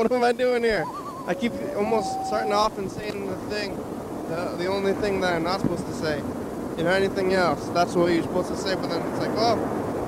What 0.00 0.10
am 0.12 0.24
I 0.24 0.32
doing 0.32 0.62
here? 0.62 0.86
I 1.26 1.34
keep 1.34 1.52
almost 1.76 2.26
starting 2.26 2.54
off 2.54 2.78
and 2.78 2.90
saying 2.90 3.26
the 3.26 3.36
thing, 3.54 3.76
the, 4.30 4.56
the 4.56 4.64
only 4.66 4.94
thing 4.94 5.20
that 5.20 5.34
I'm 5.34 5.42
not 5.42 5.60
supposed 5.60 5.84
to 5.84 5.92
say. 5.92 6.22
You 6.78 6.84
know, 6.84 6.90
anything 6.90 7.34
else, 7.34 7.68
that's 7.74 7.94
what 7.94 8.06
you're 8.06 8.22
supposed 8.22 8.48
to 8.48 8.56
say, 8.56 8.76
but 8.76 8.88
then 8.88 9.06
it's 9.06 9.18
like, 9.18 9.28
oh, 9.32 9.56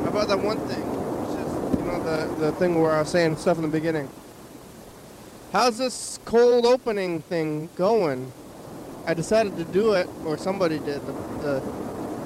how 0.02 0.08
about 0.08 0.28
that 0.28 0.40
one 0.40 0.56
thing? 0.60 0.80
Which 0.80 1.38
is, 1.38 1.78
you 1.78 1.84
know, 1.84 2.02
the, 2.04 2.34
the 2.46 2.52
thing 2.52 2.80
where 2.80 2.92
I 2.92 3.00
was 3.00 3.10
saying 3.10 3.36
stuff 3.36 3.58
in 3.58 3.64
the 3.64 3.68
beginning. 3.68 4.08
How's 5.52 5.76
this 5.76 6.18
cold 6.24 6.64
opening 6.64 7.20
thing 7.20 7.68
going? 7.76 8.32
I 9.06 9.12
decided 9.12 9.58
to 9.58 9.64
do 9.64 9.92
it, 9.92 10.08
or 10.24 10.38
somebody 10.38 10.78
did, 10.78 11.04
the, 11.04 11.12
the, 11.42 11.62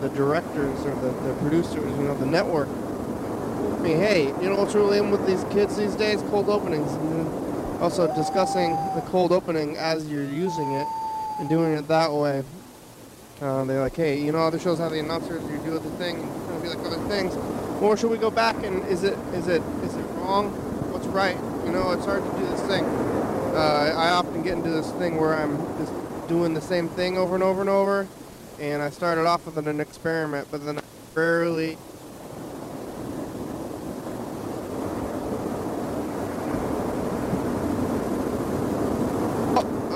the 0.02 0.08
directors 0.10 0.86
or 0.86 0.94
the, 1.00 1.10
the 1.26 1.34
producers, 1.40 1.74
you 1.98 2.04
know, 2.04 2.14
the 2.14 2.26
network. 2.26 2.68
Me, 3.80 3.90
hey, 3.90 4.26
you 4.40 4.50
know 4.50 4.54
what's 4.54 4.76
really 4.76 4.98
in 4.98 5.10
with 5.10 5.26
these 5.26 5.42
kids 5.52 5.76
these 5.76 5.96
days? 5.96 6.22
Cold 6.30 6.48
openings. 6.48 6.92
Also 7.80 8.12
discussing 8.14 8.70
the 8.94 9.02
cold 9.06 9.32
opening 9.32 9.76
as 9.76 10.08
you're 10.08 10.24
using 10.24 10.72
it 10.72 10.86
and 11.38 11.48
doing 11.48 11.72
it 11.72 11.86
that 11.88 12.12
way. 12.12 12.42
Uh, 13.40 13.64
they're 13.64 13.80
like, 13.80 13.94
hey, 13.94 14.18
you 14.18 14.32
know, 14.32 14.38
other 14.38 14.58
shows 14.58 14.78
have 14.78 14.92
the 14.92 14.98
announcers, 14.98 15.42
you 15.50 15.58
do 15.58 15.78
the 15.78 15.90
thing, 15.98 16.16
and 16.20 16.62
be 16.62 16.68
like 16.68 16.78
other 16.78 16.96
things. 17.08 17.36
Or 17.82 17.96
should 17.96 18.10
we 18.10 18.16
go 18.16 18.30
back 18.30 18.56
and 18.64 18.82
is 18.86 19.04
it 19.04 19.18
is 19.34 19.46
it 19.48 19.62
is 19.82 19.94
it 19.94 20.02
wrong? 20.16 20.50
What's 20.90 21.06
right? 21.08 21.36
You 21.66 21.72
know, 21.72 21.90
it's 21.90 22.06
hard 22.06 22.24
to 22.24 22.30
do 22.38 22.46
this 22.46 22.62
thing. 22.62 22.84
Uh, 22.84 23.92
I 23.94 24.10
often 24.10 24.42
get 24.42 24.54
into 24.54 24.70
this 24.70 24.90
thing 24.92 25.18
where 25.20 25.34
I'm 25.34 25.56
just 25.78 25.92
doing 26.28 26.54
the 26.54 26.60
same 26.62 26.88
thing 26.88 27.18
over 27.18 27.34
and 27.34 27.44
over 27.44 27.60
and 27.60 27.68
over, 27.68 28.08
and 28.58 28.80
I 28.82 28.88
started 28.88 29.26
off 29.26 29.44
with 29.44 29.58
an 29.58 29.80
experiment, 29.80 30.48
but 30.50 30.64
then 30.64 30.78
I 30.78 30.82
rarely 31.14 31.76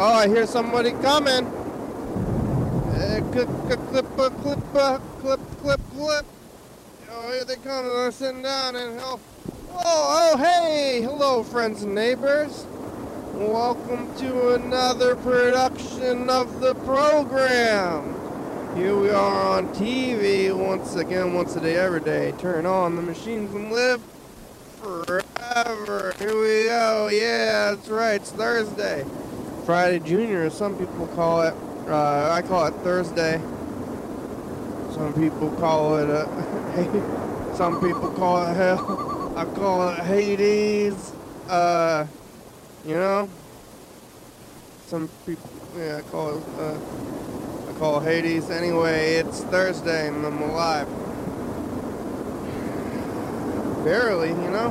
Oh, 0.03 0.15
I 0.15 0.29
hear 0.29 0.47
somebody 0.47 0.93
coming. 0.93 1.45
Uh, 1.45 3.21
clip, 3.33 3.49
clip, 3.67 3.81
clip, 3.91 4.07
clip, 4.17 4.33
clip, 4.41 5.41
clip, 5.61 5.81
clip. 5.91 6.27
Oh, 7.11 7.31
here 7.31 7.45
they 7.45 7.57
come. 7.57 7.85
They're 7.85 8.11
sitting 8.11 8.41
down 8.41 8.77
and 8.77 8.99
help. 8.99 9.21
Oh, 9.75 10.33
oh, 10.33 10.39
hey, 10.39 11.03
hello, 11.03 11.43
friends 11.43 11.83
and 11.83 11.95
neighbors. 11.95 12.65
Welcome 13.35 14.17
to 14.21 14.55
another 14.55 15.17
production 15.17 16.31
of 16.31 16.63
the 16.63 16.75
program. 16.77 18.15
Here 18.77 18.97
we 18.97 19.11
are 19.11 19.59
on 19.59 19.69
TV 19.75 20.51
once 20.51 20.97
again, 20.97 21.35
once 21.35 21.57
a 21.57 21.61
day, 21.61 21.77
every 21.77 22.01
day. 22.01 22.33
Turn 22.39 22.65
on 22.65 22.97
the 22.97 23.03
machines 23.03 23.55
and 23.55 23.71
live 23.71 24.01
forever. 24.81 26.15
Here 26.19 26.41
we 26.41 26.65
go. 26.69 27.11
Yeah, 27.13 27.75
that's 27.75 27.89
right. 27.91 28.15
It's 28.15 28.33
Thursday. 28.33 29.05
Friday 29.65 29.99
Junior, 30.01 30.45
as 30.45 30.55
some 30.55 30.77
people 30.77 31.07
call 31.09 31.43
it. 31.43 31.55
Uh, 31.87 32.31
I 32.33 32.43
call 32.43 32.67
it 32.67 32.75
Thursday. 32.83 33.41
Some 34.93 35.13
people 35.15 35.51
call 35.53 35.99
it 35.99 36.09
uh, 36.09 37.55
some 37.57 37.81
people 37.81 38.11
call 38.11 38.47
it 38.47 38.55
hell. 38.57 39.33
I 39.37 39.45
call 39.45 39.89
it 39.91 39.99
Hades. 40.01 41.13
Uh, 41.49 42.07
you 42.87 42.95
know. 42.95 43.29
Some 44.87 45.09
people, 45.27 45.49
yeah, 45.77 45.99
I 45.99 46.03
call 46.11 46.39
it. 46.39 46.45
Uh, 46.59 46.79
I 47.69 47.79
call 47.79 48.01
it 48.01 48.05
Hades. 48.05 48.51
Anyway, 48.51 49.15
it's 49.15 49.43
Thursday 49.45 50.09
and 50.09 50.25
I'm 50.25 50.43
alive. 50.43 50.89
Barely, 53.85 54.29
you 54.29 54.51
know. 54.51 54.71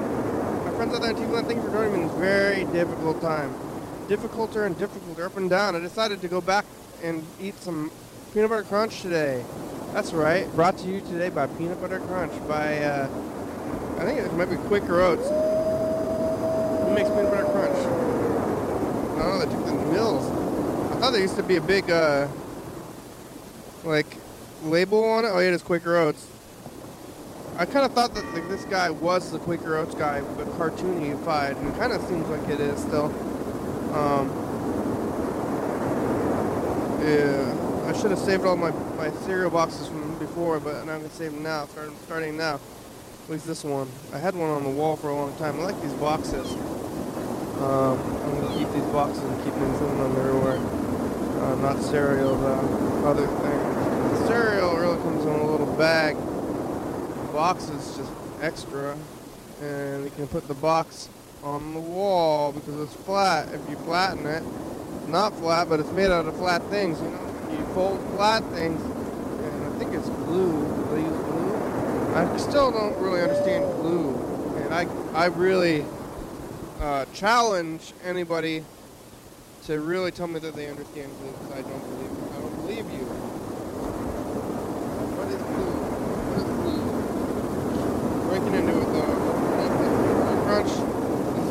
My 0.66 0.72
friends 0.72 0.94
out 0.96 1.02
there 1.02 1.14
TV, 1.14 1.46
thank 1.46 1.56
you 1.56 1.62
for 1.64 1.72
joining 1.72 2.02
me 2.02 2.08
this 2.08 2.18
very 2.18 2.66
difficult 2.66 3.22
time 3.22 3.69
difficulter 4.09 4.66
and 4.66 4.75
difficulter, 4.78 5.25
up 5.25 5.38
and 5.38 5.50
down. 5.52 5.75
I 5.75 5.80
decided 5.80 6.20
to 6.22 6.28
go 6.28 6.42
back 6.42 6.66
and 7.03 7.24
eat 7.40 7.56
some 7.62 7.92
peanut 8.34 8.50
butter 8.50 8.64
crunch 8.64 9.02
today. 9.02 9.46
That's 9.94 10.14
right, 10.14 10.52
brought 10.56 10.80
to 10.80 10.88
you 10.88 11.00
today 11.02 11.30
by 11.30 11.47
Peanut 11.47 11.80
Butter 11.81 12.00
Crunch 12.00 12.31
by, 12.47 12.78
uh, 12.78 13.08
I 13.97 14.06
think 14.06 14.20
it 14.20 14.34
might 14.34 14.50
be 14.50 14.56
Quaker 14.56 15.02
Oats. 15.02 15.28
Who 15.28 16.94
makes 16.94 17.09
peanut 17.09 17.31
butter 17.31 17.46
crunch? 17.46 17.78
I 19.18 19.20
don't 19.20 19.40
know, 19.40 19.46
they 19.46 19.52
took 19.52 19.66
the 19.66 19.92
mills. 19.92 20.26
I 20.91 21.00
thought 21.00 21.12
there 21.12 21.22
used 21.22 21.38
to 21.38 21.44
be 21.44 21.56
a 21.56 21.62
big, 21.62 21.90
uh, 21.90 22.28
like, 23.84 24.18
label 24.64 25.03
on 25.03 25.26
it. 25.26 25.30
Oh, 25.30 25.40
yeah, 25.40 25.47
it 25.47 25.53
is 25.53 25.64
Quaker 25.64 25.97
Oats. 25.97 26.28
I 27.58 27.66
kind 27.66 27.86
of 27.86 27.94
thought 27.94 28.14
that 28.16 28.26
like, 28.34 28.47
this 28.47 28.66
guy 28.66 28.90
was 28.90 29.31
the 29.31 29.40
Quaker 29.40 29.76
Oats 29.78 29.96
guy, 29.96 30.22
but 30.22 30.47
cartoonified, 30.58 31.58
and 31.58 31.76
kind 31.78 31.94
of 31.94 32.02
seems 32.08 32.28
like 32.28 32.47
it 32.50 32.59
is 32.59 32.80
still. 32.80 33.14
Um, 33.94 34.30
yeah, 37.02 37.86
I 37.88 37.94
should 38.00 38.12
have 38.12 38.20
saved 38.20 38.46
all 38.46 38.56
my, 38.56 38.72
my 38.98 39.12
cereal 39.26 39.50
boxes 39.50 39.88
from 39.88 40.18
before, 40.20 40.60
but 40.60 40.86
now 40.86 40.94
I'm 40.94 41.02
gonna 41.02 41.10
save 41.10 41.34
them 41.34 41.44
now. 41.44 41.66
Starting 41.66 41.96
starting 42.06 42.38
now. 42.38 42.60
At 43.24 43.30
least 43.30 43.48
this 43.48 43.64
one. 43.64 43.88
I 44.14 44.18
had 44.20 44.36
one 44.36 44.50
on 44.50 44.64
the 44.64 44.70
wall 44.70 44.96
for 44.96 45.10
a 45.10 45.16
long 45.16 45.36
time. 45.38 45.60
I 45.60 45.64
like 45.64 45.82
these 45.82 45.94
boxes. 45.94 46.52
Um, 47.62 48.00
I'm 48.00 48.42
gonna 48.42 48.58
keep 48.58 48.72
these 48.74 48.92
boxes 48.94 49.24
and 49.24 49.44
keep 49.44 49.54
things 49.54 49.82
in 49.82 49.98
them 49.98 50.16
everywhere. 50.18 50.58
Uh, 51.44 51.56
not 51.56 51.82
cereal, 51.82 52.36
the 52.38 53.08
other 53.08 53.26
thing. 53.26 54.28
cereal 54.28 54.78
really 54.78 54.98
comes 54.98 55.24
in 55.24 55.32
a 55.32 55.46
little 55.46 55.74
bag. 55.78 56.16
The 56.16 57.34
box 57.34 57.70
is 57.70 57.98
just 57.98 58.12
extra, 58.42 58.98
and 59.62 60.04
you 60.04 60.12
can 60.12 60.28
put 60.28 60.48
the 60.48 60.54
box 60.54 61.10
on 61.44 61.74
the 61.74 61.80
wall 61.80 62.52
because 62.52 62.80
it's 62.82 62.94
flat. 63.04 63.54
If 63.54 63.70
you 63.70 63.76
flatten 63.78 64.26
it, 64.26 64.44
not 65.08 65.36
flat, 65.38 65.70
but 65.70 65.80
it's 65.80 65.92
made 65.92 66.12
out 66.12 66.26
of 66.26 66.36
flat 66.38 66.62
things. 66.70 67.00
You 67.02 67.10
know, 67.10 67.50
you 67.52 67.66
fold 67.74 68.00
flat 68.16 68.44
things, 68.52 68.82
and 68.82 69.64
I 69.66 69.80
think 69.80 69.94
it's 69.94 70.10
glue. 70.10 70.62
They 70.92 71.02
use 71.02 71.10
glue? 71.10 71.56
I 72.16 72.38
still 72.38 72.72
don't 72.72 72.98
really 72.98 73.22
understand 73.22 73.66
glue, 73.82 74.16
and 74.58 74.74
I 74.74 74.88
I 75.14 75.26
really 75.28 75.86
uh, 76.82 77.06
challenge 77.14 77.94
anybody 78.04 78.64
to 79.66 79.80
really 79.80 80.12
tell 80.12 80.28
me 80.28 80.40
that 80.40 80.56
they 80.56 80.68
understand 80.68 81.12
glue 81.20 81.32
because 81.32 81.52
I 81.52 81.62
don't 81.62 81.84
believe 81.90 82.12
I 82.34 82.42
don't 82.42 82.56
believe 82.56 82.92
you. 82.92 83.06
What 85.16 85.28
is 85.28 85.42
glue? 85.42 85.74
What 86.30 86.40
is 86.40 86.44
glue? 86.60 86.84
Breaking 88.30 88.54
into 88.60 88.76
it 88.82 88.90
though. 88.94 89.16
Crunch 90.50 91.00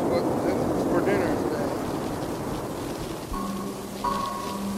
what 0.08 0.24
this 0.44 0.56
is 0.56 0.82
for 0.90 1.00
dinner 1.04 1.30
today. 1.36 1.68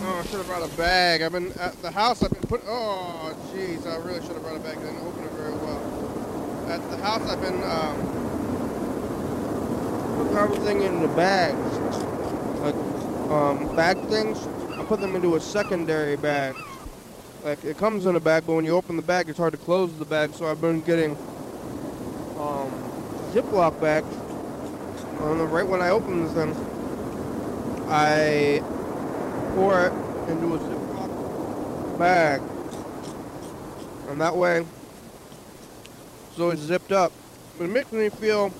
Oh, 0.02 0.18
I 0.18 0.22
should 0.26 0.39
have 0.39 0.39
brought 0.50 0.68
a 0.68 0.76
bag. 0.76 1.22
I've 1.22 1.30
been 1.30 1.52
at 1.60 1.80
the 1.80 1.92
house. 1.92 2.24
I've 2.24 2.32
been 2.32 2.42
put. 2.48 2.60
Oh, 2.66 3.36
jeez, 3.54 3.86
I 3.86 3.98
really 3.98 4.20
should 4.20 4.32
have 4.32 4.42
brought 4.42 4.56
a 4.56 4.58
bag. 4.58 4.78
I 4.78 4.80
didn't 4.80 5.06
open 5.06 5.22
it 5.22 5.30
very 5.30 5.52
well. 5.52 6.68
At 6.68 6.90
the 6.90 6.96
house, 6.96 7.22
I've 7.30 7.40
been 7.40 7.62
um, 7.62 7.96
putting 10.16 10.36
everything 10.36 10.82
in 10.82 11.02
the 11.02 11.08
bags, 11.14 11.78
like 12.62 12.74
um, 13.30 13.76
bag 13.76 13.96
things. 14.08 14.44
I 14.76 14.84
put 14.86 15.00
them 15.00 15.14
into 15.14 15.36
a 15.36 15.40
secondary 15.40 16.16
bag. 16.16 16.56
Like 17.44 17.64
it 17.64 17.78
comes 17.78 18.06
in 18.06 18.16
a 18.16 18.20
bag, 18.20 18.42
but 18.44 18.54
when 18.54 18.64
you 18.64 18.72
open 18.72 18.96
the 18.96 19.02
bag, 19.02 19.28
it's 19.28 19.38
hard 19.38 19.52
to 19.52 19.58
close 19.58 19.96
the 20.00 20.04
bag. 20.04 20.34
So 20.34 20.46
I've 20.50 20.60
been 20.60 20.80
getting 20.80 21.12
um, 22.40 22.72
Ziploc 23.32 23.80
bags 23.80 24.12
and 25.20 25.52
right 25.52 25.66
when 25.66 25.80
I 25.80 25.90
open 25.90 26.24
this 26.24 26.32
thing, 26.32 26.56
I 27.88 28.60
pour 29.54 29.86
it 29.86 30.09
into 30.30 30.54
a 30.54 30.58
Ziploc 30.58 31.98
bag. 31.98 32.40
And 34.08 34.20
that 34.20 34.36
way, 34.36 34.64
so 36.36 36.50
it's 36.50 36.62
zipped 36.62 36.92
up. 36.92 37.12
But 37.58 37.64
it 37.64 37.70
makes 37.70 37.92
me 37.92 38.08
feel 38.08 38.52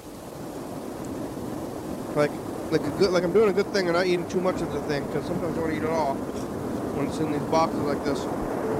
like 2.15 2.31
like 2.71 2.83
a 2.83 2.91
good 2.99 3.11
like 3.11 3.25
I'm 3.25 3.33
doing 3.33 3.49
a 3.49 3.53
good 3.53 3.67
thing 3.73 3.87
and 3.87 3.97
not 3.97 4.07
eating 4.07 4.29
too 4.29 4.41
much 4.41 4.61
of 4.61 4.73
the 4.73 4.81
thing 4.83 5.05
because 5.07 5.25
sometimes 5.27 5.57
I 5.57 5.61
want 5.61 5.73
to 5.73 5.79
eat 5.79 5.83
it 5.83 5.91
all 5.91 6.15
when 6.15 7.07
it's 7.09 7.19
in 7.19 7.33
these 7.33 7.43
boxes 7.43 7.81
like 7.81 8.05
this. 8.05 8.21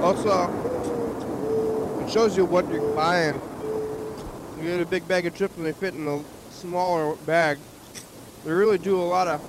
Also, 0.01 0.47
it 2.03 2.09
shows 2.11 2.37
you 2.37 2.45
what 2.45 2.69
you're 2.69 2.95
buying. 2.95 3.39
You 4.57 4.63
get 4.63 4.81
a 4.81 4.85
big 4.85 5.07
bag 5.07 5.25
of 5.25 5.35
chips 5.35 5.57
and 5.57 5.65
they 5.65 5.73
fit 5.73 5.93
in 5.93 6.07
a 6.07 6.23
smaller 6.51 7.15
bag. 7.25 7.57
They 8.45 8.51
really 8.51 8.77
do 8.77 8.99
a 8.99 9.03
lot 9.03 9.27
of 9.27 9.41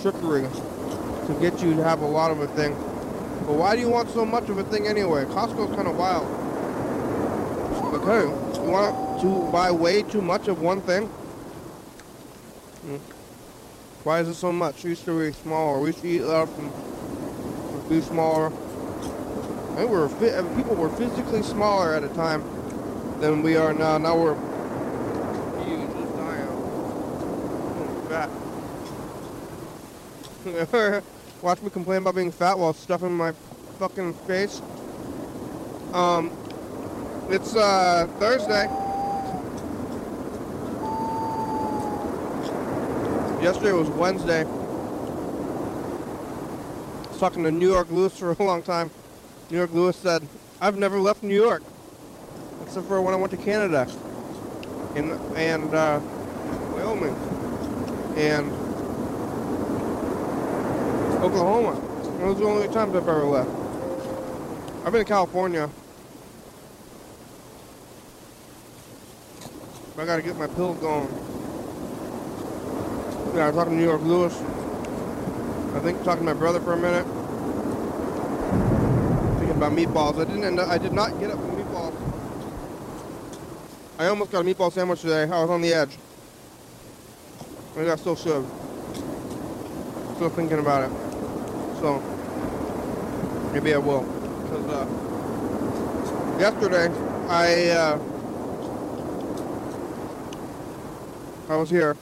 trickery 0.00 0.46
to 1.34 1.40
get 1.40 1.62
you 1.62 1.74
to 1.76 1.84
have 1.84 2.00
a 2.00 2.06
lot 2.06 2.30
of 2.30 2.40
a 2.40 2.46
thing. 2.48 2.74
But 3.46 3.54
why 3.56 3.74
do 3.74 3.80
you 3.80 3.88
want 3.88 4.10
so 4.10 4.24
much 4.24 4.48
of 4.48 4.58
a 4.58 4.64
thing 4.64 4.86
anyway? 4.86 5.24
Costco's 5.24 5.74
kind 5.74 5.88
of 5.88 5.96
wild. 5.96 6.26
Okay, 7.94 8.22
you 8.22 8.70
want 8.70 9.20
to 9.20 9.50
buy 9.50 9.70
way 9.70 10.02
too 10.02 10.22
much 10.22 10.48
of 10.48 10.60
one 10.60 10.80
thing? 10.80 11.06
Hmm. 12.82 12.96
Why 14.04 14.20
is 14.20 14.28
it 14.28 14.34
so 14.34 14.52
much? 14.52 14.84
We 14.84 14.90
used 14.90 15.04
to 15.04 15.18
be 15.18 15.32
smaller. 15.32 15.80
We 15.80 15.88
used 15.88 16.00
to 16.02 16.08
eat 16.08 16.22
less 16.22 16.48
and 16.58 16.70
be 17.88 18.00
smaller. 18.00 18.52
I 19.76 19.84
we 19.84 20.08
people 20.56 20.74
were 20.76 20.90
physically 20.90 21.42
smaller 21.42 21.94
at 21.94 22.04
a 22.04 22.08
time 22.08 22.42
than 23.20 23.42
we 23.42 23.56
are 23.56 23.72
now. 23.72 23.98
Now 23.98 24.16
we're 24.16 24.34
huge, 25.64 25.90
just 25.90 26.16
dying. 26.16 26.48
fat. 30.88 31.02
Watch 31.42 31.62
me 31.62 31.70
complain 31.70 32.02
about 32.02 32.16
being 32.16 32.30
fat 32.30 32.58
while 32.58 32.74
stuffing 32.74 33.16
my 33.16 33.32
fucking 33.78 34.12
face. 34.12 34.60
Um, 35.94 36.30
it's 37.30 37.56
uh, 37.56 38.06
Thursday. 38.18 38.64
Yesterday 43.42 43.72
was 43.72 43.88
Wednesday. 43.88 44.40
I 44.40 44.44
was 47.08 47.18
talking 47.18 47.42
to 47.44 47.50
New 47.50 47.70
York 47.70 47.90
Lewis 47.90 48.18
for 48.18 48.32
a 48.32 48.42
long 48.42 48.62
time. 48.62 48.90
New 49.50 49.56
York 49.56 49.72
Lewis 49.72 49.96
said, 49.96 50.28
I've 50.60 50.76
never 50.76 51.00
left 51.00 51.22
New 51.22 51.34
York, 51.34 51.62
except 52.62 52.86
for 52.86 53.00
when 53.00 53.14
I 53.14 53.16
went 53.16 53.30
to 53.30 53.38
Canada 53.38 53.90
and, 54.94 55.12
and 55.38 55.74
uh, 55.74 56.00
Wyoming 56.74 57.16
and 58.18 58.69
Oklahoma. 61.22 61.78
Those 62.18 62.36
are 62.36 62.40
the 62.40 62.44
only 62.46 62.68
times 62.68 62.96
I've 62.96 63.08
ever 63.08 63.24
left. 63.24 63.50
I've 64.84 64.92
been 64.92 65.04
to 65.04 65.04
California. 65.04 65.68
I 69.98 70.06
gotta 70.06 70.22
get 70.22 70.36
my 70.38 70.46
pill 70.46 70.72
going. 70.74 71.08
Yeah, 73.34 73.44
I 73.44 73.46
was 73.48 73.56
talking 73.56 73.72
to 73.72 73.76
New 73.76 73.84
York 73.84 74.00
Lewis. 74.02 74.34
I 75.74 75.80
think 75.80 76.02
talking 76.04 76.26
to 76.26 76.32
my 76.32 76.38
brother 76.38 76.58
for 76.58 76.72
a 76.72 76.76
minute. 76.78 77.04
Thinking 79.38 79.56
about 79.56 79.72
meatballs. 79.72 80.18
I 80.18 80.24
didn't 80.24 80.44
end 80.44 80.58
up, 80.58 80.68
I 80.68 80.78
did 80.78 80.94
not 80.94 81.20
get 81.20 81.30
up 81.30 81.38
for 81.38 81.48
meatballs. 81.48 81.94
I 83.98 84.06
almost 84.06 84.30
got 84.32 84.40
a 84.40 84.44
meatball 84.44 84.72
sandwich 84.72 85.02
today. 85.02 85.24
I 85.24 85.42
was 85.42 85.50
on 85.50 85.60
the 85.60 85.74
edge. 85.74 85.98
I 87.76 87.94
still 87.96 88.16
should. 88.16 88.46
Still 90.20 90.28
thinking 90.28 90.58
about 90.58 90.82
it. 90.84 90.90
So 91.80 91.98
maybe 93.54 93.72
I 93.72 93.78
will. 93.78 94.02
Because 94.02 94.66
uh, 94.68 94.86
yesterday 96.38 96.92
I 97.26 97.70
uh, 97.70 97.98
I 101.48 101.56
was 101.56 101.70
here 101.70 101.96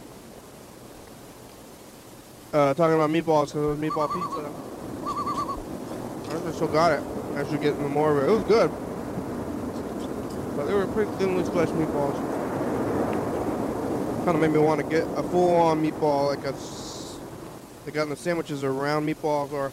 uh, 2.52 2.74
talking 2.74 2.96
about 2.96 3.10
meatballs 3.10 3.52
because 3.52 3.54
it 3.54 3.68
was 3.68 3.78
meatball 3.78 4.12
pizza. 4.12 4.50
I 6.48 6.50
still 6.50 6.66
got 6.66 6.90
it. 6.90 7.04
I 7.36 7.48
should 7.48 7.62
get 7.62 7.78
more 7.78 8.10
of 8.18 8.24
it. 8.24 8.28
It 8.28 8.32
was 8.32 8.42
good. 8.42 8.68
But 10.56 10.64
they 10.66 10.74
were 10.74 10.88
pretty 10.88 11.12
thinly 11.18 11.44
sliced 11.44 11.72
meatballs. 11.74 12.16
Kind 14.24 14.30
of 14.30 14.40
made 14.40 14.50
me 14.50 14.58
want 14.58 14.80
to 14.80 14.86
get 14.88 15.04
a 15.16 15.22
full-on 15.22 15.80
meatball, 15.80 16.34
like 16.34 16.44
a 16.44 16.52
they 17.88 17.94
got 17.94 18.02
in 18.02 18.10
the 18.10 18.16
sandwiches 18.16 18.62
are 18.62 18.72
round 18.74 19.08
meatballs 19.08 19.50
or 19.50 19.72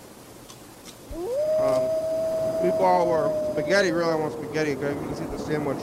um, 1.60 1.82
meatball 2.64 3.06
or 3.08 3.52
spaghetti. 3.52 3.92
Really, 3.92 4.10
I 4.10 4.16
want 4.16 4.32
spaghetti 4.32 4.74
because 4.74 4.96
you 4.96 5.02
can 5.02 5.16
see 5.16 5.26
the 5.26 5.38
sandwich. 5.38 5.80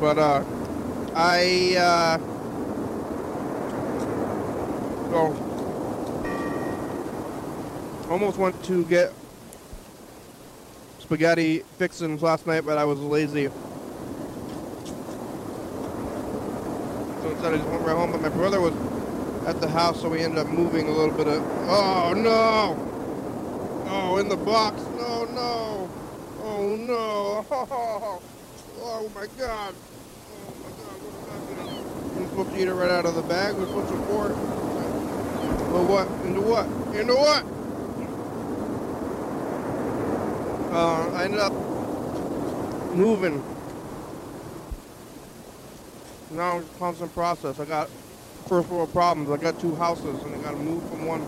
But 0.00 0.18
uh, 0.18 0.42
I 1.14 1.76
uh, 1.78 2.18
so 5.10 5.36
almost 8.10 8.36
went 8.36 8.60
to 8.64 8.84
get 8.86 9.12
spaghetti 10.98 11.60
fixins 11.78 12.22
last 12.22 12.44
night, 12.44 12.66
but 12.66 12.76
I 12.76 12.84
was 12.84 12.98
lazy. 12.98 13.46
So 17.22 17.30
instead, 17.30 17.54
I 17.54 17.56
just 17.56 17.68
went 17.68 17.82
right 17.82 17.96
home. 17.96 18.10
But 18.10 18.20
my 18.20 18.30
brother 18.30 18.60
was 18.60 18.74
at 19.46 19.60
the 19.60 19.68
house, 19.68 20.00
so 20.00 20.08
we 20.08 20.20
ended 20.20 20.38
up 20.38 20.46
moving 20.46 20.88
a 20.88 20.90
little 20.90 21.14
bit 21.14 21.26
of. 21.26 21.42
Oh 21.68 22.14
no! 22.14 22.76
Oh, 23.86 24.16
in 24.16 24.28
the 24.28 24.36
box! 24.36 24.80
No, 24.96 25.24
no! 25.24 25.90
Oh 26.42 26.76
no! 26.76 28.20
Oh 28.86 29.08
my 29.14 29.26
god! 29.38 29.74
Oh 29.74 30.54
my 30.62 30.70
god! 31.56 32.16
We're 32.16 32.28
supposed 32.28 32.50
to 32.50 32.60
eat 32.60 32.68
it 32.68 32.74
right 32.74 32.90
out 32.90 33.06
of 33.06 33.14
the 33.14 33.22
bag. 33.22 33.54
We're 33.54 33.66
supposed 33.66 33.88
to 33.88 33.96
pour. 34.02 34.28
Well, 35.72 35.86
what? 35.86 36.08
Into 36.26 36.40
what? 36.42 36.66
Into 36.94 37.14
what? 37.14 37.44
Uh, 40.74 41.10
I 41.14 41.24
ended 41.24 41.40
up 41.40 41.52
moving. 42.94 43.42
Now 46.30 46.58
it's 46.58 46.78
constant 46.78 47.12
process. 47.14 47.58
I 47.58 47.64
got 47.64 47.88
first 48.48 48.68
world 48.68 48.92
problems. 48.92 49.30
I 49.30 49.36
got 49.38 49.58
two 49.58 49.74
houses 49.76 50.22
and 50.22 50.34
I 50.34 50.38
got 50.38 50.50
to 50.52 50.56
move 50.58 50.82
from 50.90 51.06
one 51.06 51.22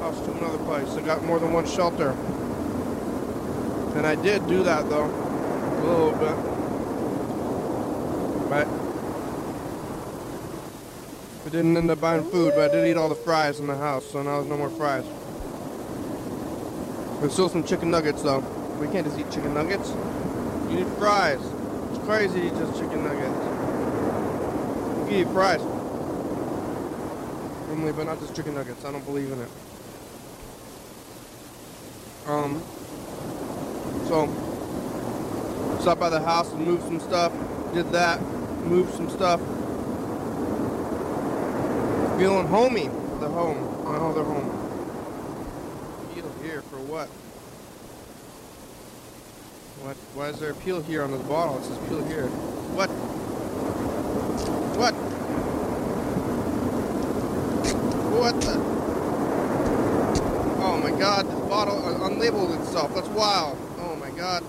house 0.00 0.18
to 0.26 0.32
another 0.32 0.58
place. 0.64 0.88
I 0.96 1.00
got 1.00 1.24
more 1.24 1.38
than 1.38 1.52
one 1.52 1.66
shelter. 1.66 2.10
And 3.96 4.06
I 4.06 4.14
did 4.14 4.46
do 4.46 4.62
that 4.64 4.88
though, 4.90 5.06
a 5.06 5.84
little 5.84 6.12
bit. 6.12 6.36
But 8.50 8.68
I 11.46 11.48
didn't 11.50 11.76
end 11.76 11.90
up 11.90 12.00
buying 12.00 12.24
food, 12.24 12.52
but 12.54 12.70
I 12.70 12.74
did 12.74 12.88
eat 12.88 12.96
all 12.96 13.08
the 13.08 13.14
fries 13.14 13.60
in 13.60 13.66
the 13.66 13.76
house, 13.76 14.04
so 14.10 14.22
now 14.22 14.36
there's 14.36 14.48
no 14.48 14.56
more 14.56 14.70
fries. 14.70 15.04
There's 17.20 17.32
still 17.32 17.48
some 17.48 17.64
chicken 17.64 17.90
nuggets 17.90 18.22
though. 18.22 18.40
We 18.80 18.88
can't 18.88 19.06
just 19.06 19.18
eat 19.18 19.30
chicken 19.30 19.54
nuggets. 19.54 19.90
You 20.68 20.76
need 20.80 20.88
fries. 20.98 21.40
It's 21.90 22.04
crazy 22.04 22.40
to 22.40 22.46
eat 22.46 22.54
just 22.54 22.74
chicken 22.78 23.02
nuggets. 23.04 23.38
You 24.98 25.06
can 25.06 25.14
eat 25.14 25.28
fries. 25.32 25.62
Normally, 27.74 27.92
but 27.92 28.06
not 28.06 28.20
just 28.20 28.36
chicken 28.36 28.54
nuggets. 28.54 28.84
I 28.84 28.92
don't 28.92 29.04
believe 29.04 29.32
in 29.32 29.40
it. 29.40 29.48
Um. 32.28 32.62
So, 34.06 34.28
stopped 35.80 35.98
by 35.98 36.08
the 36.08 36.20
house 36.20 36.52
and 36.52 36.64
moved 36.64 36.84
some 36.84 37.00
stuff. 37.00 37.32
Did 37.74 37.90
that. 37.90 38.22
Moved 38.62 38.94
some 38.94 39.10
stuff. 39.10 39.40
Feeling 42.16 42.46
homey. 42.46 42.86
The 43.18 43.28
home. 43.28 43.58
Oh, 43.86 44.12
they're 44.14 44.22
home. 44.22 44.48
Peel 46.14 46.32
here 46.44 46.62
for 46.62 46.76
what? 46.76 47.08
What? 49.82 49.96
Why 50.14 50.28
is 50.28 50.38
there 50.38 50.52
a 50.52 50.54
peel 50.54 50.80
here 50.80 51.02
on 51.02 51.10
this 51.10 51.22
bottle? 51.22 51.58
It 51.58 51.64
says 51.64 51.78
peel 51.88 52.04
here. 52.04 52.28
What? 52.76 52.88
What? 54.78 54.93
What 58.24 58.40
the? 58.40 58.54
Oh 60.64 60.80
my 60.82 60.98
god, 60.98 61.26
this 61.26 61.38
bottle 61.46 61.76
un- 61.84 62.12
unlabeled 62.12 62.58
itself. 62.58 62.94
That's 62.94 63.08
wild. 63.08 63.58
Oh 63.80 63.96
my 63.96 64.08
god. 64.12 64.42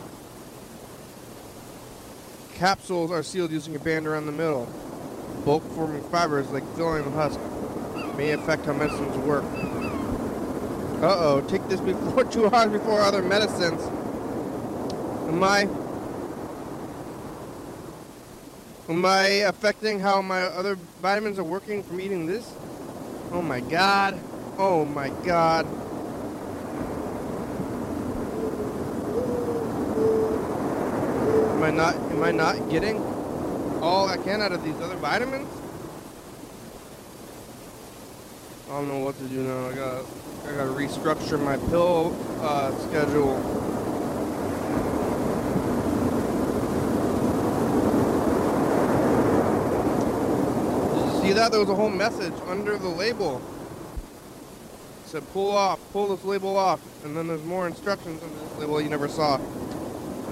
Capsules 2.54 3.12
are 3.12 3.22
sealed 3.22 3.52
using 3.52 3.76
a 3.76 3.80
band 3.80 4.08
around 4.08 4.28
the 4.28 4.32
middle. 4.32 4.66
Bulk 5.44 5.62
forming 5.74 6.02
fibers 6.04 6.50
like 6.52 6.64
filling 6.78 7.04
the 7.04 7.12
husk 7.12 7.38
may 8.16 8.32
affect 8.32 8.66
how 8.66 8.72
medicines 8.72 9.18
work. 9.18 9.44
Uh 11.04 11.18
oh, 11.20 11.46
take 11.46 11.68
this 11.68 11.82
before 11.82 12.24
two 12.32 12.48
hours 12.48 12.72
before 12.72 13.02
other 13.02 13.22
medicines. 13.22 13.82
Am 15.28 15.44
I 15.44 15.68
Am 18.88 19.04
I 19.04 19.26
affecting 19.50 20.00
how 20.00 20.22
my 20.22 20.44
other 20.44 20.76
vitamins 21.02 21.40
are 21.40 21.44
working 21.44 21.84
from 21.84 22.00
eating 22.00 22.26
this? 22.26 22.54
Oh 23.36 23.42
my 23.42 23.60
god. 23.60 24.18
Oh 24.58 24.86
my 24.86 25.10
god. 25.10 25.66
Am 31.52 31.62
I 31.62 31.70
not 31.70 31.96
am 31.96 32.24
I 32.24 32.32
not 32.32 32.70
getting 32.70 33.02
all 33.82 34.08
I 34.08 34.16
can 34.16 34.42
out 34.42 34.54
of 34.54 34.64
these 34.64 34.80
other 34.80 34.96
vitamins? 34.96 35.50
I 38.70 38.72
don't 38.72 38.88
know 38.88 39.00
what 39.00 39.18
to 39.18 39.26
do 39.26 39.42
now. 39.42 39.68
I 39.68 39.74
got 39.74 40.06
I 40.48 40.52
gotta 40.56 40.72
restructure 40.72 41.38
my 41.38 41.58
pill 41.70 42.16
uh, 42.40 42.72
schedule. 42.88 43.36
Did 50.94 51.06
you 51.06 51.12
see 51.12 51.24
that? 51.36 51.52
There 51.52 51.60
was 51.60 51.70
a 51.70 51.76
whole 51.76 51.90
message 51.90 52.34
under 52.48 52.78
the 52.78 52.88
label. 52.88 53.42
It 55.04 55.10
said 55.10 55.34
pull 55.34 55.52
off, 55.52 55.80
pull 55.92 56.16
this 56.16 56.26
label 56.26 56.58
off, 56.58 56.80
and 57.04 57.16
then 57.16 57.28
there's 57.28 57.44
more 57.44 57.68
instructions 57.68 58.24
under 58.24 58.36
this 58.36 58.58
label 58.60 58.82
you 58.82 58.90
never 58.90 59.08
saw. 59.08 59.40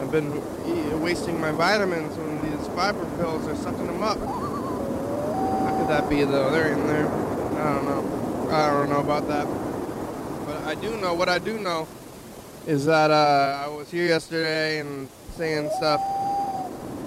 I've 0.02 0.12
been 0.12 0.32
wasting 1.02 1.40
my 1.40 1.52
vitamins 1.52 2.18
on 2.18 2.42
these 2.42 2.68
fiber 2.70 3.06
pills. 3.18 3.46
They're 3.46 3.56
sucking 3.56 3.86
them 3.86 4.02
up. 4.02 4.18
How 4.18 5.78
could 5.78 5.88
that 5.90 6.10
be 6.10 6.24
though? 6.24 6.50
They're 6.50 6.74
in 6.74 6.88
there. 6.88 7.08
I 7.08 7.76
don't 7.76 7.86
know. 7.86 8.50
I 8.52 8.70
don't 8.72 8.90
know 8.90 9.00
about 9.00 9.28
that. 9.28 9.46
But 10.46 10.64
I 10.64 10.76
do 10.76 10.98
know 10.98 11.14
what 11.14 11.30
I 11.30 11.40
do 11.40 11.60
know 11.60 11.88
is 12.66 12.86
that 12.86 13.12
uh, 13.12 13.64
I 13.66 13.68
was 13.68 13.92
here 13.92 14.06
yesterday 14.06 14.80
and 14.80 15.10
saying 15.36 15.70
stuff, 15.78 16.02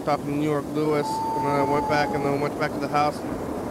talking 0.04 0.26
to 0.26 0.30
New 0.32 0.44
York 0.44 0.64
Lewis, 0.72 1.06
and 1.06 1.46
then 1.46 1.60
I 1.60 1.62
went 1.62 1.88
back 1.88 2.14
and 2.14 2.24
then 2.24 2.40
went 2.40 2.58
back 2.60 2.72
to 2.72 2.78
the 2.78 2.88
house. 2.88 3.18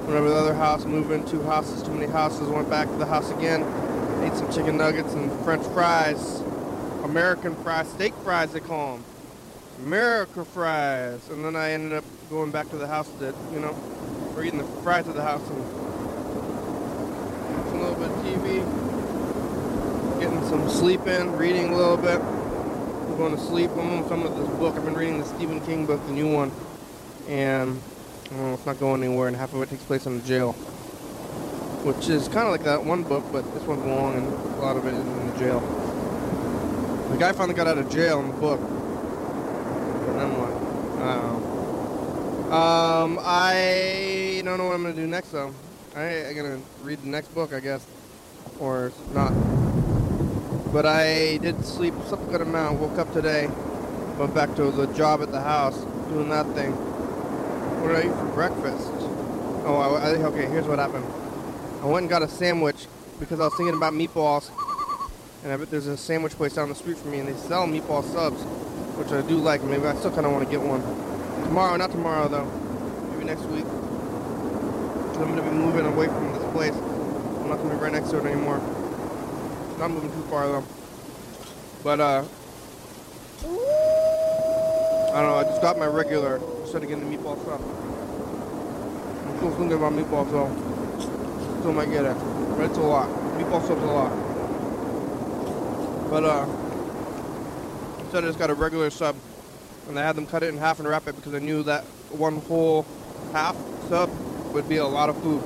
Went 0.06 0.18
over 0.18 0.28
to 0.28 0.34
the 0.36 0.40
other 0.40 0.54
house, 0.54 0.86
moved 0.86 1.10
in 1.10 1.26
two 1.26 1.42
houses, 1.42 1.82
too 1.82 1.92
many 1.92 2.06
houses. 2.06 2.48
Went 2.48 2.70
back 2.70 2.88
to 2.88 2.96
the 2.96 3.08
house 3.08 3.32
again, 3.32 3.64
ate 4.24 4.36
some 4.36 4.52
chicken 4.54 4.78
nuggets 4.78 5.14
and 5.14 5.32
French 5.44 5.66
fries, 5.70 6.42
American 7.04 7.56
fries, 7.64 7.90
steak 7.90 8.14
fries 8.24 8.54
they 8.54 8.60
call 8.60 8.98
them, 8.98 9.06
America 9.84 10.46
fries. 10.46 11.28
And 11.30 11.44
then 11.44 11.56
I 11.56 11.72
ended 11.72 11.94
up 11.94 12.04
going 12.30 12.52
back 12.52 12.70
to 12.70 12.78
the 12.78 12.86
house 12.86 13.10
that 13.20 13.34
you 13.52 13.60
know, 13.60 13.76
or 14.36 14.44
eating 14.44 14.60
the 14.60 14.82
fries 14.84 15.08
at 15.08 15.16
the 15.16 15.24
house 15.24 15.42
and 15.50 15.58
watching 17.58 17.80
a 17.80 17.82
little 17.82 17.96
bit 17.96 18.12
of 18.12 18.18
TV, 18.24 20.20
getting 20.20 20.48
some 20.48 20.70
sleep 20.70 21.08
in, 21.08 21.36
reading 21.36 21.74
a 21.74 21.76
little 21.76 21.98
bit. 21.98 22.22
I'm 22.22 23.18
going 23.18 23.36
to 23.36 23.42
sleep. 23.42 23.72
I'm 23.72 23.80
almost 23.80 24.10
done 24.10 24.22
with 24.22 24.38
this 24.38 24.50
book. 24.60 24.76
I've 24.76 24.86
been 24.86 24.94
reading 24.94 25.18
the 25.18 25.26
Stephen 25.26 25.62
King 25.62 25.88
book, 25.88 26.06
the 26.06 26.14
new 26.14 26.32
one, 26.32 26.52
and 27.28 27.82
I 28.32 28.53
it's 28.53 28.65
not 28.65 28.79
going 28.79 29.03
anywhere, 29.03 29.27
and 29.27 29.38
half 29.38 29.53
of 29.53 29.62
it 29.62 29.70
takes 29.70 29.84
place 29.84 30.05
in 30.05 30.20
the 30.20 30.27
jail. 30.27 30.53
Which 31.84 32.10
is 32.10 32.27
kind 32.27 32.48
of 32.48 32.51
like 32.51 32.63
that 32.63 32.84
one 32.84 33.03
book, 33.03 33.24
but 33.32 33.53
this 33.53 33.63
one's 33.63 33.86
long, 33.86 34.15
and 34.15 34.27
a 34.27 34.62
lot 34.62 34.75
of 34.75 34.86
it 34.86 34.94
is 34.94 35.00
in 35.00 35.29
the 35.29 35.38
jail. 35.38 35.60
The 37.12 37.17
guy 37.17 37.32
finally 37.34 37.53
got 37.53 37.67
out 37.67 37.77
of 37.77 37.88
jail 37.89 38.20
in 38.22 38.27
the 38.29 38.34
book. 38.34 38.60
And 38.60 40.20
then 40.20 40.32
what? 40.39 40.51
I 41.03 41.15
don't 41.15 42.50
know. 42.50 42.51
Um, 42.51 43.20
I 43.22 44.41
don't 44.44 44.58
know 44.58 44.65
what 44.65 44.74
I'm 44.74 44.82
going 44.82 44.96
to 44.96 45.01
do 45.01 45.08
next, 45.08 45.32
though. 45.32 45.53
I, 45.96 46.25
I'm 46.25 46.36
going 46.36 46.60
to 46.60 46.67
read 46.84 47.01
the 47.03 47.08
next 47.10 47.34
book, 47.36 47.53
I 47.53 47.60
guess. 47.60 47.86
Or 48.60 48.91
not. 49.13 49.34
But 50.74 50.88
I 50.88 51.38
did 51.38 51.63
sleep, 51.63 51.94
a 52.12 52.17
good 52.17 52.41
amount, 52.41 52.79
woke 52.79 52.98
up 52.98 53.13
today, 53.13 53.50
went 54.17 54.34
back 54.34 54.55
to 54.55 54.72
the 54.72 54.88
job 54.88 55.22
at 55.22 55.32
the 55.32 55.41
house, 55.41 55.77
doing 56.10 56.29
that 56.29 56.48
thing. 56.55 56.75
What 57.86 58.01
did 58.01 58.06
I 58.06 58.10
eat 58.10 58.18
for 58.18 58.34
breakfast? 58.34 58.89
Oh, 59.63 59.77
I, 59.77 60.10
I, 60.10 60.15
okay, 60.34 60.48
here's 60.48 60.65
what 60.65 60.80
happened. 60.80 61.06
I 61.84 61.86
went 61.86 62.06
and 62.06 62.10
got 62.10 62.24
a 62.24 62.27
sandwich 62.27 62.88
because 63.20 63.39
I 63.39 63.44
was 63.44 63.54
thinking 63.54 63.75
about 63.75 63.94
meatballs. 63.94 64.50
And 65.44 65.54
I 65.54 65.58
bet 65.58 65.70
there's 65.70 65.86
a 65.86 65.96
sandwich 65.96 66.34
place 66.34 66.56
down 66.56 66.70
the 66.70 66.74
street 66.74 66.98
from 66.98 67.12
me 67.12 67.20
and 67.20 67.27
they 67.30 67.38
sell 67.38 67.68
meatball 67.68 68.04
subs, 68.04 68.42
which 68.98 69.12
I 69.12 69.22
do 69.27 69.38
like. 69.38 69.63
Maybe 69.63 69.86
I 69.86 69.94
still 69.98 70.10
kind 70.10 70.25
of 70.25 70.32
want 70.32 70.46
to 70.46 70.50
get 70.50 70.62
one. 70.65 70.82
Tomorrow, 71.44 71.77
not 71.77 71.92
tomorrow 71.92 72.27
though. 72.27 72.46
Maybe 73.12 73.25
next 73.25 73.44
week. 73.54 73.65
I'm 73.65 75.13
going 75.13 75.36
to 75.36 75.44
be 75.44 75.51
moving 75.51 75.86
away 75.86 76.08
from 76.08 76.34
this 76.34 76.51
place. 76.54 76.74
I'm 76.74 77.50
not 77.50 77.58
going 77.58 77.70
to 77.70 77.75
be 77.75 77.82
right 77.84 77.94
next 77.94 78.10
to 78.10 78.18
it 78.18 78.25
anymore. 78.25 78.58
Not 79.77 79.92
moving 79.92 80.12
too 80.12 80.24
far 80.32 80.48
though. 80.48 80.63
But, 81.84 82.00
uh, 82.00 82.25
I 85.13 85.22
don't 85.22 85.30
know, 85.30 85.36
I 85.36 85.44
just 85.44 85.62
got 85.62 85.77
my 85.77 85.86
regular 85.86 86.42
instead 86.66 86.82
of 86.82 86.90
getting 86.90 87.08
the 87.08 87.16
meatball 87.16 87.38
sub. 87.46 87.62
I'm 89.28 89.38
still 89.38 89.52
thinking 89.52 89.74
about 89.74 89.94
meatball 89.94 90.28
so 90.32 91.60
still 91.60 91.74
might 91.74 91.92
get 91.92 92.06
it. 92.06 92.18
But 92.58 92.66
it's 92.66 92.78
a 92.78 92.82
lot. 92.82 93.08
Meatball 93.38 93.68
sub's 93.68 93.84
a 93.84 93.86
lot. 93.86 94.12
But 96.10 96.24
uh 96.24 96.48
instead 98.00 98.24
I 98.24 98.28
just 98.28 98.40
got 98.40 98.50
a 98.50 98.56
regular 98.56 98.90
sub 98.90 99.16
and 99.88 100.00
I 100.00 100.04
had 100.04 100.16
them 100.16 100.26
cut 100.26 100.42
it 100.42 100.50
in 100.50 100.58
half 100.58 100.80
and 100.80 100.88
wrap 100.88 101.08
it 101.08 101.16
because 101.16 101.36
I 101.36 101.40
knew 101.40 101.62
that 101.64 101.84
one 102.10 102.38
whole 102.42 102.84
half 103.32 103.56
sub 103.88 104.10
would 104.52 104.68
be 104.68 104.78
a 104.78 104.88
lot 104.88 105.10
of 105.10 105.22
food. 105.22 105.44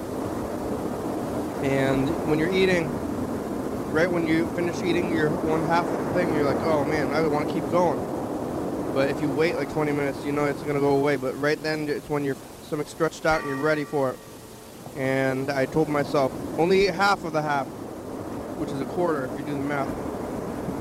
And 1.66 2.08
when 2.30 2.40
you're 2.40 2.54
eating, 2.54 2.90
right 3.92 4.10
when 4.10 4.26
you 4.26 4.48
finish 4.52 4.82
eating 4.82 5.14
your 5.14 5.30
one 5.30 5.66
half 5.68 5.86
of 5.86 6.06
the 6.06 6.14
thing, 6.14 6.34
you're 6.34 6.46
like, 6.46 6.60
oh 6.66 6.86
man, 6.86 7.12
I 7.12 7.28
want 7.28 7.50
to 7.50 7.54
keep 7.54 7.70
going. 7.72 8.09
But 9.00 9.10
if 9.10 9.22
you 9.22 9.29
wait 9.29 9.56
like 9.56 9.72
20 9.72 9.94
minutes, 9.94 10.25
you 10.25 10.34
know 10.34 10.44
it's 10.44 10.62
gonna 10.63 10.82
go 10.82 10.98
away. 10.98 11.15
But 11.15 11.39
right 11.39 11.58
then, 11.63 11.88
it's 11.88 12.10
when 12.10 12.25
your 12.25 12.36
stomach's 12.63 12.89
stretched 12.89 13.25
out 13.25 13.39
and 13.39 13.50
you're 13.50 13.63
ready 13.63 13.86
for 13.86 14.10
it. 14.10 14.20
And 14.98 15.50
I 15.50 15.68
told 15.68 15.88
myself, 15.88 16.34
only 16.60 16.86
eat 16.86 16.94
half 16.94 17.24
of 17.24 17.32
the 17.32 17.41
half, 17.41 17.65
which 18.58 18.70
is 18.70 18.82
a 18.82 18.86
quarter 18.86 19.24
if 19.27 19.39
you 19.39 19.46
do 19.46 19.53
the 19.53 19.60
math. 19.60 19.88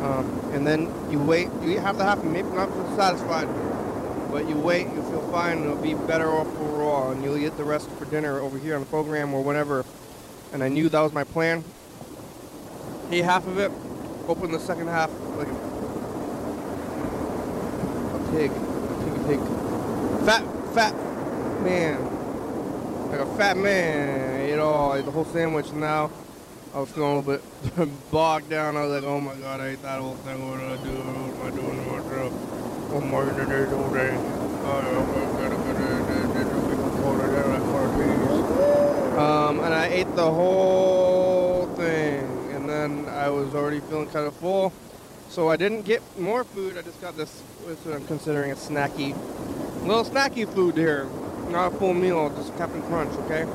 Um, 0.02 0.50
and 0.52 0.66
then 0.66 0.92
you 1.12 1.20
wait, 1.20 1.46
you 1.62 1.70
eat 1.70 1.78
half 1.78 1.96
the 1.96 2.02
half, 2.02 2.20
and 2.20 2.32
maybe 2.32 2.48
not 2.48 2.68
satisfied, 2.96 3.46
but 4.32 4.48
you 4.48 4.56
wait, 4.56 4.88
you 4.88 5.02
feel 5.02 5.22
fine, 5.30 5.58
and 5.58 5.66
it'll 5.66 5.76
be 5.76 5.94
better 5.94 6.28
off 6.28 6.48
overall, 6.58 7.12
and 7.12 7.22
you'll 7.22 7.38
eat 7.38 7.56
the 7.56 7.62
rest 7.62 7.88
for 7.88 8.04
dinner 8.06 8.40
over 8.40 8.58
here 8.58 8.74
on 8.74 8.80
the 8.80 8.86
program 8.88 9.32
or 9.32 9.44
whatever. 9.44 9.84
And 10.52 10.64
I 10.64 10.68
knew 10.68 10.88
that 10.88 11.00
was 11.00 11.12
my 11.12 11.22
plan. 11.22 11.62
Eat 13.12 13.22
half 13.22 13.46
of 13.46 13.60
it, 13.60 13.70
open 14.26 14.50
the 14.50 14.58
second 14.58 14.88
half 14.88 15.08
like 15.36 15.67
pig, 18.30 18.50
a 18.50 19.24
pig, 19.26 19.40
fat, 20.24 20.44
fat 20.74 20.94
man, 21.62 22.02
like 23.10 23.20
a 23.20 23.26
fat 23.36 23.56
man. 23.56 24.48
You 24.48 24.56
know, 24.56 25.00
the 25.00 25.10
whole 25.10 25.24
sandwich. 25.26 25.72
Now 25.72 26.10
I 26.74 26.80
was 26.80 26.90
feeling 26.90 27.12
a 27.12 27.20
little 27.20 27.38
bit 27.76 28.10
bogged 28.10 28.50
down. 28.50 28.76
I 28.76 28.84
was 28.86 29.02
like, 29.02 29.10
oh 29.10 29.20
my 29.20 29.34
god, 29.36 29.60
I 29.60 29.68
ate 29.68 29.82
that 29.82 30.00
whole 30.00 30.14
thing. 30.16 30.48
What 30.48 30.60
did 30.60 30.70
I 30.70 30.76
do? 30.84 30.90
What 30.90 31.52
am 31.52 31.52
I 31.52 31.60
doing 31.60 31.84
to 31.84 31.90
myself? 31.90 32.32
Oh 32.90 33.00
my 33.00 33.24
god, 33.24 33.72
all 33.72 33.90
day. 33.92 34.38
Um, 39.18 39.58
and 39.60 39.74
I 39.74 39.88
ate 39.88 40.14
the 40.14 40.30
whole 40.30 41.66
thing, 41.74 42.24
and 42.52 42.68
then 42.68 43.06
I 43.08 43.28
was 43.28 43.52
already 43.54 43.80
feeling 43.80 44.08
kind 44.10 44.26
of 44.26 44.36
full, 44.36 44.72
so 45.28 45.48
I 45.48 45.56
didn't 45.56 45.82
get 45.82 46.02
more 46.18 46.44
food. 46.44 46.76
I 46.78 46.82
just 46.82 47.00
got 47.00 47.16
this, 47.16 47.40
what 47.64 47.94
I'm 47.94 48.06
considering 48.06 48.50
a 48.50 48.54
snacky, 48.54 49.16
little 49.86 50.04
snacky 50.04 50.52
food 50.52 50.76
here. 50.76 51.08
Not 51.50 51.72
a 51.72 51.76
full 51.76 51.94
meal, 51.94 52.28
just 52.36 52.56
Captain 52.58 52.82
Crunch, 52.82 53.12
okay? 53.20 53.46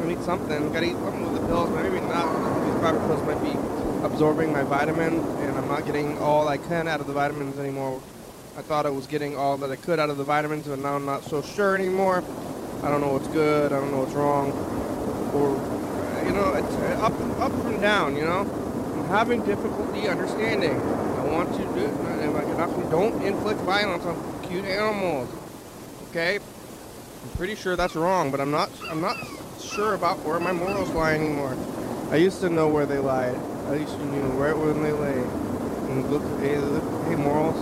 I 0.00 0.06
need 0.06 0.22
something. 0.22 0.72
Gotta 0.72 0.86
eat 0.86 0.92
something 0.92 1.32
with 1.32 1.40
the 1.40 1.46
pills, 1.48 1.70
maybe 1.70 2.00
not. 2.00 2.32
These 2.64 2.80
fiber 2.80 2.98
pills 3.06 3.22
might 3.26 3.42
be 3.42 3.58
absorbing 4.04 4.52
my 4.52 4.62
vitamins, 4.62 5.24
and 5.40 5.56
I'm 5.58 5.66
not 5.66 5.84
getting 5.84 6.16
all 6.18 6.46
I 6.48 6.58
can 6.58 6.86
out 6.86 7.00
of 7.00 7.06
the 7.06 7.12
vitamins 7.12 7.58
anymore. 7.58 8.00
I 8.56 8.62
thought 8.62 8.86
I 8.86 8.90
was 8.90 9.06
getting 9.06 9.36
all 9.36 9.56
that 9.58 9.70
I 9.70 9.76
could 9.76 9.98
out 9.98 10.10
of 10.10 10.16
the 10.16 10.24
vitamins, 10.24 10.66
but 10.68 10.78
now 10.78 10.94
I'm 10.94 11.04
not 11.04 11.24
so 11.24 11.42
sure 11.42 11.74
anymore. 11.74 12.22
I 12.82 12.88
don't 12.88 13.00
know 13.00 13.12
what's 13.12 13.28
good. 13.28 13.72
I 13.72 13.80
don't 13.80 13.90
know 13.90 14.00
what's 14.00 14.14
wrong. 14.14 14.52
Or, 15.34 15.56
you 16.24 16.32
know, 16.32 16.54
it's 16.54 16.74
uh, 16.74 17.04
up, 17.04 17.12
up 17.40 17.52
and 17.66 17.80
down. 17.80 18.16
You 18.16 18.24
know, 18.24 18.44
having 19.08 19.44
difficulty 19.44 20.08
understanding. 20.08 20.80
I 20.80 21.24
want 21.26 21.50
you 21.58 21.64
to 21.64 21.74
do. 21.74 22.06
I 22.58 22.66
can, 22.66 22.90
don't 22.90 23.22
inflict 23.22 23.60
violence 23.60 24.04
on 24.04 24.16
cute 24.48 24.64
animals. 24.64 25.28
Okay, 26.10 26.36
I'm 26.36 27.36
pretty 27.36 27.54
sure 27.54 27.76
that's 27.76 27.94
wrong, 27.94 28.30
but 28.30 28.40
I'm 28.40 28.50
not. 28.50 28.70
I'm 28.88 29.00
not 29.00 29.16
sure 29.60 29.94
about 29.94 30.18
where 30.20 30.40
my 30.40 30.52
morals 30.52 30.90
lie 30.90 31.14
anymore. 31.14 31.56
I 32.10 32.16
used 32.16 32.40
to 32.40 32.48
know 32.48 32.68
where 32.68 32.86
they 32.86 32.98
lied. 32.98 33.36
I 33.68 33.76
used 33.76 33.96
to 33.96 34.06
know 34.06 34.28
right 34.38 34.56
when 34.56 34.82
they 34.82 34.92
lay. 34.92 35.18
And 35.90 36.10
look, 36.10 36.22
hey, 36.40 36.58
look, 36.58 36.84
hey, 37.08 37.16
morals. 37.16 37.58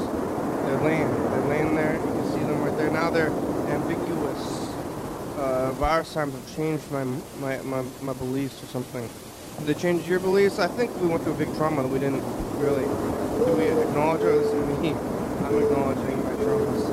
They're 0.66 0.80
laying. 0.80 1.08
They're 1.08 1.48
laying 1.48 1.74
there. 1.74 1.94
You 1.94 2.00
can 2.00 2.32
see 2.32 2.38
them 2.40 2.62
right 2.62 2.76
there. 2.76 2.90
Now 2.90 3.10
they're 3.10 3.30
ambiguous. 3.68 4.68
Uh, 5.36 5.72
virus 5.72 6.12
times 6.12 6.34
have 6.34 6.56
changed 6.56 6.90
my, 6.90 7.04
my, 7.40 7.58
my, 7.62 7.84
my 8.02 8.12
beliefs 8.14 8.62
or 8.62 8.66
something. 8.66 9.08
They 9.62 9.74
change 9.74 10.06
your 10.06 10.20
beliefs? 10.20 10.58
I 10.58 10.66
think 10.66 10.94
we 11.00 11.08
went 11.08 11.22
through 11.22 11.34
a 11.34 11.36
big 11.36 11.54
trauma 11.56 11.82
that 11.82 11.88
we 11.88 11.98
didn't 11.98 12.22
really. 12.58 12.84
Do 12.84 13.52
we 13.56 13.64
acknowledge 13.64 14.20
it? 14.20 14.24
This 14.24 14.52
is 14.52 14.78
me. 14.78 14.90
I'm 14.90 15.62
acknowledging 15.62 16.22
my 16.24 16.32
traumas. 16.32 16.84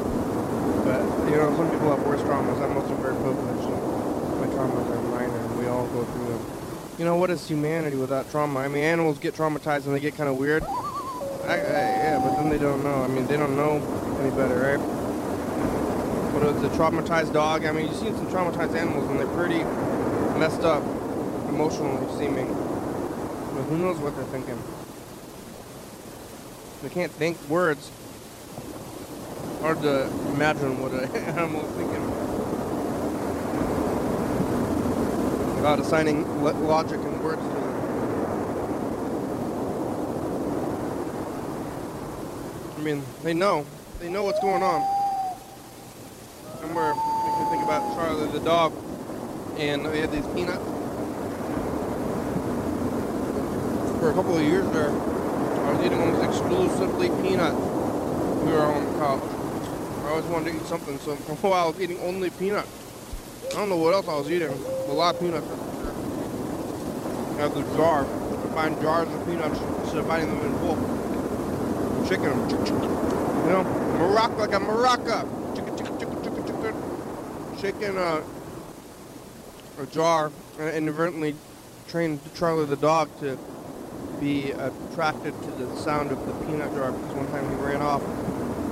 But, 0.86 1.30
you 1.30 1.38
know, 1.38 1.56
some 1.58 1.70
people 1.70 1.96
have 1.96 2.06
worse 2.06 2.22
traumas. 2.22 2.62
I'm 2.62 2.78
also 2.78 2.96
very 2.96 3.16
privileged. 3.16 3.70
My 4.40 4.48
traumas 4.48 4.90
are 4.90 5.02
minor, 5.10 5.38
and 5.38 5.60
we 5.60 5.68
all 5.68 5.86
go 5.88 6.04
through 6.06 6.26
them. 6.26 6.46
You 6.98 7.06
know, 7.06 7.16
what 7.18 7.30
is 7.30 7.48
humanity 7.48 7.98
without 7.98 8.30
trauma? 8.32 8.60
I 8.60 8.68
mean, 8.68 8.84
animals 8.84 9.18
get 9.18 9.36
traumatized 9.36 9.86
and 9.86 9.96
they 9.96 10.00
get 10.00 10.16
kind 10.16 10.30
of 10.30 10.38
weird. 10.38 10.64
I, 10.64 11.54
I, 11.54 11.58
yeah, 11.58 12.20
but 12.24 12.36
then 12.36 12.50
they 12.50 12.58
don't 12.58 12.84
know. 12.84 13.04
I 13.04 13.08
mean, 13.08 13.26
they 13.28 13.38
don't 13.38 13.56
know 13.56 13.82
any 14.22 14.30
better, 14.36 14.56
right? 14.56 14.80
What 16.34 16.44
is 16.44 16.64
a 16.64 16.70
traumatized 16.78 17.34
dog? 17.34 17.66
I 17.66 17.72
mean, 17.72 17.88
you've 17.88 17.96
seen 17.98 18.16
some 18.16 18.28
traumatized 18.28 18.76
animals 18.76 19.10
and 19.10 19.20
they're 19.20 19.28
pretty 19.28 19.64
messed 20.40 20.62
up, 20.62 20.84
emotionally 21.52 22.08
seeming. 22.18 22.48
But 22.48 23.64
who 23.64 23.78
knows 23.78 23.98
what 23.98 24.16
they're 24.16 24.26
thinking? 24.26 24.58
They 26.82 26.90
can't 26.90 27.12
think 27.12 27.38
words. 27.50 27.92
Hard 29.62 29.82
to 29.82 30.08
imagine 30.34 30.82
what 30.82 30.94
an 30.94 31.14
animal 31.38 31.62
is 31.62 31.72
thinking. 31.76 32.02
Without 35.56 35.80
assigning 35.80 36.42
logic 36.42 37.00
and 37.02 37.24
words 37.24 37.42
to 37.42 37.48
them. 37.48 37.62
I 42.78 42.82
mean, 42.82 43.04
they 43.24 43.34
know. 43.34 43.66
They 44.00 44.10
know 44.10 44.24
what's 44.24 44.40
going 44.40 44.64
on. 44.64 44.82
Remember, 46.62 46.92
if 46.92 47.40
you 47.40 47.50
think 47.52 47.64
about 47.64 47.96
Charlie 47.96 48.32
the 48.32 48.40
dog, 48.40 48.74
and 49.58 49.86
they 49.86 50.00
had 50.00 50.12
these 50.12 50.26
peanuts. 50.28 50.81
For 54.02 54.10
a 54.10 54.14
couple 54.16 54.36
of 54.36 54.42
years 54.42 54.68
there, 54.72 54.90
I 54.90 55.74
was 55.74 55.86
eating 55.86 56.02
almost 56.02 56.28
exclusively 56.28 57.10
peanuts. 57.22 57.56
We 58.42 58.52
were 58.52 58.66
on 58.66 58.84
couch. 58.98 59.22
I 59.22 60.10
always 60.10 60.26
wanted 60.26 60.54
to 60.54 60.58
eat 60.58 60.66
something, 60.66 60.98
so 60.98 61.16
for 61.18 61.34
a 61.34 61.52
while 61.52 61.66
I 61.66 61.68
was 61.68 61.80
eating 61.80 62.00
only 62.00 62.32
peanuts. 62.32 62.68
I 63.52 63.58
don't 63.58 63.70
know 63.70 63.78
what 63.78 63.94
else 63.94 64.08
I 64.08 64.18
was 64.18 64.32
eating. 64.32 64.50
A 64.50 64.92
lot 64.92 65.14
of 65.14 65.22
peanuts. 65.22 65.46
I 67.38 67.42
have 67.42 67.54
the 67.54 67.62
jar. 67.78 68.02
I 68.02 68.54
find 68.56 68.82
jars 68.82 69.08
of 69.08 69.24
peanuts 69.28 69.60
instead 69.84 70.00
of 70.00 70.08
finding 70.08 70.36
them 70.36 70.48
in 70.48 70.58
bulk. 70.58 72.10
Chicken 72.10 72.26
them. 72.26 72.50
You 73.46 73.52
know, 73.54 73.64
Morocco 74.00 74.38
like 74.38 74.54
a 74.54 74.60
maraca. 74.60 75.30
Chicken, 75.56 75.78
chicken, 75.78 76.00
chicken, 76.00 76.24
chicken, 76.24 76.46
chicken. 76.48 76.76
Chicken 77.62 77.98
uh, 78.00 78.24
a 79.78 79.86
jar 79.86 80.32
and 80.58 80.76
inadvertently 80.76 81.36
trained 81.88 82.20
Charlie 82.34 82.66
the 82.66 82.76
dog 82.76 83.08
to 83.20 83.38
be 84.22 84.52
attracted 84.52 85.34
to 85.42 85.52
the 85.52 85.76
sound 85.78 86.12
of 86.12 86.26
the 86.28 86.34
peanut 86.46 86.72
jar 86.76 86.92
because 86.92 87.16
one 87.16 87.28
time 87.32 87.50
he 87.50 87.56
ran 87.56 87.82
off 87.82 88.04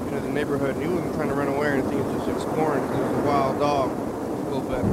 into 0.08 0.20
the 0.22 0.30
neighborhood 0.30 0.76
and 0.76 0.84
he 0.84 0.88
wasn't 0.88 1.12
trying 1.16 1.28
to 1.28 1.34
run 1.34 1.48
away 1.48 1.68
or 1.68 1.72
anything, 1.72 1.98
he 1.98 2.04
was 2.04 2.18
just 2.18 2.30
exploring 2.30 2.84
because 2.84 2.98
he 2.98 3.04
was 3.04 3.18
a 3.18 3.28
wild 3.28 3.60
dog 3.60 3.90
a 3.90 4.44
little 4.46 4.62
bit. 4.70 4.86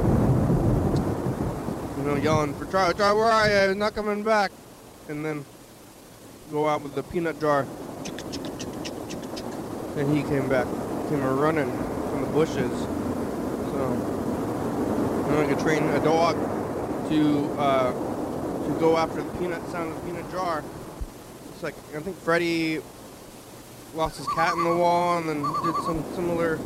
You 1.97 2.03
know, 2.09 2.15
yelling 2.15 2.55
for 2.55 2.65
Charlie, 2.71 2.95
Charlie, 2.95 3.19
where 3.19 3.31
are 3.31 3.67
you? 3.67 3.75
Not 3.75 3.93
coming 3.93 4.23
back. 4.23 4.51
And 5.07 5.23
then 5.23 5.45
go 6.51 6.67
out 6.67 6.81
with 6.81 6.95
the 6.95 7.03
peanut 7.03 7.39
jar. 7.39 7.67
And 9.95 10.17
he 10.17 10.23
came 10.23 10.49
back, 10.49 10.65
came 11.09 11.21
running 11.21 11.71
from 12.09 12.21
the 12.21 12.27
bushes. 12.33 12.71
So, 13.71 13.93
you 15.27 15.31
know, 15.31 15.43
I 15.43 15.45
could 15.47 15.59
train 15.59 15.83
a 15.89 15.99
dog 16.03 16.35
to 17.09 17.45
uh, 17.59 18.06
to 18.67 18.79
go 18.79 18.97
after 18.97 19.21
the 19.21 19.31
peanut 19.39 19.65
sound 19.69 19.91
of 19.91 20.01
the 20.01 20.11
peanut 20.11 20.29
jar. 20.31 20.63
It's 21.53 21.63
like 21.63 21.75
I 21.95 21.99
think 21.99 22.17
Freddie 22.17 22.81
lost 23.95 24.17
his 24.17 24.27
cat 24.29 24.53
in 24.53 24.63
the 24.63 24.75
wall 24.75 25.17
and 25.17 25.29
then 25.29 25.41
did 25.41 25.75
some 25.83 26.03
similar 26.13 26.59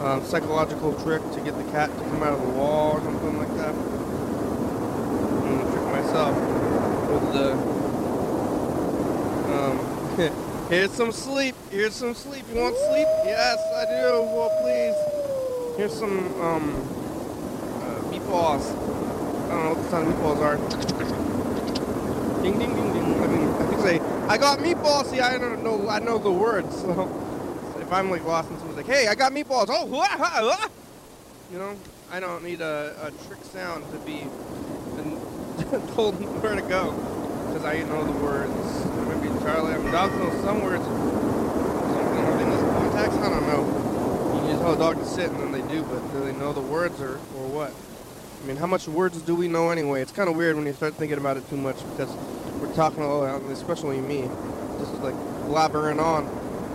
uh, 0.00 0.22
psychological 0.22 0.92
trick 1.02 1.22
to 1.32 1.40
get 1.40 1.56
the 1.56 1.70
cat 1.72 1.90
to 1.90 2.04
come 2.04 2.22
out 2.22 2.32
of 2.32 2.40
the 2.40 2.52
wall 2.54 2.92
or 2.92 3.00
something 3.00 3.38
like 3.38 3.54
that. 3.56 3.74
And 5.44 5.60
I 5.60 5.70
trick 5.70 5.84
myself 5.84 6.36
with 7.10 7.32
the 7.34 7.52
um, 9.52 10.68
here's 10.70 10.92
some 10.92 11.12
sleep. 11.12 11.54
Here's 11.70 11.94
some 11.94 12.14
sleep. 12.14 12.44
You 12.52 12.60
want 12.60 12.76
sleep? 12.76 13.08
Yes, 13.24 13.58
I 13.74 13.84
do. 13.84 14.22
Well, 14.22 14.50
please. 14.62 15.76
Here's 15.76 15.98
some 15.98 16.40
um, 16.40 16.74
uh, 17.82 18.00
meatballs. 18.10 18.81
I 19.52 19.54
don't 19.54 19.64
know 19.64 19.74
what 19.74 19.82
the 19.82 19.90
sound 19.90 20.08
of 20.08 20.14
meatballs 20.14 20.40
are. 20.40 20.56
Ding, 22.42 22.58
ding, 22.58 22.74
ding, 22.74 22.92
ding. 22.94 23.20
I 23.20 23.26
mean, 23.26 23.48
I 23.48 23.66
could 23.68 23.80
say, 23.80 24.00
I 24.26 24.38
got 24.38 24.60
meatballs. 24.60 25.10
See, 25.10 25.20
I 25.20 25.36
don't 25.36 25.62
know. 25.62 25.90
I 25.90 25.98
know 25.98 26.16
the 26.16 26.30
words. 26.32 26.74
So 26.80 27.02
if 27.78 27.92
I'm 27.92 28.10
like 28.10 28.24
lost 28.24 28.48
and 28.48 28.58
someone's 28.58 28.78
like, 28.78 28.86
hey, 28.86 29.08
I 29.08 29.14
got 29.14 29.32
meatballs. 29.32 29.66
Oh, 29.68 29.84
wah, 29.90 30.08
wah, 30.18 30.40
wah. 30.40 30.68
you 31.52 31.58
know, 31.58 31.76
I 32.10 32.18
don't 32.18 32.42
need 32.42 32.62
a, 32.62 32.96
a 33.02 33.10
trick 33.26 33.44
sound 33.44 33.84
to 33.92 33.98
be 33.98 34.20
told 35.94 36.14
where 36.42 36.54
to 36.54 36.62
go 36.62 36.92
because 37.48 37.66
I 37.66 37.82
know 37.82 38.04
the 38.04 38.24
words. 38.24 38.86
Maybe 39.08 39.28
Charlie, 39.44 39.74
I 39.74 39.76
mean, 39.76 39.92
dogs 39.92 40.16
know 40.16 40.30
some 40.40 40.62
words. 40.62 40.82
Something, 40.82 42.24
in 42.24 42.38
they 42.38 42.44
miss 42.46 42.62
contacts? 42.72 43.16
I 43.16 43.28
don't 43.28 43.46
know. 43.46 44.40
You 44.40 44.48
just 44.48 44.62
tell 44.62 44.72
a 44.72 44.78
dog 44.78 44.96
to 44.96 45.04
sit 45.04 45.30
and 45.30 45.40
then 45.40 45.52
they 45.52 45.60
do, 45.70 45.82
but 45.82 46.00
do 46.14 46.24
they 46.24 46.32
know 46.32 46.54
the 46.54 46.62
words 46.62 46.98
or, 47.02 47.16
or 47.36 47.46
what? 47.52 47.74
I 48.42 48.46
mean, 48.46 48.56
how 48.56 48.66
much 48.66 48.88
words 48.88 49.22
do 49.22 49.36
we 49.36 49.46
know 49.46 49.70
anyway? 49.70 50.02
It's 50.02 50.10
kind 50.10 50.28
of 50.28 50.34
weird 50.34 50.56
when 50.56 50.66
you 50.66 50.72
start 50.72 50.94
thinking 50.94 51.18
about 51.18 51.36
it 51.36 51.48
too 51.48 51.56
much 51.56 51.76
because 51.90 52.10
we're 52.60 52.74
talking, 52.74 53.02
all 53.02 53.24
especially 53.52 54.00
me, 54.00 54.28
just 54.78 54.94
like 54.94 55.14
blabbering 55.46 56.02
on 56.02 56.26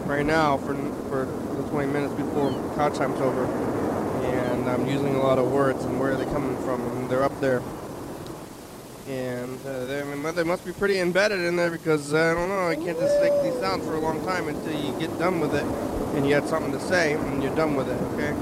right 0.08 0.26
now 0.26 0.58
for 0.58 0.76
for 1.10 1.26
the 1.56 1.70
20 1.70 1.92
minutes 1.92 2.14
before 2.14 2.52
couch 2.76 2.98
time's 2.98 3.20
over, 3.20 3.46
and 4.26 4.70
I'm 4.70 4.88
using 4.88 5.16
a 5.16 5.22
lot 5.22 5.40
of 5.40 5.52
words 5.52 5.84
and 5.84 6.00
where 6.00 6.14
are 6.14 6.16
they 6.16 6.26
coming 6.26 6.56
from? 6.64 6.82
And 6.82 7.10
they're 7.10 7.24
up 7.24 7.38
there, 7.42 7.62
and 9.08 9.60
uh, 9.66 9.86
they, 9.86 10.02
I 10.02 10.04
mean, 10.06 10.36
they 10.36 10.44
must 10.44 10.66
be 10.66 10.72
pretty 10.72 11.00
embedded 11.00 11.42
in 11.42 11.58
there 11.58 11.72
because 11.72 12.14
I 12.14 12.34
don't 12.34 12.48
know. 12.48 12.68
I 12.68 12.76
can't 12.76 12.98
just 12.98 13.22
make 13.22 13.34
these 13.44 13.60
sounds 13.60 13.86
for 13.86 13.96
a 13.96 14.00
long 14.00 14.24
time 14.26 14.48
until 14.48 14.74
you 14.74 14.98
get 15.00 15.18
done 15.20 15.42
with 15.42 15.54
it 15.54 15.66
and 16.16 16.26
you 16.28 16.34
have 16.36 16.48
something 16.48 16.72
to 16.72 16.80
say 16.80 17.14
and 17.14 17.44
you're 17.44 17.56
done 17.56 17.76
with 17.76 17.90
it. 17.90 18.02
Okay, 18.14 18.34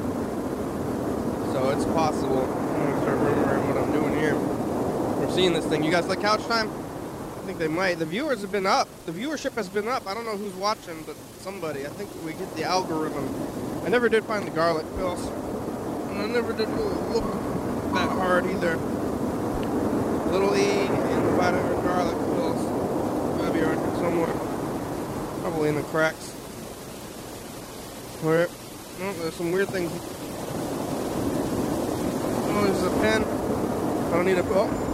so 1.54 1.70
it's 1.72 1.86
possible. 1.86 2.44
I'm 2.44 2.92
gonna 2.92 3.02
start 3.02 3.18
remembering 3.18 3.68
what 3.68 3.78
I'm 3.78 3.92
doing 3.92 4.20
here. 4.20 4.36
We're 4.36 5.25
seeing 5.36 5.52
this 5.52 5.66
thing. 5.66 5.84
You 5.84 5.92
guys 5.92 6.08
like 6.08 6.22
couch 6.22 6.46
time? 6.46 6.70
I 6.70 7.46
think 7.46 7.60
they 7.60 7.68
might. 7.68 8.00
The 8.00 8.06
viewers 8.06 8.40
have 8.40 8.54
been 8.54 8.66
up. 8.66 8.88
The 9.06 9.12
viewership 9.12 9.52
has 9.56 9.68
been 9.68 9.86
up. 9.90 10.08
I 10.08 10.14
don't 10.14 10.24
know 10.24 10.38
who's 10.38 10.54
watching, 10.54 11.04
but 11.06 11.18
somebody. 11.42 11.86
I 11.86 11.90
think 11.90 12.10
we 12.24 12.32
get 12.32 12.56
the 12.56 12.64
algorithm. 12.64 13.28
I 13.86 13.90
never 13.90 14.08
did 14.08 14.24
find 14.24 14.48
the 14.48 14.52
garlic 14.52 14.86
pills. 14.96 15.28
And 16.10 16.20
I 16.20 16.28
never 16.28 16.54
did 16.54 16.70
look 16.70 17.26
that 17.94 18.10
hard 18.12 18.46
either. 18.46 18.78
Little 20.32 20.56
E 20.56 20.88
and 20.88 21.26
the 21.28 21.32
vitamin 21.36 21.84
garlic 21.84 22.16
pills. 22.16 23.42
Maybe 23.42 23.60
around 23.60 23.78
here 23.78 23.96
somewhere. 23.98 24.34
Probably 25.42 25.68
in 25.68 25.76
the 25.76 25.84
cracks. 25.84 26.32
Where? 28.24 28.48
Oh, 29.02 29.14
there's 29.20 29.36
some 29.36 29.52
weird 29.52 29.68
things. 29.68 29.92
Oh, 32.48 32.64
there's 32.64 32.84
a 32.84 32.90
pen. 33.02 33.24
I 33.26 34.16
don't 34.16 34.26
need 34.26 34.38
a. 34.38 34.46
Oh. 34.46 34.85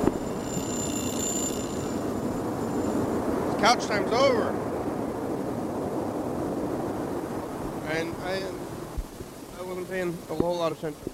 Couch 3.62 3.86
time's 3.86 4.12
over. 4.12 4.50
And 7.92 8.16
I, 8.24 8.42
uh, 8.42 9.60
I 9.60 9.64
wasn't 9.64 9.88
paying 9.88 10.18
a 10.32 10.34
whole 10.34 10.58
lot 10.58 10.72
of 10.72 10.80
attention. 10.80 11.12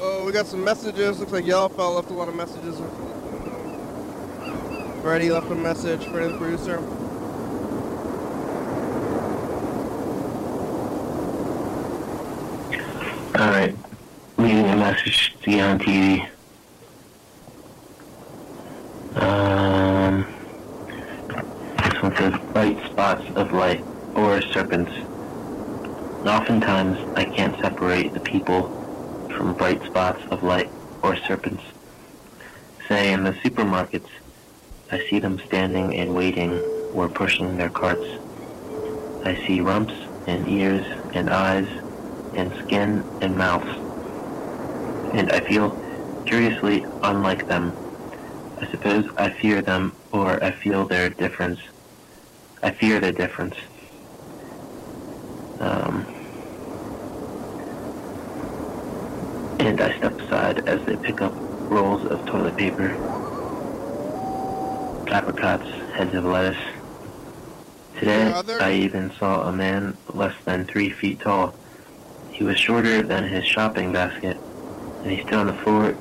Oh, 0.00 0.24
we 0.24 0.32
got 0.32 0.46
some 0.46 0.64
messages. 0.64 1.20
Looks 1.20 1.32
like 1.32 1.44
Yellowfell 1.44 1.94
left 1.94 2.10
a 2.10 2.14
lot 2.14 2.28
of 2.28 2.34
messages. 2.34 2.80
Freddie 5.02 5.30
left 5.30 5.50
a 5.50 5.54
message. 5.54 6.06
Freddie 6.06 6.32
the 6.32 6.38
producer. 6.38 6.78
Alright. 13.38 13.76
Leaving 14.38 14.70
a 14.70 14.76
message 14.76 15.34
to 15.42 15.50
you 15.50 15.60
on 15.60 15.78
TV. 15.78 16.26
bright 22.60 22.84
spots 22.90 23.24
of 23.36 23.52
light, 23.52 23.82
or 24.14 24.42
serpents. 24.42 24.92
Oftentimes, 26.50 26.98
I 27.16 27.24
can't 27.26 27.56
separate 27.60 28.12
the 28.12 28.18
people 28.18 28.62
from 29.36 29.54
bright 29.54 29.84
spots 29.84 30.20
of 30.32 30.42
light 30.42 30.68
or 31.00 31.14
serpents. 31.14 31.62
Say, 32.88 33.12
in 33.12 33.22
the 33.22 33.30
supermarkets, 33.34 34.08
I 34.90 34.98
see 35.08 35.20
them 35.20 35.38
standing 35.46 35.94
and 35.94 36.12
waiting 36.12 36.58
or 36.92 37.08
pushing 37.08 37.56
their 37.56 37.70
carts. 37.70 38.04
I 39.24 39.36
see 39.46 39.60
rumps 39.60 39.94
and 40.26 40.48
ears 40.48 40.84
and 41.14 41.30
eyes 41.30 41.68
and 42.34 42.52
skin 42.64 43.04
and 43.20 43.38
mouths. 43.38 43.70
And 45.14 45.30
I 45.30 45.38
feel 45.38 45.70
curiously 46.26 46.84
unlike 47.04 47.46
them. 47.46 47.72
I 48.60 48.66
suppose 48.66 49.08
I 49.16 49.30
fear 49.30 49.62
them 49.62 49.92
or 50.10 50.42
I 50.42 50.50
feel 50.50 50.84
their 50.84 51.10
difference. 51.10 51.60
I 52.60 52.72
fear 52.72 52.98
their 52.98 53.12
difference. 53.12 53.54
Um, 55.60 56.19
and 59.66 59.80
I 59.80 59.96
step 59.98 60.18
aside 60.18 60.66
as 60.68 60.84
they 60.86 60.96
pick 60.96 61.20
up 61.20 61.32
rolls 61.70 62.04
of 62.06 62.24
toilet 62.24 62.56
paper, 62.56 62.88
apricots, 65.08 65.68
heads 65.94 66.14
of 66.14 66.24
lettuce. 66.24 66.56
Today, 67.98 68.32
I 68.58 68.72
even 68.72 69.12
saw 69.18 69.48
a 69.48 69.52
man 69.52 69.96
less 70.14 70.34
than 70.46 70.64
three 70.64 70.88
feet 70.88 71.20
tall. 71.20 71.54
He 72.32 72.42
was 72.42 72.58
shorter 72.58 73.02
than 73.02 73.24
his 73.24 73.44
shopping 73.44 73.92
basket, 73.92 74.38
and 75.02 75.10
he 75.10 75.20
stood 75.20 75.34
on 75.34 75.46
the 75.48 75.52
floor, 75.52 75.94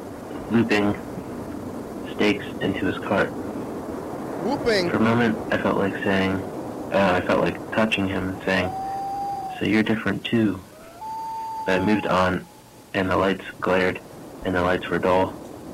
looping 0.51 0.95
steaks 2.15 2.45
into 2.61 2.85
his 2.85 2.97
cart. 2.99 3.29
Whooping. 4.45 4.89
For 4.89 4.97
a 4.97 5.01
moment, 5.01 5.37
I 5.53 5.57
felt 5.57 5.77
like 5.77 5.95
saying, 6.03 6.31
uh, 6.93 7.19
I 7.21 7.27
felt 7.27 7.41
like 7.41 7.75
touching 7.75 8.07
him 8.07 8.29
and 8.29 8.43
saying, 8.43 8.71
so 9.59 9.65
you're 9.65 9.83
different 9.83 10.23
too. 10.23 10.61
But 11.65 11.81
I 11.81 11.85
moved 11.85 12.07
on, 12.07 12.45
and 12.93 13.09
the 13.09 13.17
lights 13.17 13.45
glared, 13.59 13.99
and 14.45 14.55
the 14.55 14.61
lights 14.61 14.87
were 14.89 14.99
dull, 14.99 15.33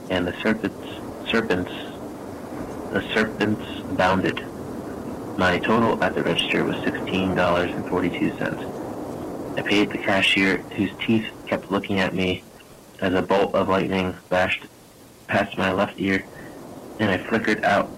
and 0.10 0.26
the 0.28 0.34
serpents, 0.42 0.88
serpents, 1.30 1.72
the 2.92 3.02
serpents 3.14 3.64
bounded. 3.96 4.44
My 5.38 5.60
total 5.60 6.04
at 6.04 6.16
the 6.16 6.24
register 6.24 6.64
was 6.64 6.76
$16.42. 6.78 9.58
I 9.58 9.62
paid 9.62 9.90
the 9.90 9.98
cashier, 9.98 10.58
whose 10.58 10.92
teeth 11.06 11.28
kept 11.48 11.72
looking 11.72 12.00
at 12.00 12.14
me 12.14 12.44
as 13.02 13.14
a 13.14 13.22
bolt 13.22 13.56
of 13.56 13.70
lightning 13.70 14.16
bashed 14.30 14.64
past 15.28 15.58
my 15.58 15.72
left 15.72 16.00
ear, 16.00 16.26
and 17.00 17.10
I 17.10 17.18
flickered 17.18 17.64
out 17.64 17.90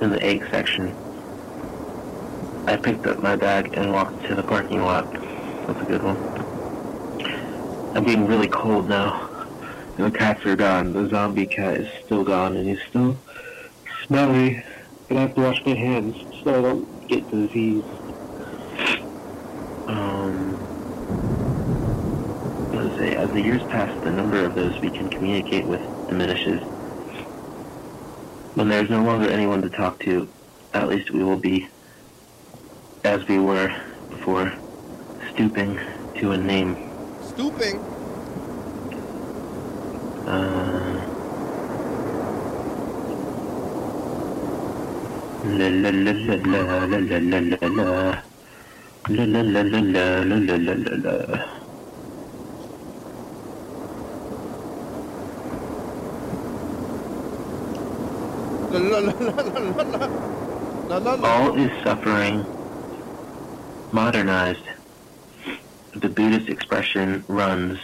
in 0.00 0.10
the 0.10 0.22
egg 0.22 0.46
section. 0.50 0.94
I 2.66 2.76
picked 2.76 3.06
up 3.06 3.22
my 3.22 3.36
bag 3.36 3.74
and 3.74 3.92
walked 3.92 4.24
to 4.26 4.34
the 4.34 4.42
parking 4.42 4.82
lot. 4.82 5.12
That's 5.12 5.80
a 5.80 5.84
good 5.84 6.02
one. 6.02 6.41
I'm 7.94 8.04
getting 8.04 8.26
really 8.26 8.48
cold 8.48 8.88
now. 8.88 9.28
The 9.96 10.10
cats 10.10 10.46
are 10.46 10.56
gone. 10.56 10.92
The 10.92 11.08
zombie 11.08 11.46
cat 11.46 11.76
is 11.76 12.04
still 12.04 12.24
gone, 12.24 12.56
and 12.56 12.66
he's 12.68 12.82
still 12.88 13.18
smelly. 14.06 14.64
But 15.08 15.18
I 15.18 15.20
have 15.20 15.34
to 15.34 15.42
wash 15.42 15.64
my 15.66 15.74
hands 15.74 16.16
so 16.42 16.58
I 16.58 16.62
don't 16.62 17.08
get 17.08 17.30
disease. 17.30 17.84
Um, 19.86 20.56
let's 22.72 22.96
say, 22.96 23.14
as 23.14 23.30
the 23.30 23.42
years 23.42 23.62
pass, 23.64 23.92
the 24.04 24.10
number 24.10 24.42
of 24.44 24.54
those 24.54 24.78
we 24.80 24.90
can 24.90 25.10
communicate 25.10 25.66
with 25.66 25.80
diminishes. 26.08 26.60
When 28.54 28.68
there's 28.68 28.88
no 28.88 29.02
longer 29.02 29.28
anyone 29.28 29.60
to 29.62 29.70
talk 29.70 29.98
to, 30.00 30.28
at 30.72 30.88
least 30.88 31.10
we 31.10 31.22
will 31.22 31.38
be 31.38 31.68
as 33.04 33.26
we 33.28 33.38
were 33.38 33.68
before, 34.08 34.52
stooping 35.32 35.78
to 36.16 36.32
a 36.32 36.38
name. 36.38 36.91
Stooping. 37.34 37.78
Uh, 40.26 41.00
la 45.48 45.68
la 45.68 45.90
la 45.90 46.12
la 46.12 46.36
la 46.36 46.60
la 46.60 46.98
la 46.98 47.18
la 47.18 47.38
la 47.38 47.58
la 47.62 47.80
la 49.08 49.22
la 49.22 49.62
la 49.62 49.80
la 49.80 50.06
la 50.28 50.56
la 50.56 50.64
la 50.66 50.74
la 50.74 50.94
la. 51.04 51.40
All 61.24 61.58
is 61.58 61.72
suffering, 61.82 62.44
modernized. 63.92 64.81
The 65.94 66.08
Buddhist 66.08 66.48
expression 66.48 67.22
runs, 67.28 67.78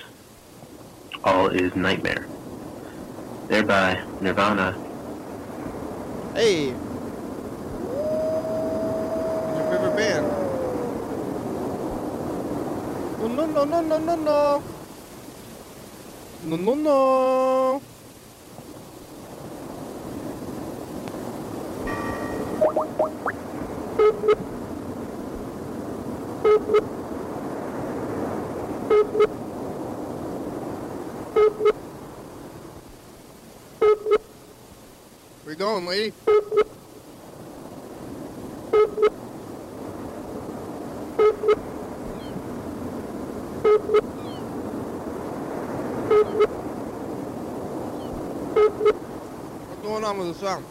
all 1.25 1.49
is 1.49 1.77
nightmare. 1.77 2.27
Thereby, 3.49 4.03
nirvana 4.21 4.77
Hey. 6.35 6.69
Your 6.69 6.77
favorite 9.71 9.97
band? 9.97 10.27
No 13.19 13.27
no 13.27 13.45
no 13.47 13.65
no 13.65 13.81
no 13.83 13.99
no 13.99 14.15
no. 14.17 14.63
No 16.47 16.57
no 16.57 16.75
no. 16.75 17.58
Lady? 35.89 36.11
What's 49.71 49.83
going 49.83 50.05
on 50.05 50.19
with 50.19 50.29
the 50.29 50.35
sound? 50.35 50.65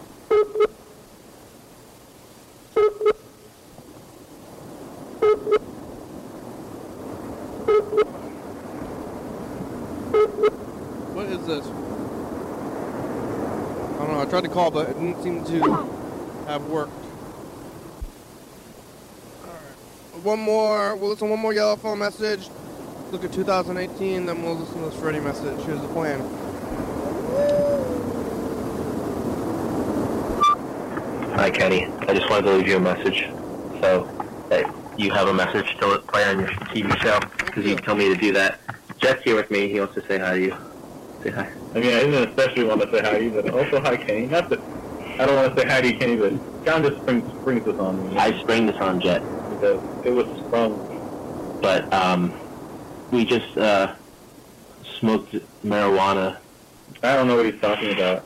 What 11.15 11.25
is 11.25 11.47
this? 11.47 11.65
I 13.97 14.05
don't 14.05 14.11
know. 14.11 14.21
I 14.21 14.25
tried 14.25 14.43
to 14.43 14.46
call, 14.57 14.71
but 14.71 14.89
it 14.89 14.93
didn't 14.93 15.21
seem 15.21 15.45
to 15.45 15.61
have 16.47 16.65
worked. 16.65 16.91
Alright. 19.43 20.23
One 20.23 20.39
more. 20.39 20.95
We'll 20.95 21.11
listen 21.11 21.27
to 21.27 21.31
one 21.33 21.39
more 21.39 21.53
yellow 21.53 21.75
phone 21.75 21.99
message. 21.99 22.49
Look 23.11 23.23
at 23.23 23.31
2018, 23.31 24.25
then 24.25 24.41
we'll 24.41 24.55
listen 24.55 24.79
to 24.79 24.89
this 24.89 24.99
Freddie 24.99 25.19
message. 25.19 25.63
Here's 25.63 25.79
the 25.79 25.87
plan. 25.89 26.21
Hi, 31.35 31.51
Kenny. 31.51 31.85
I 32.07 32.15
just 32.15 32.27
wanted 32.27 32.47
to 32.47 32.53
leave 32.53 32.67
you 32.67 32.77
a 32.77 32.79
message. 32.79 33.29
So, 33.79 34.09
that 34.49 34.73
you 34.97 35.11
have 35.11 35.27
a 35.27 35.33
message 35.35 35.77
to 35.81 35.99
play 36.07 36.23
on 36.23 36.39
your 36.39 36.47
TV 36.47 36.99
show, 36.99 37.19
because 37.45 37.63
you 37.63 37.75
told 37.75 37.99
me 37.99 38.11
to 38.11 38.19
do 38.19 38.33
that. 38.33 38.59
Jeff's 38.97 39.21
here 39.21 39.35
with 39.35 39.51
me. 39.51 39.69
He 39.69 39.79
wants 39.79 39.93
to 39.93 40.01
say 40.07 40.17
hi 40.17 40.33
to 40.33 40.41
you. 40.41 40.66
Say 41.27 41.33
hi. 41.33 41.49
I 41.75 41.79
mean, 41.79 41.93
I 41.93 41.99
didn't 41.99 42.29
especially 42.29 42.63
want 42.63 42.81
to 42.83 42.89
say 42.89 43.01
hi 43.01 43.17
to 43.17 43.23
you, 43.25 43.31
but 43.31 43.49
also 43.49 43.81
hi, 43.81 43.97
Kenny. 43.97 44.27
Not 44.27 44.49
that 44.49 44.59
I 45.19 45.25
don't 45.25 45.35
want 45.35 45.53
to 45.53 45.61
say 45.61 45.67
hi 45.67 45.81
to 45.81 45.87
you, 45.91 45.97
Kenny, 45.99 46.15
but 46.15 46.63
John 46.63 46.81
just 46.83 47.01
springs, 47.01 47.29
springs 47.41 47.65
this 47.65 47.77
on 47.77 48.09
me. 48.09 48.17
I 48.17 48.39
sprang 48.39 48.65
this 48.65 48.77
on 48.77 49.01
Jet, 49.01 49.21
because 49.49 49.83
it 50.05 50.11
was 50.11 50.25
sprung. 50.45 51.59
but 51.61 51.91
um, 51.93 52.31
we 53.11 53.25
just 53.25 53.57
uh, 53.57 53.93
smoked 54.99 55.33
marijuana. 55.65 56.37
I 57.03 57.15
don't 57.17 57.27
know 57.27 57.35
what 57.35 57.45
he's 57.45 57.59
talking 57.59 57.91
about. 57.91 58.21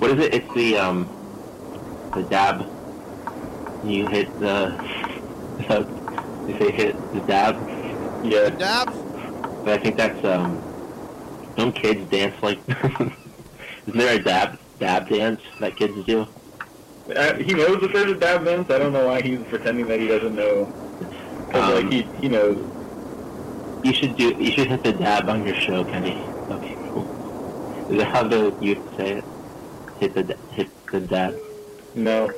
What 0.00 0.12
is 0.12 0.24
it? 0.24 0.32
It's 0.32 0.54
the 0.54 0.78
um, 0.78 1.06
the 2.14 2.22
dab. 2.22 2.66
You 3.84 4.06
hit 4.06 4.26
the. 4.40 4.72
you 6.48 6.58
say 6.58 6.70
hit 6.72 7.12
the 7.12 7.20
dab, 7.20 7.56
Yeah. 8.24 8.48
Dabs? 8.48 8.96
but 9.64 9.68
I 9.68 9.76
think 9.76 9.98
that's 9.98 10.24
um. 10.24 10.62
Don't 11.60 11.74
kids 11.74 12.10
dance 12.10 12.42
like? 12.42 12.58
Isn't 12.68 13.12
there 13.98 14.18
a 14.18 14.22
dab 14.22 14.58
dab 14.78 15.10
dance 15.10 15.42
that 15.60 15.76
kids 15.76 15.92
do? 16.06 16.26
Uh, 17.14 17.34
he 17.34 17.52
knows 17.52 17.82
that 17.82 17.92
there's 17.92 18.12
a 18.12 18.14
dab 18.14 18.46
dance. 18.46 18.70
I 18.70 18.78
don't 18.78 18.94
know 18.94 19.06
why 19.06 19.20
he's 19.20 19.40
pretending 19.40 19.86
that 19.88 20.00
he 20.00 20.08
doesn't 20.08 20.34
know. 20.34 20.64
'Cause, 21.50 21.62
Um, 21.62 21.74
like, 21.84 21.92
he, 21.92 22.00
he 22.18 22.28
knows. 22.30 22.56
You 23.84 23.92
should 23.92 24.16
do. 24.16 24.30
You 24.40 24.52
should 24.52 24.68
hit 24.68 24.82
the 24.82 24.94
dab 24.94 25.28
on 25.28 25.46
your 25.46 25.54
show, 25.54 25.84
Kenny. 25.84 26.16
Okay, 26.48 26.76
cool. 26.88 27.06
Is 27.90 27.98
that 27.98 28.06
how 28.08 28.22
the 28.26 28.54
youth 28.62 28.78
say 28.96 29.18
it? 29.18 29.24
Hit 30.00 30.14
the 30.14 30.34
hit 30.52 30.68
the 30.90 31.00
dab. 31.00 31.36
No. 31.94 32.28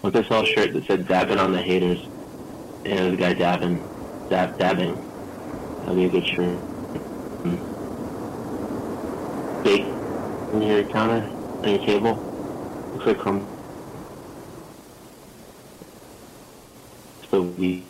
What 0.00 0.16
if 0.16 0.32
I 0.32 0.42
shirt 0.46 0.72
that 0.72 0.84
said 0.86 1.06
"dabbing 1.06 1.38
on 1.38 1.52
the 1.52 1.62
haters" 1.62 2.00
and 2.84 2.98
it 2.98 3.04
was 3.04 3.12
a 3.12 3.16
guy 3.16 3.34
dabbing, 3.34 3.80
dab 4.30 4.58
dabbing? 4.58 4.96
That'd 5.82 5.94
be 5.94 6.06
a 6.06 6.08
good 6.08 6.26
shirt. 6.26 6.58
Hmm. 7.38 7.54
Big 9.68 9.84
on 10.54 10.62
your 10.62 10.82
counter 10.84 11.28
on 11.62 11.68
your 11.68 11.84
table. 11.84 12.14
Looks 12.94 13.04
like 13.04 13.20
from 13.20 13.46
so 17.30 17.42
we 17.42 17.84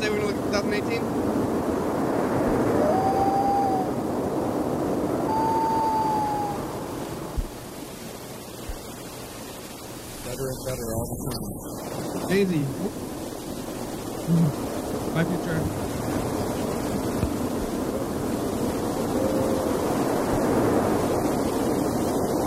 say 0.00 0.08
we're 0.08 0.18
gonna 0.18 0.28
look 0.28 0.54
at 0.54 0.62
2018? 0.62 1.00
better 10.24 10.48
and 10.48 10.64
better 10.64 10.94
all 10.94 11.06
the 11.06 11.16
time. 11.30 12.28
Daisy. 12.28 12.60
My 15.12 15.24
future. 15.24 15.58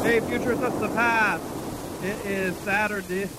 Hey, 0.03 0.19
future, 0.21 0.55
that's 0.55 0.79
the 0.79 0.89
past. 0.89 1.43
It 2.03 2.25
is 2.25 2.57
Saturday, 2.57 3.29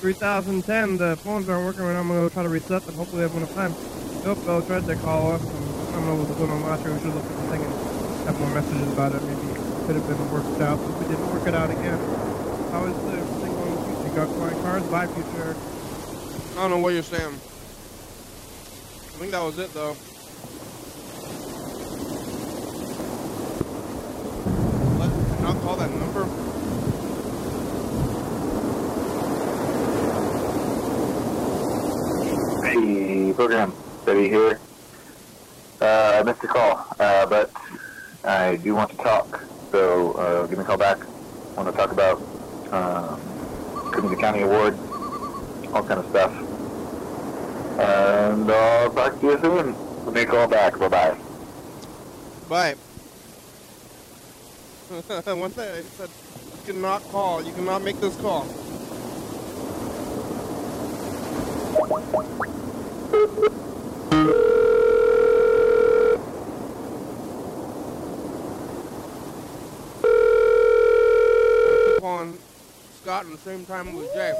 3010. 0.00 0.96
The 0.96 1.16
phones 1.16 1.48
aren't 1.48 1.66
working 1.66 1.82
right 1.82 1.92
now. 1.92 2.00
I'm 2.00 2.08
gonna 2.08 2.20
go 2.20 2.28
try 2.30 2.42
to 2.42 2.48
reset 2.48 2.84
them. 2.86 2.94
Hopefully, 2.94 3.22
I 3.22 3.28
have 3.28 3.36
enough 3.36 3.52
time. 3.54 3.74
Nope, 4.24 4.44
Bill 4.44 4.62
tried 4.62 4.86
to 4.86 4.96
call 4.96 5.32
us. 5.32 5.42
I 5.44 5.92
don't 5.92 6.06
know 6.06 6.14
what 6.16 6.28
was 6.28 6.36
going 6.38 6.50
on 6.50 6.62
last 6.62 6.82
year. 6.84 6.94
We 6.94 7.00
should 7.00 7.14
look 7.14 7.24
at 7.24 7.36
the 7.36 7.42
thing 7.52 7.62
and 7.64 7.72
have 8.24 8.40
more 8.40 8.50
messages 8.56 8.92
about 8.92 9.14
it. 9.14 9.22
Maybe 9.24 9.44
it 9.52 9.60
could 9.86 9.96
have 9.96 10.08
been 10.08 10.30
worked 10.32 10.60
out, 10.60 10.78
but 10.80 10.92
we 10.98 11.04
didn't 11.04 11.28
work 11.32 11.46
it 11.46 11.54
out 11.54 11.70
again. 11.70 11.98
How 12.72 12.84
is 12.88 12.96
the 12.96 13.20
thing 13.44 13.52
going 13.52 13.76
with 13.76 13.84
future? 13.92 14.08
You 14.08 14.16
got 14.16 14.28
flying 14.40 14.60
cars? 14.62 14.82
Bye, 14.88 15.06
future. 15.06 15.56
I 16.56 16.64
don't 16.64 16.70
know 16.70 16.78
what 16.78 16.94
you're 16.94 17.02
saying. 17.02 17.34
I 17.36 19.16
think 19.20 19.32
that 19.32 19.42
was 19.44 19.58
it 19.58 19.72
though. 19.74 19.96
Let, 24.96 25.12
not 25.44 25.60
call 25.60 25.76
that 25.76 25.90
number? 25.92 26.24
Hey, 32.64 33.29
program, 33.40 33.72
Betty 34.04 34.28
here. 34.28 34.60
Uh, 35.80 36.18
I 36.20 36.22
missed 36.24 36.42
the 36.42 36.46
call, 36.46 36.86
uh, 37.00 37.24
but 37.24 37.50
I 38.22 38.56
do 38.56 38.74
want 38.74 38.90
to 38.90 38.96
talk, 38.98 39.40
so 39.72 40.12
uh, 40.12 40.46
give 40.46 40.58
me 40.58 40.64
a 40.64 40.66
call 40.66 40.76
back. 40.76 40.98
I 41.00 41.62
want 41.62 41.70
to 41.70 41.74
talk 41.74 41.90
about 41.90 42.20
um, 42.70 43.18
County 44.18 44.42
Award, 44.42 44.78
all 45.72 45.82
kind 45.82 46.00
of 46.00 46.06
stuff. 46.10 46.30
And 47.80 48.52
I'll 48.52 48.92
talk 48.92 49.18
to 49.18 49.26
you 49.26 49.40
soon. 49.40 49.74
Give 50.04 50.12
me 50.12 50.20
a 50.20 50.26
call 50.26 50.46
back. 50.46 50.78
Bye-bye. 50.78 51.16
Bye. 52.46 52.74
One 55.32 55.50
thing 55.50 55.66
I 55.66 55.80
said, 55.80 56.10
you 56.10 56.74
cannot 56.74 57.02
call. 57.04 57.42
You 57.42 57.54
cannot 57.54 57.80
make 57.80 57.98
this 58.02 58.16
call. 58.20 58.46
I'm 63.12 63.18
calling 72.00 72.38
Scott 73.02 73.26
at 73.26 73.32
the 73.32 73.38
same 73.50 73.66
time 73.66 73.88
Jay. 74.14 74.32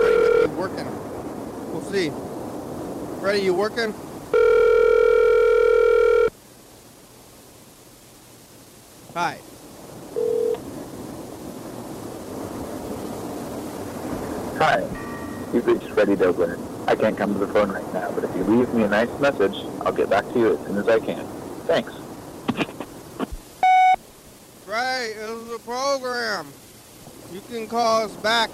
Freddie 0.00 0.16
might 0.16 0.56
working. 0.56 0.86
We'll 1.70 1.82
see. 1.82 2.10
Freddie, 3.20 3.42
you 3.42 3.52
working? 3.52 3.92
Hi, 9.12 9.38
can't 17.02 17.18
come 17.18 17.32
to 17.32 17.40
the 17.40 17.52
phone 17.52 17.68
right 17.68 17.92
now, 17.92 18.08
but 18.12 18.22
if 18.22 18.32
you 18.36 18.44
leave 18.44 18.72
me 18.72 18.84
a 18.84 18.88
nice 18.88 19.10
message, 19.18 19.56
I'll 19.80 19.90
get 19.90 20.08
back 20.08 20.24
to 20.34 20.38
you 20.38 20.54
as 20.54 20.64
soon 20.64 20.78
as 20.78 20.86
I 20.86 21.00
can. 21.00 21.26
Thanks. 21.66 21.92
Right, 24.68 25.12
this 25.16 25.30
is 25.30 25.52
a 25.52 25.58
program. 25.58 26.46
You 27.32 27.40
can 27.50 27.66
call 27.66 28.04
us 28.04 28.14
back. 28.18 28.50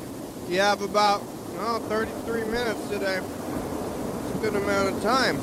You 0.49 0.61
have 0.61 0.81
about, 0.81 1.21
oh, 1.59 1.79
33 1.91 2.45
minutes 2.45 2.89
today. 2.89 3.19
It's 3.19 4.37
a 4.37 4.39
good 4.41 4.55
amount 4.55 4.97
of 4.97 5.03
time. 5.03 5.37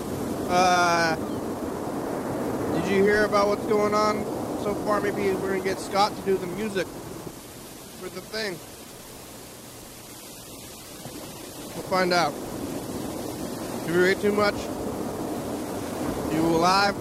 Uh, 0.49 1.15
did 2.73 2.91
you 2.91 3.03
hear 3.03 3.25
about 3.25 3.49
what's 3.49 3.67
going 3.67 3.93
on 3.93 4.25
so 4.63 4.73
far? 4.83 4.99
Maybe 4.99 5.29
we're 5.29 5.49
going 5.49 5.61
to 5.61 5.67
get 5.67 5.79
Scott 5.79 6.15
to 6.17 6.21
do 6.23 6.37
the 6.37 6.47
music 6.47 6.87
for 6.87 8.09
the 8.09 8.21
thing. 8.21 8.57
We'll 11.75 11.83
find 11.83 12.11
out. 12.11 12.33
Did 13.85 13.95
we 13.95 14.01
read 14.01 14.19
too 14.19 14.31
much? 14.31 14.55
You 16.33 16.41
alive? 16.41 16.95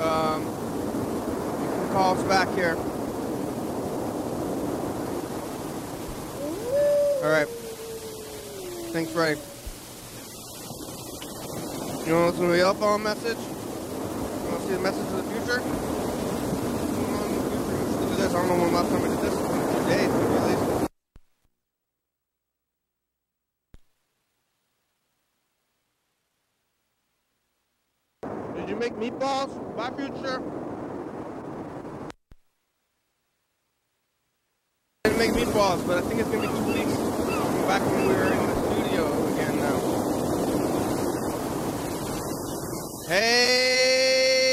Um, 0.00 0.42
you 1.62 1.68
can 1.70 1.88
call 1.92 2.16
us 2.16 2.22
back 2.24 2.48
here. 2.54 2.76
All 7.22 7.30
right. 7.30 7.48
Thanks, 8.92 9.12
Ray. 9.12 9.36
You 12.04 12.12
want 12.12 12.24
to 12.24 12.26
listen 12.26 12.42
to 12.42 12.48
the 12.52 12.58
yellow 12.58 12.74
phone 12.74 13.02
message? 13.02 13.38
You 13.38 14.50
want 14.50 14.60
to 14.60 14.66
see 14.66 14.74
the 14.74 14.80
message 14.80 15.06
of 15.06 15.16
the 15.16 15.22
future? 15.32 15.60
This. 18.16 18.30
I 18.30 18.32
don't 18.34 18.48
know 18.48 18.56
when 18.62 18.72
last 18.74 18.90
time 18.90 19.02
we 19.02 19.08
did 19.08 19.18
this. 19.20 19.34
Days, 19.88 20.10
at 20.10 20.46
least. 20.48 20.64
Did 28.56 28.68
you 28.68 28.76
make 28.76 28.93
meatballs? 29.04 29.76
Bye, 29.76 29.90
future. 29.96 30.42
didn't 35.04 35.18
make 35.18 35.32
meatballs, 35.32 35.86
but 35.86 35.98
I 35.98 36.00
think 36.02 36.20
it's 36.20 36.30
gonna 36.30 36.48
be 36.48 36.48
two 36.48 36.64
weeks 36.72 36.96
back 37.68 37.82
when 37.82 38.08
we 38.08 38.14
were 38.14 38.32
in 38.32 38.38
the 38.46 38.54
studio 38.62 39.02
again 39.32 39.56
now. 39.58 39.78
Hey, 43.08 44.44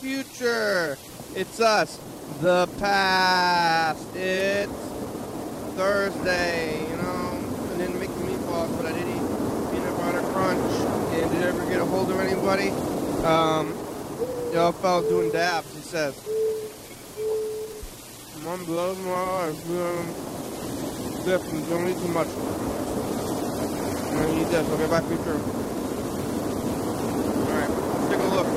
future! 0.00 0.98
It's 1.36 1.60
us, 1.60 2.00
the 2.40 2.66
past. 2.78 4.04
It's 4.16 4.72
Thursday, 5.76 6.80
you 6.90 6.96
know. 6.96 7.38
I 7.72 7.76
didn't 7.78 8.00
make 8.00 8.10
the 8.10 8.24
meatballs, 8.24 8.76
but 8.76 8.86
I 8.86 8.92
did 8.92 9.06
eat 9.06 9.22
peanut 9.70 9.96
butter 9.98 10.22
crunch. 10.32 10.74
And 11.14 11.30
did 11.30 11.40
you 11.40 11.46
ever 11.46 11.64
get 11.70 11.80
a 11.80 11.84
hold 11.84 12.10
of 12.10 12.18
anybody? 12.18 12.72
Um, 13.24 13.72
y'all 14.52 14.72
fella 14.72 15.02
doing 15.08 15.30
dabs, 15.30 15.72
he 15.74 15.80
says. 15.82 16.14
Mom 18.44 18.64
blows 18.64 18.98
eyes. 19.06 19.54
Um, 19.70 20.06
definitely 21.24 21.62
don't 21.70 21.88
eat 21.88 21.98
too 21.98 22.08
much. 22.08 22.26
Eat 24.32 24.48
this. 24.50 24.68
I'll 24.68 24.76
get 24.76 24.90
back 24.90 25.04
you 25.08 25.16
through. 25.18 25.40
Alright, 27.46 27.70
take 28.10 28.18
a 28.18 28.28
look. 28.34 28.48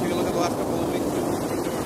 Take 0.00 0.10
a 0.10 0.14
look 0.14 0.26
at 0.26 0.32
the 0.32 0.38
last 0.40 0.56
couple 0.56 0.80
of 0.80 0.92
weeks. 0.92 1.04
See 1.04 1.20
what 1.20 1.40
we've 1.40 1.48
been 1.48 1.62
doing. 1.64 1.84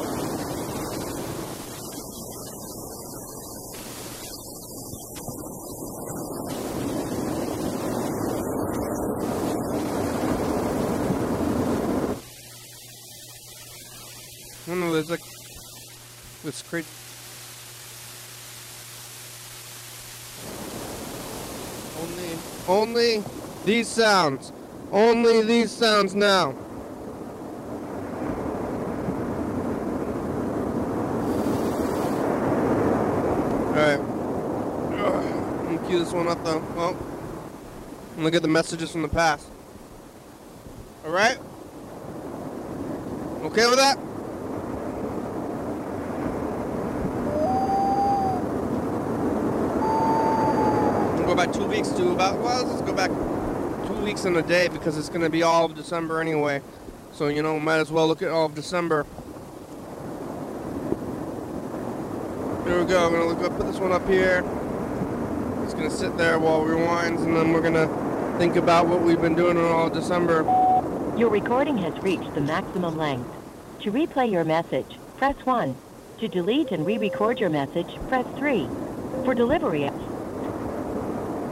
I 14.61 14.71
don't 14.71 14.81
know, 14.81 14.93
there's 14.93 15.11
like 15.11 15.23
this 16.45 16.63
great. 16.63 16.85
Only, 22.01 22.31
only 22.69 23.23
these 23.69 23.87
sounds. 23.87 24.51
Only 24.93 25.43
these 25.43 25.71
sounds 25.71 26.15
now. 26.15 26.55
Alright. 33.77 34.01
I'm 34.01 35.77
gonna 35.77 35.87
cue 35.87 35.99
this 35.99 36.13
one 36.15 36.29
up 36.29 36.43
though. 36.45 36.61
Well, 36.77 36.97
look 38.17 38.35
at 38.35 38.41
the 38.41 38.49
messages 38.49 38.91
from 38.91 39.03
the 39.03 39.09
past. 39.09 39.47
Alright? 41.05 41.37
Okay 43.43 43.67
with 43.67 43.77
that? 43.77 43.99
We'll 51.17 51.27
go 51.27 51.35
back 51.35 51.53
two 51.53 51.67
weeks 51.67 51.91
to 51.91 52.13
about, 52.13 52.39
well, 52.39 52.65
let's 52.65 52.81
go 52.81 52.95
back 52.95 53.11
weeks 54.09 54.25
in 54.25 54.35
a 54.37 54.43
day 54.43 54.69
because 54.69 54.97
it's 54.97 55.11
going 55.11 55.21
to 55.21 55.29
be 55.29 55.43
all 55.43 55.67
of 55.67 55.75
December 55.75 56.19
anyway. 56.19 56.63
So, 57.13 57.29
you 57.29 57.43
know, 57.43 57.61
might 57.61 57.77
as 57.77 57.93
well 57.93 58.09
look 58.09 58.23
at 58.23 58.31
all 58.31 58.47
of 58.47 58.55
December. 58.55 59.05
Here 62.65 62.81
we 62.81 62.87
go. 62.87 63.05
I'm 63.05 63.13
going 63.13 63.21
to 63.21 63.29
look 63.29 63.45
up, 63.45 63.59
put 63.59 63.67
this 63.67 63.79
one 63.79 63.93
up 63.93 64.09
here. 64.09 64.39
It's 65.63 65.75
going 65.75 65.91
to 65.91 65.95
sit 65.95 66.17
there 66.17 66.39
while 66.39 66.65
it 66.65 66.69
rewinds, 66.69 67.23
and 67.23 67.37
then 67.37 67.53
we're 67.53 67.61
going 67.61 67.75
to 67.75 68.39
think 68.39 68.57
about 68.57 68.87
what 68.87 69.03
we've 69.03 69.21
been 69.21 69.35
doing 69.35 69.59
in 69.59 69.65
all 69.65 69.89
of 69.89 69.93
December. 69.93 70.43
Your 71.19 71.29
recording 71.29 71.77
has 71.77 71.93
reached 72.03 72.35
the 72.35 72.41
maximum 72.41 72.97
length. 72.97 73.29
To 73.81 73.93
replay 73.93 74.33
your 74.33 74.45
message, 74.45 74.97
press 75.19 75.37
1. 75.45 75.77
To 76.21 76.29
delete 76.29 76.73
and 76.73 76.87
re-record 76.87 77.39
your 77.41 77.51
message, 77.51 77.95
press 78.09 78.25
3. 78.39 78.69
For 79.27 79.35
delivery, 79.35 79.85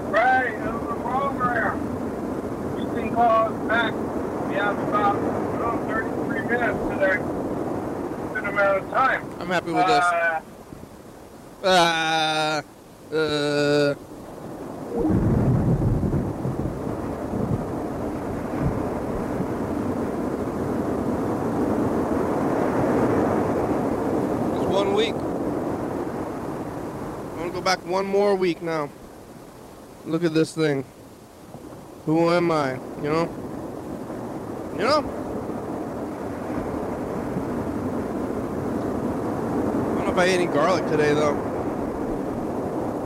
Right, 0.09 0.55
it 0.55 0.73
was 0.73 0.91
a 0.91 1.01
program. 1.03 1.97
You 2.79 2.87
can 2.95 3.15
call 3.15 3.53
us 3.53 3.69
back. 3.69 3.93
We 4.49 4.56
have 4.67 4.89
about 4.89 5.15
oh, 5.15 5.79
33 5.87 6.41
minutes 6.41 6.79
today. 6.91 7.17
Good 8.35 8.45
amount 8.49 8.83
of 8.83 8.91
time. 8.91 9.33
I'm 9.39 9.47
happy 9.47 9.71
with 9.71 9.87
this. 9.87 10.05
Uh, 11.63 12.63
uh, 13.13 13.95
it's 24.53 24.67
one 24.67 24.95
week. 24.95 25.15
I'm 27.31 27.39
gonna 27.39 27.51
go 27.51 27.61
back 27.61 27.87
one 27.87 28.07
more 28.07 28.35
week 28.35 28.63
now. 28.63 28.91
Look 30.07 30.25
at 30.25 30.35
this 30.35 30.53
thing. 30.53 30.85
Who 32.07 32.31
am 32.31 32.51
I? 32.51 32.73
You 33.03 33.11
know? 33.11 33.46
You 34.79 34.83
know? 34.83 34.99
I 39.93 39.95
don't 39.95 40.05
know 40.05 40.13
if 40.13 40.19
I 40.19 40.25
ate 40.25 40.35
any 40.35 40.45
garlic 40.47 40.87
today 40.89 41.15
though. 41.15 41.35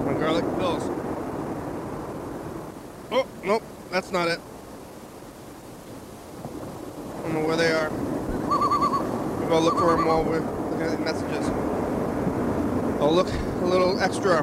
My 0.05 0.15
garlic 0.15 0.45
pills. 0.59 0.83
Oh, 3.13 3.25
nope, 3.45 3.63
that's 3.93 4.11
not 4.11 4.27
it. 4.27 4.41
I 6.45 7.23
don't 7.23 7.35
know 7.35 7.47
where 7.47 7.57
they 7.57 7.71
are. 7.71 7.91
Maybe 9.39 9.53
I'll 9.53 9.63
look 9.63 9.79
for 9.79 9.97
them 9.97 10.07
while 10.07 10.25
we're 10.25 10.41
looking 10.41 10.83
at 10.83 10.91
the 10.91 10.99
messages. 11.05 11.47
I'll 13.01 13.15
look 13.15 13.29
a 13.63 13.65
little 13.65 14.01
extra. 14.01 14.43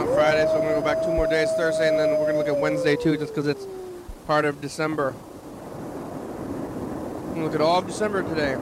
Not 0.00 0.14
Friday, 0.14 0.46
so 0.46 0.54
I'm 0.54 0.62
gonna 0.62 0.76
go 0.76 0.80
back 0.80 1.02
two 1.02 1.12
more 1.12 1.26
days, 1.26 1.50
Thursday, 1.58 1.86
and 1.86 1.98
then 1.98 2.18
we're 2.18 2.24
gonna 2.24 2.38
look 2.38 2.48
at 2.48 2.56
Wednesday 2.56 2.96
too, 2.96 3.18
just 3.18 3.34
because 3.34 3.46
it's 3.46 3.66
part 4.26 4.46
of 4.46 4.58
December. 4.62 5.14
Look 7.36 7.54
at 7.54 7.60
all 7.60 7.80
of 7.80 7.86
December 7.86 8.22
today, 8.22 8.54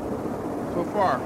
so 0.74 0.82
far. 0.92 1.18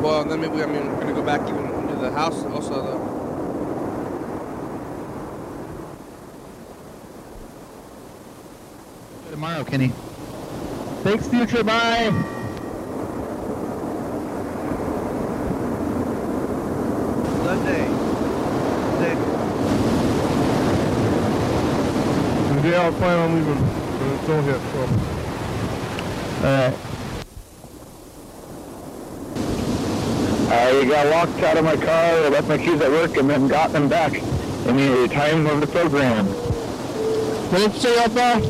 Well, 0.00 0.24
then 0.24 0.40
maybe 0.40 0.62
I 0.62 0.66
mean 0.66 0.86
we're 0.86 1.00
gonna 1.00 1.12
go 1.12 1.22
back 1.22 1.42
even 1.42 1.66
into 1.66 1.96
the 1.96 2.10
house 2.12 2.42
also 2.44 2.82
though. 2.82 3.06
Tomorrow, 9.30 9.64
Kenny. 9.64 9.88
Thanks, 11.02 11.28
future. 11.28 11.62
Bye. 11.62 12.38
Sunday. 17.50 17.86
Sunday. 18.94 19.14
The 22.80 22.90
day 22.90 22.96
I 22.96 22.98
plan 22.98 23.18
on 23.18 23.34
leaving, 23.36 23.58
and 23.58 24.12
it's 24.14 24.22
still 24.22 24.42
hit, 24.42 24.60
so. 24.72 24.80
Alright. 26.46 26.74
Uh, 30.48 30.54
I 30.54 30.84
got 30.88 31.06
locked 31.08 31.42
out 31.42 31.56
of 31.58 31.64
my 31.64 31.76
car, 31.76 31.86
I 31.86 32.28
left 32.28 32.48
my 32.48 32.56
keys 32.56 32.80
at 32.80 32.90
work, 32.90 33.16
and 33.18 33.28
then 33.28 33.48
got 33.48 33.72
them 33.72 33.88
back 33.88 34.14
in 34.14 34.76
the 34.76 35.08
time 35.12 35.46
of 35.46 35.60
the 35.60 35.66
program. 35.66 36.26
What 36.26 37.58
did 37.58 37.74
you 37.74 37.80
say, 37.80 37.98
Alpha? 37.98 38.40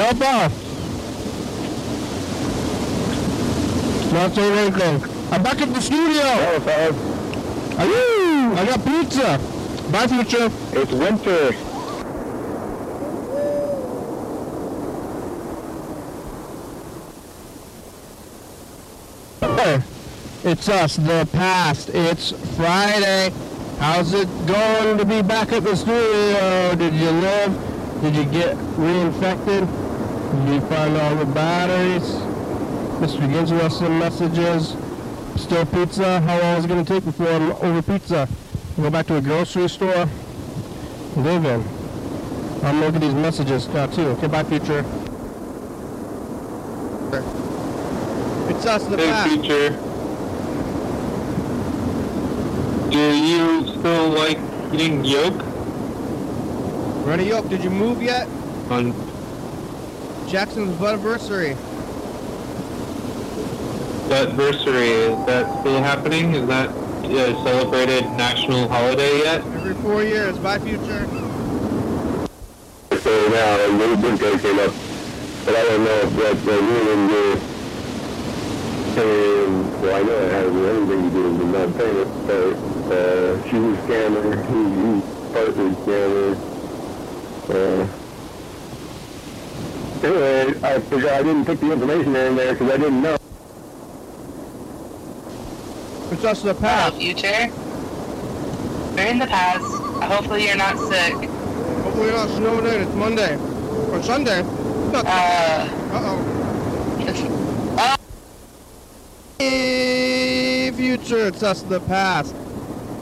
Alpha! 0.00 0.50
Not 4.12 4.34
saying 4.34 4.58
anything. 4.58 5.02
I'm 5.30 5.42
back 5.44 5.60
at 5.62 5.72
the 5.72 5.80
studio! 5.80 6.22
Hello, 6.22 6.58
Are 7.78 7.86
you? 7.86 8.52
I 8.56 8.66
got 8.66 8.84
pizza! 8.84 9.49
Bye, 9.90 10.06
future! 10.06 10.48
It's 10.72 10.92
winter! 10.92 11.52
It's 20.42 20.68
us, 20.68 20.96
the 20.96 21.28
past. 21.32 21.90
It's 21.90 22.30
Friday. 22.56 23.30
How's 23.78 24.14
it 24.14 24.28
going 24.46 24.96
to 24.96 25.04
be 25.04 25.22
back 25.22 25.52
at 25.52 25.64
the 25.64 25.76
studio? 25.76 26.74
Did 26.76 26.94
you 26.94 27.10
live? 27.10 28.00
Did 28.00 28.14
you 28.14 28.24
get 28.24 28.56
reinfected? 28.76 29.66
Did 30.46 30.54
you 30.54 30.60
find 30.68 30.96
all 30.96 31.16
the 31.16 31.26
batteries? 31.26 32.02
Mr. 33.00 33.62
With 33.62 33.72
some 33.72 33.98
messages. 33.98 34.76
Still 35.36 35.66
pizza? 35.66 36.20
How 36.20 36.40
long 36.40 36.58
is 36.58 36.64
it 36.64 36.68
going 36.68 36.84
to 36.84 36.94
take 36.94 37.04
before 37.04 37.28
I'm 37.28 37.52
over 37.52 37.82
pizza? 37.82 38.28
Go 38.76 38.88
back 38.90 39.06
to 39.06 39.16
a 39.16 39.20
grocery 39.20 39.68
store? 39.68 40.08
Live 41.16 41.44
in. 41.44 41.64
I'm 42.64 42.80
looking 42.80 42.96
at 42.96 43.00
these 43.02 43.14
messages 43.14 43.68
now 43.68 43.86
too. 43.86 44.02
Okay, 44.08 44.26
bye, 44.26 44.44
future. 44.44 44.84
It's 48.48 48.66
us, 48.66 48.84
the 48.84 48.96
Hey, 48.96 49.06
past. 49.10 49.28
future. 49.30 49.70
Do 52.90 52.98
you 52.98 53.66
still 53.78 54.08
like 54.10 54.38
eating 54.72 55.04
yolk 55.04 55.34
Rennie 57.06 57.28
Yoke, 57.28 57.48
did 57.48 57.64
you 57.64 57.70
move 57.70 58.02
yet? 58.02 58.28
on 58.70 58.92
Jackson's 60.28 60.80
anniversary. 60.80 61.56
that 64.08 64.28
anniversary? 64.28 64.90
Is 64.90 65.26
that 65.26 65.60
still 65.60 65.82
happening? 65.82 66.34
Is 66.34 66.46
that 66.48 66.68
uh, 67.18 67.44
celebrated 67.44 68.04
national 68.12 68.68
holiday 68.68 69.18
yet? 69.18 69.40
Every 69.40 69.74
four 69.74 70.02
years. 70.02 70.38
Bye, 70.38 70.58
future. 70.58 71.06
So 73.00 73.28
now 73.28 73.66
a 73.66 73.68
little 73.72 73.96
birthday 73.96 74.38
came 74.38 74.58
up, 74.58 74.74
but 75.44 75.56
I 75.56 75.62
don't 75.64 75.84
know 75.84 76.00
if 76.00 76.12
that's 76.16 76.44
the 76.44 76.52
ruling 76.52 77.08
the 77.08 77.40
and 79.00 79.82
well 79.82 79.94
I 79.94 80.02
know 80.02 80.18
it 80.18 80.30
has 80.32 80.46
anything 80.46 81.02
to 81.02 81.10
do 81.10 81.22
with 81.22 81.38
the 81.38 81.44
non-payment, 81.46 82.10
but 82.26 82.54
uh, 82.92 83.42
she's 83.44 83.52
a 83.54 83.76
scammer, 83.86 84.22
he, 84.50 84.58
he's 84.82 85.04
partly 85.32 85.66
a 85.66 85.72
scammer. 85.80 86.36
Uh, 87.48 87.86
anyway, 90.06 90.42
I 90.62 90.80
forgot 90.80 91.12
I 91.12 91.22
didn't 91.22 91.44
put 91.44 91.60
the 91.60 91.72
information 91.72 92.16
in 92.16 92.36
there 92.36 92.52
because 92.52 92.70
I 92.70 92.76
didn't 92.76 93.02
know. 93.02 93.16
It's 96.12 96.24
us, 96.24 96.42
the 96.42 96.54
Hello, 96.54 96.60
past. 96.60 96.96
future. 96.96 97.48
We're 98.96 99.06
in 99.06 99.18
the 99.18 99.26
past. 99.26 99.64
Hopefully 100.02 100.46
you're 100.46 100.56
not 100.56 100.76
sick. 100.78 101.14
Hopefully 101.14 102.06
you're 102.06 102.16
not 102.16 102.28
snowed 102.30 102.64
in. 102.66 102.82
It's 102.82 102.94
Monday. 102.94 103.36
Or 103.92 104.02
Sunday. 104.02 104.42
Not 104.92 105.06
Uh, 105.06 105.68
Uh-oh. 105.92 107.96
Hey, 109.38 110.70
future, 110.72 111.28
it's 111.28 111.42
us, 111.42 111.62
the 111.62 111.80
past. 111.80 112.34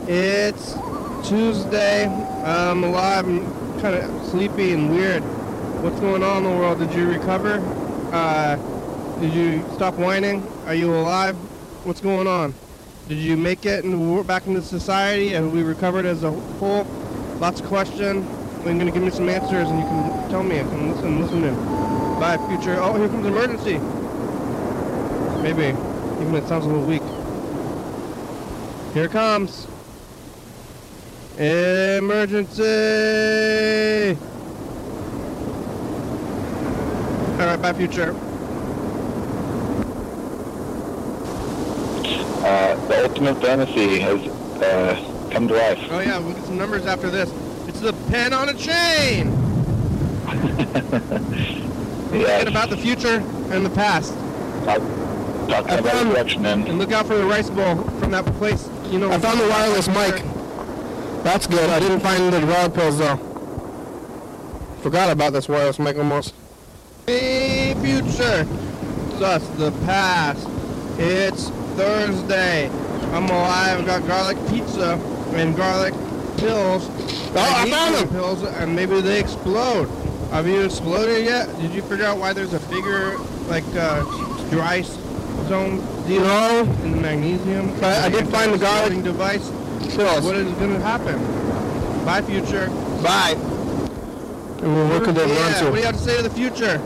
It's 0.06 0.74
Tuesday. 1.28 2.06
I'm 2.44 2.84
alive. 2.84 3.26
I'm 3.26 3.80
kind 3.80 3.96
of 3.96 4.26
sleepy 4.28 4.72
and 4.72 4.90
weird. 4.94 5.22
What's 5.82 5.98
going 6.00 6.22
on 6.22 6.44
in 6.44 6.44
the 6.44 6.50
world? 6.56 6.78
Did 6.78 6.92
you 6.94 7.08
recover? 7.08 7.58
Uh, 8.12 8.56
did 9.20 9.32
you 9.34 9.64
stop 9.74 9.94
whining? 9.94 10.46
Are 10.66 10.74
you 10.74 10.94
alive? 10.94 11.34
What's 11.84 12.00
going 12.00 12.26
on? 12.28 12.54
Did 13.08 13.18
you 13.18 13.38
make 13.38 13.64
it 13.64 13.84
and 13.84 14.26
back 14.26 14.46
into 14.46 14.60
society? 14.60 15.32
and 15.32 15.50
we 15.50 15.62
recovered 15.62 16.04
as 16.04 16.24
a 16.24 16.30
whole? 16.30 16.84
Lots 17.40 17.60
of 17.60 17.66
questions. 17.66 18.26
You're 18.64 18.76
gonna 18.76 18.90
give 18.90 19.02
me 19.02 19.10
some 19.10 19.30
answers, 19.30 19.70
and 19.70 19.78
you 19.78 19.84
can 19.86 20.28
tell 20.28 20.42
me. 20.42 20.60
I 20.60 20.64
can 20.64 20.90
listen, 20.92 21.18
listen 21.22 21.44
in. 21.44 21.54
Bye, 22.20 22.36
future. 22.48 22.76
Oh, 22.78 22.92
here 22.98 23.08
comes 23.08 23.24
emergency. 23.24 23.78
Maybe. 25.42 25.68
Even 26.20 26.34
it 26.34 26.46
sounds 26.48 26.66
a 26.66 26.68
little 26.68 26.84
weak. 26.84 27.00
Here 28.92 29.04
it 29.04 29.10
comes. 29.10 29.66
Emergency! 31.38 32.62
Alright, 37.40 37.62
bye, 37.62 37.72
future. 37.72 38.14
Uh, 42.49 42.74
the 42.88 43.03
ultimate 43.05 43.38
fantasy 43.42 43.99
has 43.99 44.18
uh, 44.62 45.28
come 45.30 45.46
to 45.46 45.55
life. 45.55 45.78
Oh, 45.90 45.99
yeah, 46.01 46.18
we'll 46.18 46.32
get 46.32 46.44
some 46.46 46.57
numbers 46.57 46.86
after 46.86 47.11
this. 47.11 47.30
It's 47.68 47.80
the 47.80 47.92
pen 48.09 48.32
on 48.32 48.49
a 48.49 48.55
chain! 48.55 49.30
We're 52.11 52.20
Yes. 52.20 52.28
thinking 52.38 52.49
about 52.49 52.70
the 52.70 52.76
future 52.78 53.16
and 53.51 53.66
the 53.66 53.70
past. 53.70 54.14
Talk, 54.64 54.78
talk 55.49 55.68
I 55.70 55.74
about 55.76 55.92
found- 55.92 56.09
direction 56.11 56.46
and 56.46 56.66
And 56.66 56.78
look 56.78 56.90
out 56.90 57.07
for 57.07 57.16
the 57.18 57.24
rice 57.26 57.51
bowl 57.51 57.76
from 58.01 58.12
that 58.12 58.24
place, 58.38 58.66
you 58.90 58.99
know. 58.99 59.11
I 59.11 59.18
found 59.18 59.40
the 59.40 59.49
wireless 59.49 59.86
mic. 59.88 60.22
That's 61.22 61.46
good. 61.46 61.68
I 61.68 61.78
didn't 61.80 62.01
find 62.01 62.32
the 62.32 62.40
rod 62.46 62.72
pills 62.74 62.96
though. 62.99 63.16
Forgot 64.82 65.11
about 65.11 65.34
this 65.34 65.49
wireless 65.51 65.78
mic 65.78 65.99
almost. 65.99 66.32
Hey, 67.07 67.74
future. 67.82 68.46
It's 69.11 69.20
us, 69.20 69.46
the 69.59 69.70
past. 69.84 70.49
It's 70.99 71.51
Thursday. 71.79 72.68
I'm 73.12 73.24
alive. 73.26 73.79
I've 73.79 73.87
got 73.87 74.05
garlic 74.09 74.37
pizza 74.49 74.95
and 75.35 75.57
garlic 75.57 75.95
pills. 76.37 76.89
Oh, 76.91 77.33
I 77.37 77.66
eat 77.66 77.70
found 77.70 77.95
them. 77.95 78.09
Pills, 78.09 78.43
and 78.43 78.74
maybe 78.74 79.01
they 79.01 79.20
explode. 79.20 79.89
Have 80.33 80.49
you 80.49 80.62
exploded 80.62 81.24
yet? 81.24 81.47
Did 81.61 81.72
you 81.72 81.83
figure 81.83 82.05
out 82.05 82.18
why 82.18 82.33
there's 82.33 82.53
a 82.53 82.59
bigger, 82.68 83.16
like, 83.47 83.62
uh, 83.76 84.03
dry 84.51 84.83
zone 84.83 85.79
deal 86.09 86.22
No. 86.22 86.62
in 86.83 86.91
the 86.91 86.97
magnesium? 87.01 87.72
I- 87.81 88.07
I 88.07 88.09
did 88.09 88.29
find 88.29 88.53
the 88.53 88.59
garlic 88.59 89.01
device. 89.05 89.49
Pills. 89.95 90.24
What 90.24 90.35
is 90.35 90.53
going 90.55 90.74
to 90.74 90.81
happen? 90.81 91.16
Bye, 92.05 92.22
future. 92.22 92.68
Bye. 93.05 93.37
And 94.62 94.74
we'll 94.74 94.89
work 94.89 95.07
with 95.07 95.14
them 95.14 95.29
yeah, 95.29 95.62
what 95.62 95.74
do 95.74 95.79
you 95.81 95.87
have 95.87 95.97
to 95.97 96.03
say 96.03 96.16
to 96.16 96.22
the 96.24 96.31
future? 96.31 96.81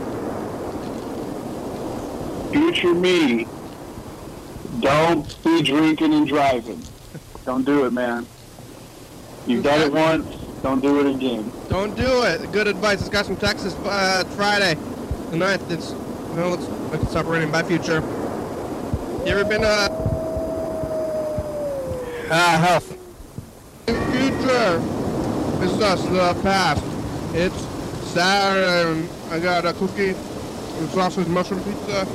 future 2.51 2.93
me 2.93 3.47
Don't 4.83 5.43
be 5.45 5.61
drinking 5.61 6.13
and 6.13 6.27
driving. 6.27 6.81
Don't 7.45 7.65
do 7.65 7.85
it, 7.85 7.93
man. 7.93 8.27
You've 9.47 9.63
done 9.63 9.79
it 9.79 9.93
once. 9.93 10.35
Don't 10.61 10.81
do 10.81 10.99
it 10.99 11.15
again. 11.15 11.49
Don't 11.69 11.95
do 11.95 12.23
it. 12.23 12.51
Good 12.51 12.67
advice. 12.67 12.99
This 12.99 13.07
guy's 13.07 13.27
from 13.27 13.37
Texas. 13.37 13.75
Uh, 13.85 14.25
Friday, 14.35 14.73
the 15.31 15.37
9th. 15.37 15.71
It's 15.71 15.91
no, 16.35 16.49
let's 16.49 16.67
let's 16.91 17.09
stop 17.11 17.27
raining. 17.27 17.49
Bye, 17.49 17.63
future. 17.63 18.01
You 19.25 19.31
ever 19.31 19.45
been 19.45 19.63
uh? 19.63 19.87
Ah, 22.29 22.57
health. 22.59 22.89
Future. 23.85 24.79
This 25.59 25.71
is 25.71 25.81
us. 25.81 26.03
The 26.03 26.41
past. 26.43 26.83
It's 27.33 27.55
Saturday. 28.11 28.99
and 28.99 29.09
I 29.31 29.39
got 29.39 29.65
a 29.65 29.71
cookie, 29.71 30.09
and 30.09 30.89
sausage 30.89 31.27
mushroom 31.27 31.63
pizza. 31.63 32.05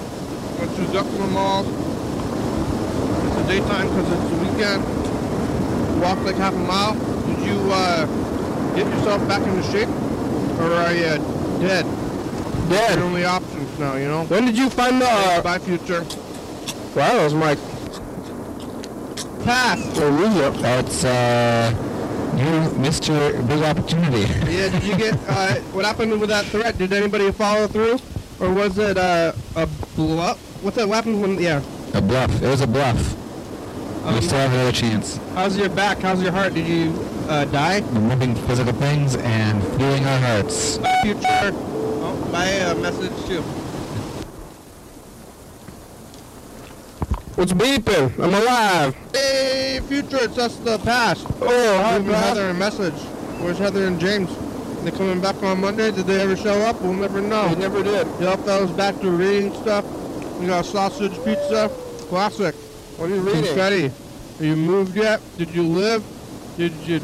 Went 0.59 0.77
to 0.77 0.83
Zuckerman 0.93 1.33
Mall. 1.33 1.88
Daytime 3.49 3.89
because 3.89 4.13
it's 4.13 4.31
the 4.31 4.37
weekend. 4.45 6.01
Walked 6.03 6.23
like 6.23 6.37
half 6.37 6.55
a 6.55 6.59
mile. 6.59 6.95
Did 7.27 7.47
you 7.47 7.73
uh? 7.73 8.29
get 8.79 8.87
yourself 8.95 9.27
back 9.27 9.43
into 9.47 9.63
shape, 9.65 9.89
or 10.61 10.73
are 10.73 10.93
you 10.93 11.19
dead? 11.61 11.85
Dead. 12.69 12.97
Your 12.97 13.07
only 13.07 13.25
options 13.25 13.79
now, 13.79 13.97
you 13.97 14.07
know. 14.07 14.25
When 14.25 14.45
did 14.45 14.57
you 14.57 14.71
find 14.71 15.01
the? 15.01 15.09
Uh, 15.09 15.43
Bye, 15.43 15.59
future. 15.59 16.03
wow, 16.95 17.13
that 17.15 17.25
was 17.25 17.35
my 17.35 17.57
Pass. 19.45 19.81
That's, 20.61 21.05
uh, 21.05 21.75
you 22.37 22.79
missed 22.79 23.09
your 23.09 23.43
big 23.43 23.63
opportunity. 23.63 24.27
Yeah. 24.49 24.69
Did 24.69 24.83
you 24.85 24.97
get? 24.97 25.15
Uh, 25.29 25.55
what 25.73 25.85
happened 25.85 26.21
with 26.21 26.29
that 26.29 26.45
threat? 26.47 26.79
Did 26.79 26.93
anybody 26.93 27.33
follow 27.33 27.67
through, 27.67 27.99
or 28.41 28.53
was 28.53 28.79
it 28.79 28.97
uh, 28.97 29.33
a 29.57 29.67
bluff? 29.97 30.39
What's 30.63 30.77
that? 30.77 30.89
What 30.89 30.97
happened 30.97 31.21
when? 31.21 31.41
Yeah. 31.41 31.63
A 31.95 32.01
bluff. 32.01 32.31
It 32.43 32.49
was 32.49 32.61
a 32.61 32.67
bluff. 32.67 33.18
Um, 34.09 34.15
we 34.15 34.23
still 34.23 34.39
have 34.39 34.53
another 34.55 34.73
chance. 34.73 35.19
How's 35.35 35.59
your 35.59 35.69
back? 35.69 35.99
How's 35.99 36.23
your 36.23 36.33
heart? 36.33 36.55
Did 36.55 36.67
you 36.67 36.95
uh, 37.29 37.45
die? 37.45 37.81
Removing 37.93 38.35
physical 38.35 38.73
things 38.73 39.17
and 39.17 39.63
feeling 39.77 40.03
our 40.07 40.19
hearts. 40.21 40.79
Bye, 40.79 40.99
future. 41.03 41.21
Oh, 41.53 42.29
bye. 42.33 42.47
A 42.47 42.75
message 42.77 43.13
too. 43.27 43.43
What's 47.37 47.53
beeping? 47.53 48.19
I'm 48.19 48.33
alive. 48.33 48.97
Hey, 49.13 49.81
future. 49.87 50.23
It's 50.23 50.39
us, 50.39 50.57
the 50.57 50.79
past. 50.79 51.27
Oh, 51.43 51.83
hi, 51.83 51.99
Leaving 51.99 52.15
Heather 52.15 52.49
a 52.49 52.55
message. 52.55 52.99
Where's 53.43 53.59
Heather 53.59 53.87
and 53.87 54.01
James? 54.01 54.35
They're 54.85 54.93
coming 54.93 55.21
back 55.21 55.43
on 55.43 55.61
Monday? 55.61 55.91
Did 55.91 56.07
they 56.07 56.23
ever 56.23 56.35
show 56.35 56.59
up? 56.63 56.81
We'll 56.81 56.95
never 56.95 57.21
know. 57.21 57.55
They 57.55 57.61
never 57.61 57.83
did. 57.83 58.07
Yep, 58.21 58.45
that 58.47 58.63
was 58.63 58.71
back 58.71 58.99
to 59.01 59.11
reading 59.11 59.53
stuff. 59.53 59.85
We 60.41 60.47
got 60.47 60.65
sausage 60.65 61.13
pizza. 61.27 61.71
Classic. 62.09 62.55
What 62.99 63.13
are 63.13 63.15
you 63.15 63.21
reading? 63.21 63.45
Confetti. 63.45 63.83
Have 63.83 64.41
you 64.41 64.57
moved 64.57 64.97
yet? 64.97 65.21
Did 65.37 65.55
you 65.55 65.63
live? 65.63 66.05
Did 66.57 66.73
you 66.79 66.97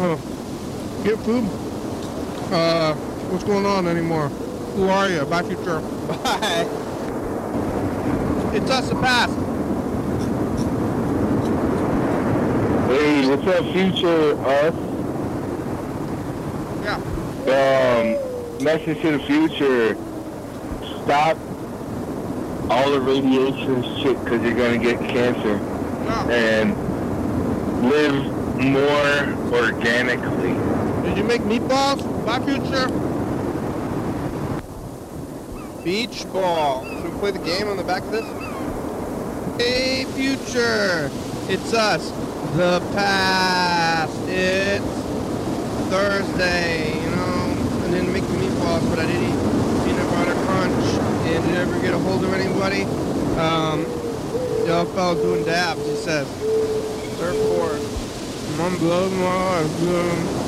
uh, 0.00 0.14
get 1.02 1.18
food? 1.24 1.42
Uh, 2.52 2.94
what's 2.94 3.42
going 3.42 3.66
on 3.66 3.88
anymore? 3.88 4.28
Who 4.28 4.88
are 4.88 5.08
you? 5.08 5.24
Bye, 5.24 5.42
future. 5.42 5.80
Bye. 6.22 6.64
It's 8.54 8.70
us, 8.70 8.88
the 8.88 8.94
past. 8.94 9.34
Hey, 12.86 13.26
what's 13.26 13.46
up, 13.48 13.64
future 13.72 14.40
us? 14.46 14.74
Yeah. 16.84 17.00
Um, 17.50 18.62
message 18.62 19.00
to 19.02 19.10
the 19.10 19.18
future. 19.26 19.96
Stop 21.02 21.36
all 22.70 22.90
the 22.90 23.00
radiation 23.00 23.82
shit 23.98 24.22
because 24.24 24.42
you're 24.42 24.54
going 24.54 24.80
to 24.80 24.84
get 24.84 24.98
cancer. 25.00 25.58
And 26.30 26.74
live 27.88 28.14
more 28.58 29.60
organically. 29.60 30.54
Did 31.08 31.18
you 31.18 31.24
make 31.24 31.42
meatballs? 31.42 32.02
Bye, 32.24 32.40
future. 32.40 32.88
Beach 35.84 36.24
ball. 36.32 36.84
Should 36.84 37.04
we 37.04 37.18
play 37.20 37.30
the 37.30 37.38
game 37.38 37.68
on 37.68 37.76
the 37.76 37.84
back 37.84 38.02
of 38.02 38.10
this? 38.10 38.24
Hey, 39.60 40.04
future. 40.14 41.10
It's 41.48 41.72
us. 41.72 42.10
The 42.56 42.80
past. 42.92 44.18
It's 44.26 44.84
Thursday, 45.90 47.00
you 47.00 47.10
know. 47.10 47.84
I 47.84 47.90
didn't 47.90 48.12
make 48.12 48.24
the 48.24 48.34
meatballs, 48.34 48.88
but 48.90 48.98
I 48.98 49.06
did 49.06 49.22
eat 49.22 49.38
peanut 49.86 50.10
butter 50.10 50.34
crunch. 50.44 50.95
And 51.26 51.44
did 51.44 51.54
you 51.54 51.60
ever 51.60 51.80
get 51.80 51.92
a 51.92 51.98
hold 51.98 52.24
of 52.24 52.32
anybody? 52.32 52.82
Um, 53.38 53.84
other 54.70 54.90
fellow's 54.92 55.22
doing 55.22 55.44
dabs, 55.44 55.84
he 55.84 55.96
says. 55.96 56.26
Surfboard. 57.18 57.80
I'm 58.60 58.76
blowing 58.78 59.16
my 59.18 59.26
eyes. 59.26 59.82
Um, 59.82 60.46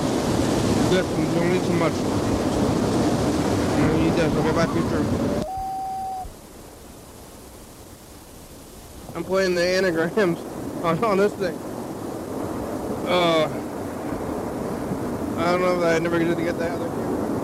good. 0.91 1.05
Don't 1.35 1.55
eat 1.55 1.65
too 1.65 1.73
much. 1.75 1.93
Gonna 3.77 4.07
eat. 4.07 4.19
Okay, 4.19 4.53
bye, 4.53 4.67
future. 4.67 5.05
I'm 9.15 9.25
playing 9.25 9.55
the 9.55 9.65
anagrams 9.65 10.39
on, 10.85 11.03
on 11.05 11.19
this 11.19 11.33
thing. 11.35 11.57
Uh, 13.07 13.49
I 15.39 15.45
don't 15.53 15.61
know 15.61 15.81
that 15.81 15.97
I 15.97 15.99
never 15.99 16.19
get 16.19 16.37
to 16.37 16.43
get 16.43 16.59
that 16.59 16.73
other 16.73 16.89
camera. 16.89 17.38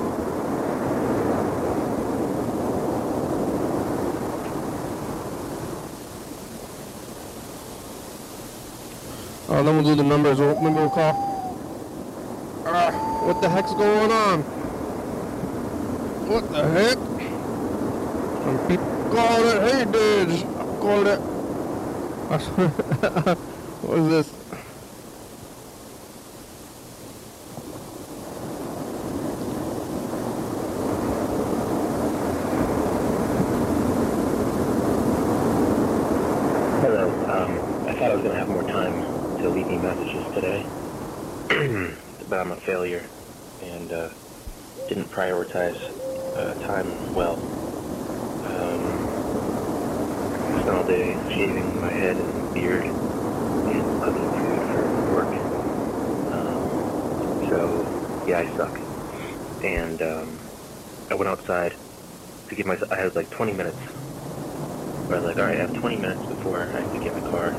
Oh, 9.47 9.63
then 9.63 9.75
we'll 9.77 9.85
do 9.85 9.95
the 9.95 10.03
numbers. 10.03 10.39
We'll, 10.39 10.59
maybe 10.61 10.75
we'll 10.75 10.91
call. 10.91 11.13
Uh, 12.67 12.91
what 13.25 13.41
the 13.43 13.49
heck's 13.49 13.75
going 13.75 14.11
on? 14.11 14.43
What 16.29 16.51
the 16.51 16.65
heck? 16.69 16.99
Some 18.45 18.59
people 18.69 18.87
called 19.15 19.47
it 19.47 19.63
hey 19.63 19.85
dudes. 19.85 20.43
I 20.43 20.79
called 20.81 21.07
it. 21.07 21.19
what 23.85 23.99
is 23.99 24.09
this? 24.09 24.31
Hello. 36.81 37.09
Um, 37.29 37.87
I 37.89 37.93
thought 37.93 38.11
I 38.11 38.15
was 38.15 38.23
going 38.23 38.33
to 38.33 38.39
have 38.39 38.49
more 38.49 38.63
time 38.63 38.93
to 39.39 39.49
leave 39.51 39.71
you 39.71 39.79
messages 39.79 40.25
today, 40.35 40.65
but 42.29 42.41
I'm 42.41 42.53
a 42.53 42.57
failure 42.57 43.05
and 43.63 43.93
uh, 43.93 44.09
didn't 44.89 45.11
prioritize 45.25 45.81
uh, 46.37 46.53
time 46.67 47.15
well. 47.15 47.37
Um, 48.45 48.85
spent 50.61 50.77
all 50.77 50.85
day 50.85 51.17
shaving 51.31 51.81
my 51.81 51.91
head 51.91 52.17
and 52.17 52.55
beard 52.55 52.85
and 52.85 54.03
cooking 54.03 54.31
food 54.37 54.63
for 54.75 54.85
work. 55.17 55.33
Um, 56.35 57.49
so, 57.49 58.27
yeah, 58.29 58.41
I 58.41 58.57
suck. 58.57 58.77
And 59.65 60.03
um, 60.03 60.39
I 61.11 61.15
went 61.15 61.29
outside 61.29 61.73
to 62.51 62.55
give 62.55 62.67
myself, 62.67 62.91
I 62.93 63.01
had 63.01 63.17
like 63.17 63.31
20 63.31 63.53
minutes 63.53 63.79
I 65.11 65.17
was 65.17 65.25
like, 65.25 65.37
alright, 65.37 65.57
I 65.57 65.61
have 65.61 65.81
20 65.81 65.97
minutes 65.97 66.27
before 66.27 66.63
I 66.65 66.81
have 66.81 66.93
to 66.93 67.01
get 67.01 67.15
my 67.15 67.31
car. 67.31 67.51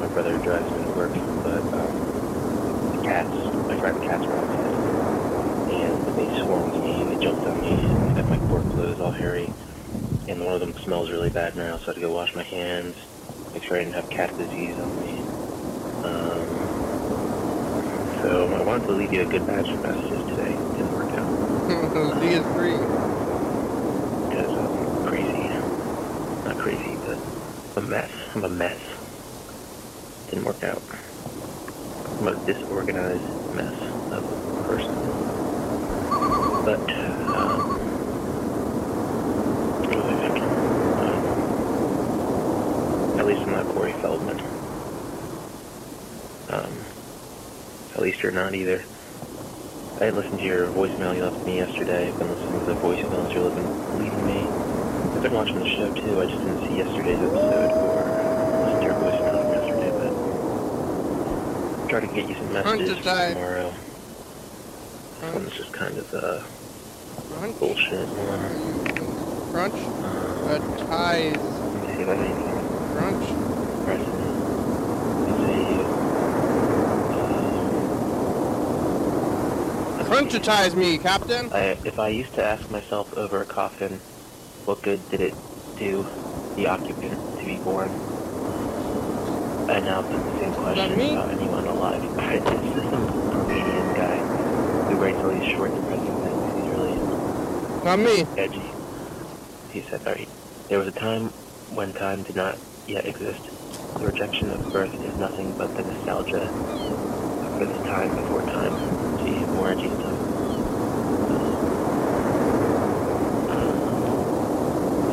My 0.00 0.06
brother 0.06 0.38
drives 0.38 0.70
me 0.70 0.82
to 0.82 0.90
work, 0.96 1.12
but 1.42 1.62
um, 1.74 2.92
the 2.96 3.02
cats, 3.06 3.34
I 3.70 3.74
drive 3.74 4.00
the 4.00 4.06
cats. 4.06 4.24
And 4.24 4.55
they 6.16 6.40
swarmed 6.40 6.72
me, 6.82 7.02
and 7.02 7.10
they 7.10 7.22
jumped 7.22 7.46
on 7.46 7.60
me, 7.60 7.68
and 7.70 8.18
I 8.18 8.22
got 8.22 8.30
my 8.30 8.38
poor 8.48 8.62
clothes 8.62 9.00
all 9.00 9.10
hairy. 9.12 9.52
And 10.28 10.44
one 10.44 10.54
of 10.54 10.60
them 10.60 10.74
smells 10.78 11.10
really 11.10 11.30
bad 11.30 11.56
now, 11.56 11.76
so 11.76 11.82
I 11.84 11.86
had 11.86 11.94
to 11.96 12.00
go 12.00 12.12
wash 12.12 12.34
my 12.34 12.42
hands, 12.42 12.96
make 13.52 13.62
sure 13.62 13.76
I 13.76 13.84
didn't 13.84 13.94
have 13.94 14.10
cat 14.10 14.36
disease 14.36 14.76
on 14.78 15.00
me. 15.00 15.18
Um, 16.04 16.46
so 18.22 18.54
I 18.54 18.62
wanted 18.62 18.86
to 18.86 18.92
leave 18.92 19.12
you 19.12 19.22
a 19.22 19.26
good 19.26 19.46
batch 19.46 19.68
of 19.68 19.82
messages 19.82 20.24
today. 20.26 20.50
Didn't 20.76 20.92
work 20.92 21.10
out. 21.12 21.26
D 22.20 22.26
is 22.28 22.46
free. 22.54 22.72
because 24.28 24.50
I'm 24.52 25.06
crazy. 25.06 25.48
Not 26.44 26.58
crazy, 26.58 26.96
but 27.04 27.18
a 27.76 27.86
mess. 27.86 28.10
I'm 28.34 28.44
a 28.44 28.48
mess. 28.48 28.80
Didn't 30.30 30.44
work 30.44 30.62
out. 30.64 30.82
I'm 32.18 32.28
a 32.28 32.34
disorganized 32.46 33.54
mess 33.54 33.74
of 34.12 34.24
a 34.24 34.62
person. 34.66 35.25
But, 36.66 36.80
um, 36.80 37.78
thinking? 39.86 40.42
Um, 40.98 41.20
at 43.20 43.24
least 43.24 43.42
I'm 43.42 43.52
not 43.52 43.66
Corey 43.66 43.92
Feldman. 43.92 44.40
Um, 46.50 46.72
at 47.94 48.00
least 48.02 48.20
you're 48.20 48.32
not 48.32 48.56
either. 48.56 48.82
I 49.94 49.98
didn't 50.00 50.16
listen 50.16 50.38
to 50.38 50.42
your 50.42 50.66
voicemail 50.66 51.14
you 51.14 51.22
left 51.22 51.46
me 51.46 51.58
yesterday. 51.58 52.08
I've 52.08 52.18
been 52.18 52.30
listening 52.30 52.58
to 52.58 52.66
the 52.66 52.74
voicemails 52.74 53.32
you're 53.32 53.44
leaving, 53.44 53.98
leaving 54.00 54.26
me. 54.26 54.48
I've 55.14 55.22
been 55.22 55.34
watching 55.34 55.60
the 55.60 55.68
show 55.68 55.94
too. 55.94 56.20
I 56.20 56.26
just 56.26 56.38
didn't 56.38 56.66
see 56.66 56.78
yesterday's 56.78 57.20
episode 57.20 57.70
or 57.70 58.02
listen 58.64 58.80
to 58.80 58.86
your 58.86 58.94
voicemail 58.94 59.38
from 59.40 59.52
yesterday, 59.52 59.90
but 61.80 61.88
try 61.90 62.00
to 62.00 62.08
get 62.08 62.28
you 62.28 62.34
some 62.34 62.52
messages 62.52 62.98
tomorrow. 63.04 63.72
This 65.20 65.32
one's 65.32 65.54
just 65.56 65.72
kind 65.72 65.96
of 65.96 66.12
a 66.12 66.44
Crunch. 67.46 67.60
bullshit. 67.60 68.08
Crunch. 69.52 69.74
Uh, 69.76 70.58
ties. 70.86 71.36
Let 71.36 71.96
see 71.96 72.02
if 72.02 72.08
I 72.08 72.14
have 72.14 72.20
anything 72.20 72.46
Crunch. 72.96 73.26
Let's. 73.86 74.26
Crunchatize 80.06 80.74
me, 80.76 80.98
Captain. 80.98 81.52
I, 81.52 81.76
if 81.84 81.98
I 81.98 82.08
used 82.08 82.32
to 82.34 82.44
ask 82.44 82.70
myself 82.70 83.16
over 83.16 83.42
a 83.42 83.44
coffin, 83.44 83.92
what 84.64 84.82
good 84.82 85.00
did 85.10 85.20
it 85.20 85.34
do 85.78 86.06
the 86.54 86.68
occupant 86.68 87.38
to 87.38 87.44
be 87.44 87.56
born? 87.58 87.88
I 89.68 89.80
now 89.80 90.02
put 90.02 90.12
the 90.12 90.38
same 90.38 90.52
question 90.54 91.00
about 91.00 91.30
anyone 91.30 91.66
alive. 91.66 92.02
It's 92.36 92.90
some 92.90 93.08
Armenian 93.32 93.94
guy 93.94 94.16
who 94.88 94.96
writes 94.96 95.18
all 95.18 95.30
these 95.30 95.44
short, 95.50 95.74
depressing 95.74 96.04
things. 96.06 96.15
Not 97.86 98.00
me. 98.00 98.26
edgy. 98.36 98.60
He 99.72 99.80
said, 99.82 100.00
"Alright, 100.04 100.28
there 100.68 100.80
was 100.80 100.88
a 100.88 100.90
time 100.98 101.28
when 101.70 101.92
time 101.92 102.24
did 102.24 102.34
not 102.34 102.58
yet 102.88 103.06
exist. 103.06 103.38
The 103.96 104.06
rejection 104.06 104.50
of 104.50 104.72
birth 104.72 104.92
is 104.92 105.16
nothing 105.20 105.54
but 105.56 105.72
the 105.76 105.84
nostalgia 105.84 106.48
for 107.56 107.64
this 107.64 107.78
time 107.86 108.08
before 108.16 108.42
time. 108.42 108.74
See, 109.22 109.38
more 109.54 109.70
edgy 109.70 109.86
stuff. 109.86 110.18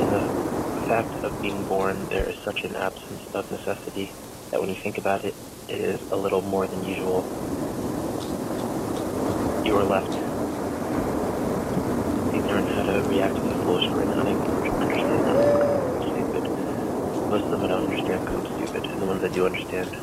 In 0.02 0.10
the 0.10 0.88
fact 0.88 1.24
of 1.24 1.40
being 1.44 1.64
born, 1.66 2.04
there 2.10 2.28
is 2.28 2.38
such 2.44 2.64
an 2.64 2.76
absence 2.76 3.36
of 3.36 3.52
necessity 3.52 4.12
that 4.50 4.60
when 4.60 4.70
you 4.70 4.76
think 4.82 4.98
about 4.98 5.24
it, 5.24 5.36
it 5.70 5.78
is 5.78 6.02
a 6.10 6.16
little 6.16 6.42
more 6.42 6.66
than 6.66 6.84
usual. 6.84 7.22
You 9.64 9.78
are 9.78 9.84
left 9.84 10.23
ignorant 12.64 12.88
how 12.88 12.94
to 12.94 13.10
react 13.10 13.36
to 13.36 13.42
the 13.42 13.56
foolish 13.64 13.86
or 13.86 14.06
not 14.06 14.28
able 14.28 14.46
to 14.46 14.52
understand 14.52 15.26
them. 15.26 16.02
Stupid. 16.02 16.44
Most 17.30 17.44
of 17.46 17.52
them 17.52 17.64
I 17.64 17.68
don't 17.68 17.90
understand 17.90 18.28
I'm 18.28 18.46
stupid, 18.46 18.86
and 18.86 19.02
the 19.02 19.06
ones 19.06 19.24
I 19.24 19.28
do 19.30 19.46
understand, 19.46 19.98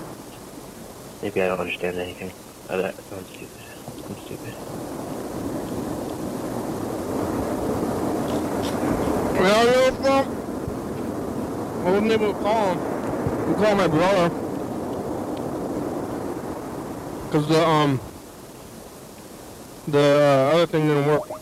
maybe 1.23 1.43
I 1.43 1.49
don't 1.49 1.61
understand 1.61 1.99
anything. 1.99 2.33
I, 2.69 2.75
I'm 2.75 3.25
stupid. 3.25 3.49
I'm 4.07 4.17
stupid. 4.25 4.55
Well, 9.41 9.89
you 9.89 9.97
from? 9.97 10.37
I 11.81 11.91
wasn't 11.91 12.13
able 12.13 12.35
to 12.35 12.41
call 12.41 12.75
him. 12.75 13.49
We 13.49 13.55
called 13.55 13.79
my 13.79 13.89
brother. 13.89 14.29
Cause 17.31 17.49
the 17.49 17.65
um 17.65 18.01
the 19.87 19.99
uh, 19.99 20.55
other 20.55 20.67
thing 20.67 20.87
didn't 20.89 21.07
work. 21.07 21.41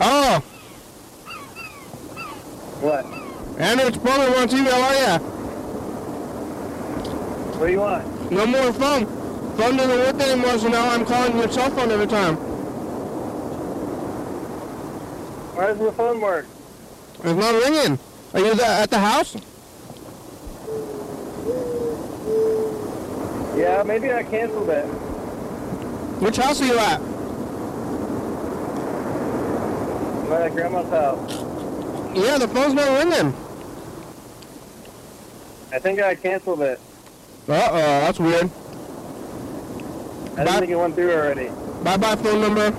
Oh, 0.00 0.40
What? 2.80 3.04
Andrew, 3.58 3.90
on 4.44 4.50
TV. 4.50 4.70
How 4.70 4.82
are 4.82 4.94
ya? 4.94 5.18
What 7.58 7.66
do 7.66 7.72
you 7.72 7.80
want? 7.80 8.30
No 8.30 8.46
more 8.46 8.72
phone. 8.74 9.06
Phone 9.56 9.76
doesn't 9.76 9.98
work 9.98 10.20
anymore, 10.28 10.58
so 10.58 10.68
now 10.68 10.90
I'm 10.90 11.06
calling 11.06 11.38
your 11.38 11.50
cell 11.50 11.70
phone 11.70 11.90
every 11.90 12.06
time. 12.06 12.36
Why 15.56 15.66
doesn't 15.68 15.84
the 15.84 15.92
phone 15.92 16.20
work? 16.20 16.46
It's 17.22 17.24
not 17.24 17.54
ringing. 17.54 17.98
Are 18.34 18.40
you 18.40 18.52
at 18.60 18.90
the 18.90 18.98
house? 18.98 19.34
Yeah, 23.56 23.82
maybe 23.86 24.12
I 24.12 24.24
canceled 24.24 24.68
it. 24.68 24.84
Which 26.20 26.36
house 26.36 26.60
are 26.60 26.66
you 26.66 26.78
at? 26.78 27.00
At 30.34 30.52
grandma's 30.52 30.90
house. 30.90 31.32
Yeah, 32.16 32.38
the 32.38 32.48
phone's 32.48 32.74
not 32.74 32.98
ringing. 32.98 33.43
I 35.74 35.78
think 35.80 36.00
I 36.00 36.14
canceled 36.14 36.62
it. 36.62 36.78
Uh-oh, 37.48 37.76
that's 37.76 38.20
weird. 38.20 38.48
I 40.36 40.44
didn't 40.44 40.60
think 40.60 40.70
it 40.70 40.76
went 40.76 40.94
through 40.94 41.12
already. 41.12 41.48
Bye-bye 41.82 42.16
phone 42.16 42.40
number. 42.40 42.70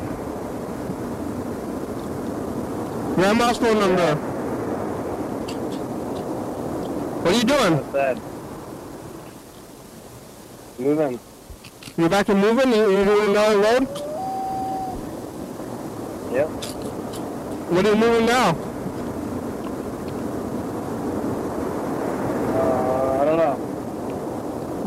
Grandma's 3.16 3.58
phone 3.58 3.80
number. 3.80 4.16
What 7.22 7.34
are 7.34 7.38
you 7.38 7.44
doing? 7.44 7.76
That's 7.78 7.92
sad. 7.92 8.22
Moving. 10.80 11.20
You're 11.98 12.10
back 12.10 12.26
to 12.28 12.36
moving? 12.36 12.70
You, 12.74 12.92
you 12.98 13.06
doing 13.06 13.30
another 13.30 13.58
road? 13.58 13.88
Yep. 16.34 16.48
What 17.72 17.86
are 17.86 17.90
you 17.90 17.96
moving 17.96 18.26
now? 18.26 18.50
Uh, 22.56 23.22
I 23.22 23.26
don't 23.26 23.38
know. 23.38 23.56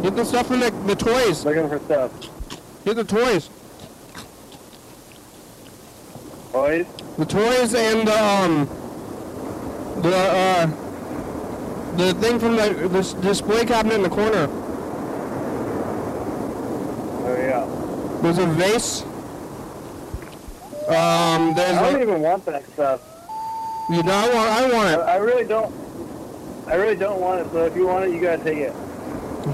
Get 0.08 0.16
the 0.16 0.24
stuff 0.24 0.50
in 0.50 0.60
the, 0.60 0.70
the 0.86 0.96
toys. 0.96 1.44
Looking 1.44 1.68
for 1.68 1.78
stuff. 1.80 2.10
Get 2.86 2.96
the 2.96 3.04
toys. 3.04 3.50
Toys? 6.50 6.86
The 7.18 7.26
toys 7.26 7.74
and 7.74 8.08
the, 8.08 8.18
um, 8.18 8.66
the, 10.00 10.16
uh, 10.16 10.66
the 11.98 12.14
thing 12.14 12.38
from 12.38 12.56
the, 12.56 12.88
the 12.88 13.00
s- 13.00 13.12
display 13.12 13.66
cabinet 13.66 13.96
in 13.96 14.02
the 14.02 14.08
corner. 14.08 14.48
Oh, 17.26 17.36
yeah. 17.38 17.66
There's 18.22 18.38
a 18.38 18.46
vase. 18.46 19.02
Um, 20.88 21.52
there's 21.54 21.76
I 21.76 21.82
don't 21.82 21.96
a, 21.96 22.02
even 22.02 22.22
want 22.22 22.46
that 22.46 22.64
stuff. 22.70 23.02
you 23.90 24.02
know, 24.02 24.12
I 24.12 24.34
want, 24.34 24.50
I 24.50 24.62
want 24.72 24.88
I, 24.88 24.94
it. 24.94 25.00
I 25.00 25.16
really 25.16 25.44
don't. 25.44 25.74
I 26.66 26.76
really 26.76 26.96
don't 26.96 27.20
want 27.20 27.40
it, 27.40 27.52
so 27.52 27.66
if 27.66 27.76
you 27.76 27.86
want 27.86 28.06
it, 28.06 28.14
you 28.14 28.22
gotta 28.22 28.42
take 28.42 28.56
it. 28.56 28.74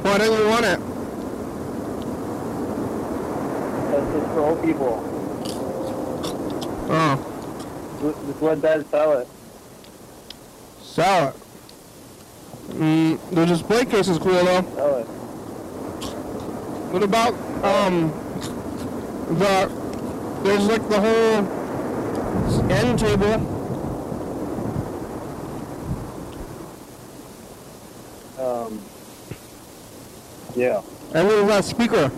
Why 0.03 0.19
don't 0.19 0.39
you 0.39 0.47
want 0.49 0.65
it? 0.65 0.81
That's 3.91 4.13
just 4.13 4.27
for 4.33 4.41
old 4.41 4.63
people. 4.63 5.11
Oh, 6.91 8.17
Just- 8.29 8.43
let 8.43 8.61
Dad 8.63 8.85
sell 8.91 9.13
it. 9.19 9.29
sell 10.83 11.29
it. 11.29 11.35
Mm, 12.75 13.19
the 13.31 13.47
display 13.47 13.85
case 13.85 14.09
is 14.09 14.19
cool 14.19 14.33
though. 14.33 14.63
Sell 14.75 14.97
it. 14.99 15.05
What 16.93 17.03
about, 17.03 17.35
um, 17.65 18.11
the, 19.39 19.71
there's 20.45 20.67
like 20.67 20.89
the 20.89 21.01
whole 21.01 22.71
end 22.71 22.99
table. 22.99 23.51
Um. 28.39 28.81
Yeah. 30.57 30.83
And 31.15 31.29
there's 31.29 31.47
that 31.47 31.59
uh, 31.59 31.63
speaker. 31.63 32.11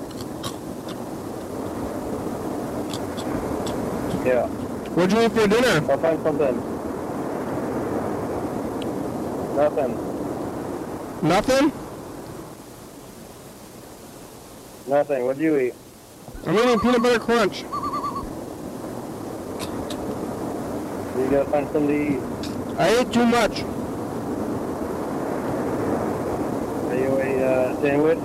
Yeah. 4.26 4.46
What'd 4.96 5.12
you 5.12 5.24
eat 5.24 5.32
for 5.32 5.46
dinner? 5.46 5.90
I'll 5.90 5.98
find 5.98 6.22
something. 6.22 6.56
Nothing. 9.56 9.96
Nothing? 11.22 11.72
Nothing. 14.86 15.24
What'd 15.24 15.42
you 15.42 15.58
eat? 15.58 15.74
I'm 16.46 16.58
eating 16.58 16.80
peanut 16.80 17.02
butter 17.02 17.18
crunch. 17.18 17.62
You 21.16 21.30
gotta 21.30 21.50
find 21.50 21.66
something 21.72 21.88
to 21.88 21.94
eat. 21.94 22.20
I 22.78 22.88
ate 22.98 23.12
too 23.12 23.26
much. 23.26 23.62
Are 26.90 26.94
you 26.94 27.18
a 27.18 27.35
uh, 27.46 27.80
sandwich? 27.80 28.18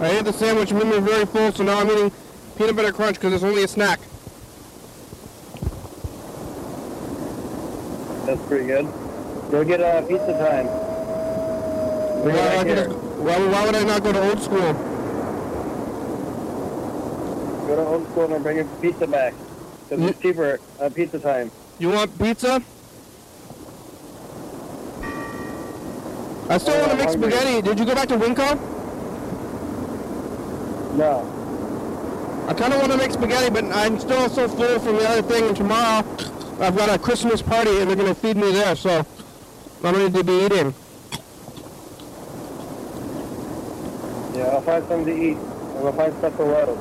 I 0.00 0.18
ate 0.18 0.24
the 0.24 0.32
sandwich, 0.32 0.72
made 0.72 0.86
me 0.86 0.98
very 1.00 1.24
full, 1.26 1.52
so 1.52 1.64
now 1.64 1.78
I'm 1.80 1.90
eating 1.90 2.12
peanut 2.56 2.76
butter 2.76 2.92
crunch 2.92 3.16
because 3.16 3.32
it's 3.32 3.42
only 3.44 3.62
a 3.64 3.68
snack. 3.68 4.00
That's 8.26 8.42
pretty 8.48 8.66
good. 8.66 8.86
Go 9.50 9.64
get 9.64 9.80
a 9.80 9.86
uh, 9.98 10.02
pizza 10.02 10.32
time. 10.32 10.66
Why, 12.26 12.64
could- 12.64 12.92
why, 13.24 13.38
why 13.38 13.66
would 13.66 13.74
I 13.76 13.84
not 13.84 14.02
go 14.02 14.12
to 14.12 14.28
old 14.28 14.40
school? 14.42 14.72
Go 17.66 17.76
to 17.76 17.82
old 17.86 18.08
school 18.10 18.32
and 18.32 18.42
bring 18.42 18.56
your 18.56 18.66
pizza 18.80 19.06
back. 19.06 19.34
Because 19.88 20.10
it's 20.10 20.20
cheaper 20.20 20.58
at 20.80 20.94
pizza 20.94 21.18
time. 21.20 21.50
You 21.78 21.90
want 21.90 22.18
pizza? 22.18 22.62
I 26.48 26.58
still 26.58 26.78
want 26.78 26.92
to 26.92 26.96
make 26.96 27.10
spaghetti. 27.10 27.60
Did 27.60 27.78
you 27.78 27.84
go 27.84 27.94
back 27.94 28.08
to 28.08 28.16
Winco? 28.16 28.56
No. 30.96 31.32
I 32.48 32.54
kind 32.54 32.72
of 32.72 32.78
want 32.78 32.92
to 32.92 32.98
make 32.98 33.10
spaghetti, 33.10 33.50
but 33.50 33.64
I'm 33.64 33.98
still 33.98 34.28
so 34.28 34.46
full 34.46 34.78
from 34.78 34.96
the 34.96 35.08
other 35.08 35.22
thing. 35.22 35.48
And 35.48 35.56
tomorrow, 35.56 36.06
I've 36.60 36.76
got 36.76 36.88
a 36.88 36.98
Christmas 36.98 37.42
party, 37.42 37.80
and 37.80 37.90
they're 37.90 37.96
gonna 37.96 38.14
feed 38.14 38.36
me 38.36 38.52
there, 38.52 38.76
so 38.76 39.04
I'm 39.82 39.94
going 39.94 40.12
to 40.12 40.24
be 40.24 40.44
eating. 40.44 40.72
Yeah, 44.36 44.44
I'll 44.52 44.62
find 44.62 44.86
something 44.86 45.06
to 45.06 45.22
eat. 45.22 45.36
I'm 45.36 45.82
gonna 45.82 45.96
find 45.96 46.14
stuff 46.18 46.36
to 46.36 46.44
load. 46.44 46.78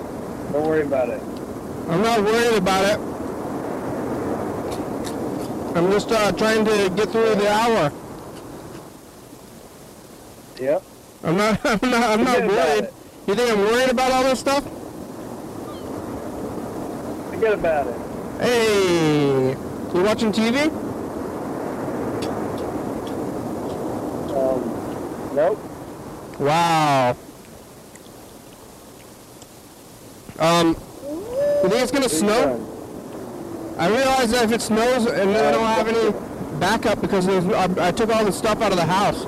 Don't 0.54 0.68
worry 0.68 0.84
about 0.84 1.10
it. 1.10 1.22
I'm 1.90 2.02
not 2.04 2.24
worried 2.24 2.58
about 2.58 2.86
it. 2.86 3.00
I'm 5.76 5.92
just 5.92 6.12
uh, 6.12 6.32
trying 6.34 6.64
to 6.66 6.90
get 6.96 7.10
through 7.10 7.36
the 7.36 7.52
hour. 7.52 7.92
Yep. 10.60 10.84
I'm 11.24 11.38
not. 11.38 11.60
I'm 11.66 11.90
not. 11.90 12.04
I'm 12.04 12.24
not 12.24 12.36
Forget 12.38 12.48
worried. 12.48 12.90
You 13.28 13.36
think 13.36 13.52
I'm 13.52 13.60
worried 13.60 13.90
about 13.90 14.12
all 14.12 14.24
this 14.24 14.40
stuff? 14.40 14.64
Forget 17.32 17.54
about 17.54 17.88
it. 17.88 17.96
Hey, 18.42 19.50
you 19.50 20.04
watching 20.04 20.32
TV? 20.32 20.68
Um, 24.36 25.36
nope. 25.36 25.60
Wow. 26.40 27.18
Um, 30.40 30.68
you 30.68 31.70
think 31.70 31.82
it's 31.82 31.92
gonna 31.92 32.10
snow? 32.10 32.62
I 33.78 33.90
realize 33.90 34.32
that 34.32 34.46
if 34.46 34.52
it 34.52 34.62
snows 34.62 35.06
and 35.06 35.32
then 35.32 35.46
I 35.46 35.52
don't 35.52 35.66
have 35.66 35.88
any 35.88 36.60
backup 36.60 37.02
because 37.02 37.28
I, 37.28 37.88
I 37.88 37.92
took 37.92 38.10
all 38.10 38.24
the 38.24 38.32
stuff 38.32 38.62
out 38.62 38.72
of 38.72 38.78
the 38.78 38.86
house. 38.86 39.26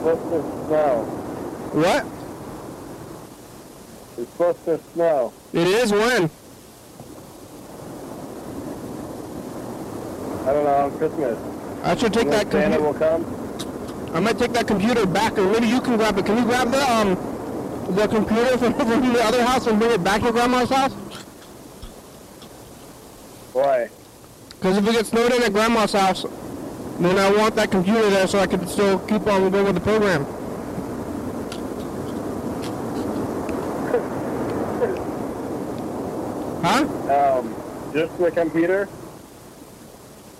Supposed 0.00 0.30
to 0.30 0.66
snow. 0.66 1.04
What? 1.72 2.06
It's 4.18 4.30
supposed 4.32 4.64
to 4.64 4.80
snow. 4.94 5.32
It 5.52 5.66
is 5.66 5.92
when? 5.92 6.30
I 10.48 10.52
don't 10.52 10.64
know, 10.64 10.74
on 10.74 10.98
Christmas. 10.98 11.38
I 11.84 11.96
should 11.96 12.12
take 12.12 12.30
that 12.30 12.50
Santa 12.50 12.76
computer. 12.76 12.80
will 12.80 12.94
come? 12.94 14.14
I 14.14 14.20
might 14.20 14.38
take 14.38 14.52
that 14.52 14.66
computer 14.66 15.06
back, 15.06 15.38
or 15.38 15.46
maybe 15.52 15.68
you 15.68 15.80
can 15.80 15.96
grab 15.96 16.18
it. 16.18 16.26
Can 16.26 16.38
you 16.38 16.44
grab 16.44 16.70
the 16.70 16.90
um 16.90 17.14
the 17.94 18.06
computer 18.08 18.56
from, 18.58 18.74
from 18.78 19.12
the 19.12 19.22
other 19.22 19.44
house 19.44 19.66
and 19.66 19.78
bring 19.78 19.92
it 19.92 20.02
back 20.02 20.22
to 20.22 20.32
grandma's 20.32 20.70
house? 20.70 20.92
Why? 23.52 23.88
Because 24.50 24.76
if 24.78 24.86
it 24.86 24.92
gets 24.92 25.08
snowed 25.10 25.32
in 25.32 25.42
at 25.42 25.52
grandma's 25.52 25.92
house, 25.92 26.24
then 27.04 27.18
I 27.18 27.30
want 27.36 27.54
that 27.56 27.70
computer 27.70 28.10
there 28.10 28.26
so 28.26 28.38
I 28.38 28.46
can 28.46 28.66
still 28.66 28.98
keep 28.98 29.26
on 29.26 29.50
going 29.50 29.64
with 29.64 29.74
the 29.74 29.80
program. 29.80 30.26
Huh? 36.62 37.38
Um, 37.40 37.54
just 37.94 38.18
the 38.18 38.30
computer? 38.30 38.88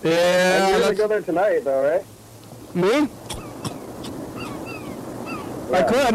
Yeah. 0.03 0.71
I'm 0.73 0.81
gonna 0.81 0.95
go 0.95 1.09
there 1.09 1.23
tonight, 1.23 1.65
though, 1.65 1.83
right? 1.83 2.05
Me? 2.75 3.09
I 5.73 5.83
could. 5.83 6.15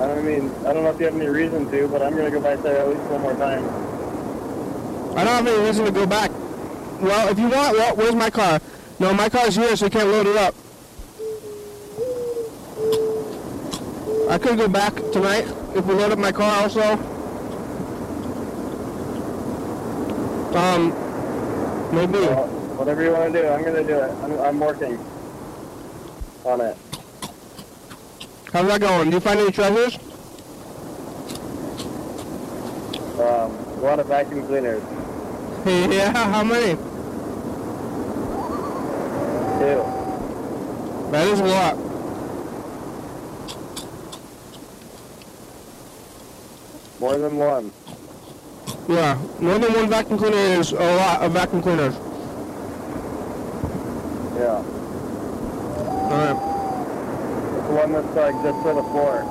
I 0.00 0.22
mean, 0.22 0.50
I 0.66 0.72
don't 0.72 0.82
know 0.82 0.90
if 0.90 0.98
you 0.98 1.06
have 1.06 1.14
any 1.14 1.28
reason 1.28 1.70
to, 1.70 1.88
but 1.88 2.02
I'm 2.02 2.16
gonna 2.16 2.30
go 2.30 2.40
back 2.40 2.62
there 2.62 2.78
at 2.78 2.88
least 2.88 3.02
one 3.02 3.20
more 3.20 3.34
time. 3.34 3.64
I 5.16 5.24
don't 5.24 5.34
have 5.34 5.46
any 5.46 5.66
reason 5.66 5.84
to 5.84 5.92
go 5.92 6.06
back. 6.06 6.29
Well, 7.00 7.28
if 7.28 7.38
you 7.38 7.48
want, 7.48 7.76
well, 7.76 7.96
where's 7.96 8.14
my 8.14 8.28
car? 8.28 8.60
No, 8.98 9.14
my 9.14 9.30
car's 9.30 9.56
here, 9.56 9.74
so 9.74 9.86
you 9.86 9.90
can't 9.90 10.08
load 10.08 10.26
it 10.26 10.36
up. 10.36 10.54
I 14.30 14.36
could 14.36 14.58
go 14.58 14.68
back 14.68 14.94
tonight 15.10 15.46
if 15.74 15.86
we 15.86 15.94
load 15.94 16.12
up 16.12 16.18
my 16.18 16.30
car 16.30 16.62
also. 16.62 16.82
Um, 20.54 20.90
maybe. 21.94 22.18
Well, 22.18 22.48
whatever 22.76 23.02
you 23.02 23.12
want 23.12 23.32
to 23.32 23.40
do, 23.42 23.48
I'm 23.48 23.64
gonna 23.64 23.82
do 23.82 23.98
it. 23.98 24.10
I'm, 24.22 24.38
I'm 24.40 24.60
working 24.60 24.98
on 26.44 26.60
it. 26.60 26.76
How's 28.52 28.66
that 28.66 28.80
going? 28.80 29.08
Do 29.08 29.16
you 29.16 29.20
find 29.20 29.40
any 29.40 29.52
treasures? 29.52 29.96
Um, 33.14 33.52
a 33.52 33.80
lot 33.80 34.00
of 34.00 34.06
vacuum 34.06 34.46
cleaners. 34.46 34.82
Yeah, 35.66 36.12
how 36.14 36.42
many? 36.42 36.89
Two. 39.60 39.84
That 41.12 41.26
is 41.28 41.38
a 41.38 41.44
lot. 41.44 41.76
More 46.98 47.18
than 47.18 47.36
one. 47.36 47.70
Yeah, 48.88 49.18
more 49.38 49.58
than 49.58 49.74
one 49.74 49.90
vacuum 49.90 50.18
cleaner 50.18 50.36
is 50.36 50.72
a 50.72 50.96
lot 50.96 51.20
of 51.20 51.32
vacuum 51.32 51.60
cleaners. 51.60 51.94
Yeah. 54.38 54.64
Alright. 56.08 56.36
It's 57.58 57.68
the 57.68 57.74
one 57.74 57.92
that's 57.92 58.16
like 58.16 58.34
just 58.42 58.62
for 58.62 58.72
the 58.72 58.82
floor. 58.82 59.26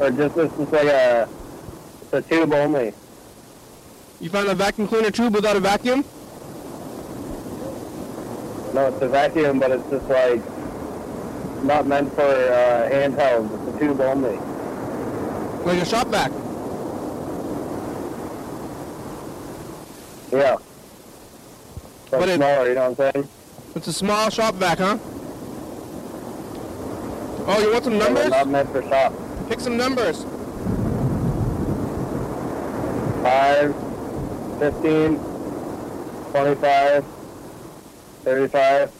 Or 0.00 0.10
just, 0.12 0.36
it's 0.36 0.56
just 0.56 0.72
like 0.72 0.86
a, 0.86 1.28
it's 2.02 2.12
a 2.12 2.22
tube 2.22 2.52
only. 2.52 2.94
You 4.20 4.30
found 4.30 4.46
a 4.46 4.54
vacuum 4.54 4.86
cleaner 4.86 5.10
tube 5.10 5.34
without 5.34 5.56
a 5.56 5.60
vacuum? 5.60 6.04
No, 8.74 8.86
it's 8.88 9.00
a 9.02 9.08
vacuum, 9.08 9.60
but 9.60 9.70
it's 9.70 9.88
just 9.88 10.06
like 10.08 10.42
not 11.64 11.86
meant 11.86 12.12
for 12.14 12.22
uh, 12.22 12.88
handheld. 12.90 13.68
It's 13.68 13.76
a 13.76 13.78
tube 13.78 14.00
only. 14.00 14.36
Like 15.64 15.80
a 15.80 15.84
shop 15.84 16.08
vac. 16.08 16.30
Yeah. 20.32 20.56
But, 22.10 22.18
But 22.20 22.28
it- 22.28 22.36
smaller, 22.36 22.68
you 22.68 22.74
know 22.74 22.90
what 22.90 23.00
I'm 23.06 23.12
saying? 23.12 23.28
It's 23.76 23.86
a 23.86 23.92
small 23.92 24.28
shop 24.30 24.56
vac, 24.56 24.78
huh? 24.78 24.98
Oh, 27.46 27.60
you 27.60 27.72
want 27.72 27.84
some 27.84 27.98
numbers? 27.98 28.30
Not 28.30 28.48
meant 28.48 28.70
for 28.70 28.82
shop. 28.82 29.12
Pick 29.48 29.60
some 29.60 29.76
numbers. 29.76 30.24
Five, 33.22 33.74
fifteen, 34.58 35.18
twenty-five, 36.30 37.04
thirty-five. 38.24 38.90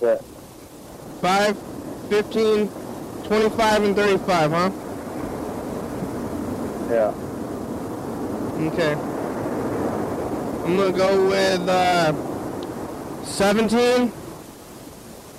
That's 0.00 0.02
it. 0.02 0.24
5, 1.20 1.56
15, 2.08 2.68
25, 3.24 3.84
and 3.84 3.94
35, 3.94 4.50
huh? 4.50 4.70
Yeah. 6.90 7.12
Okay. 8.66 8.92
I'm 10.64 10.76
gonna 10.76 10.92
go 10.96 11.28
with 11.28 11.68
uh, 11.68 12.14
17, 13.24 14.12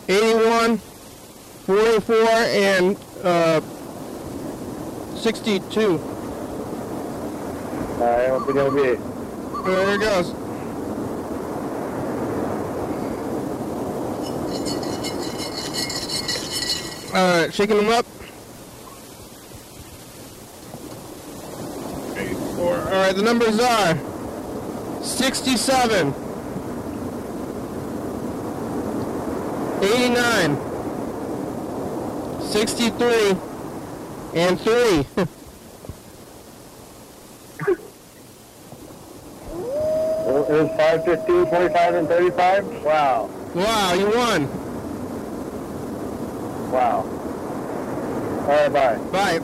81, 0.07 0.77
44, 0.77 2.15
and 2.15 2.97
uh, 3.23 3.61
62. 5.15 5.99
Alright, 7.99 8.31
what's 8.31 8.49
it 8.49 8.53
gonna 8.53 8.71
be? 8.71 8.99
There 9.63 9.95
it 9.95 9.99
goes. 9.99 10.40
Alright, 17.13 17.53
shaking 17.53 17.75
them 17.75 17.89
up. 17.89 18.05
Eight, 22.15 22.37
four. 22.55 22.77
Alright, 22.77 23.15
the 23.17 23.21
numbers 23.21 23.59
are 23.59 23.97
67, 25.03 26.13
89, 29.83 30.57
63, 32.43 33.35
and 34.33 34.57
3. 34.61 35.05
It 40.51 40.55
was 40.55 40.69
5, 40.77 41.05
15, 41.05 41.45
25, 41.45 41.95
and 41.95 42.07
35? 42.07 42.83
Wow. 42.83 43.29
wow, 43.53 43.93
you 43.93 44.09
won. 44.09 44.60
Wow. 46.71 47.03
Alright, 48.47 48.71
bye. 48.71 48.95
Bye. 49.11 49.39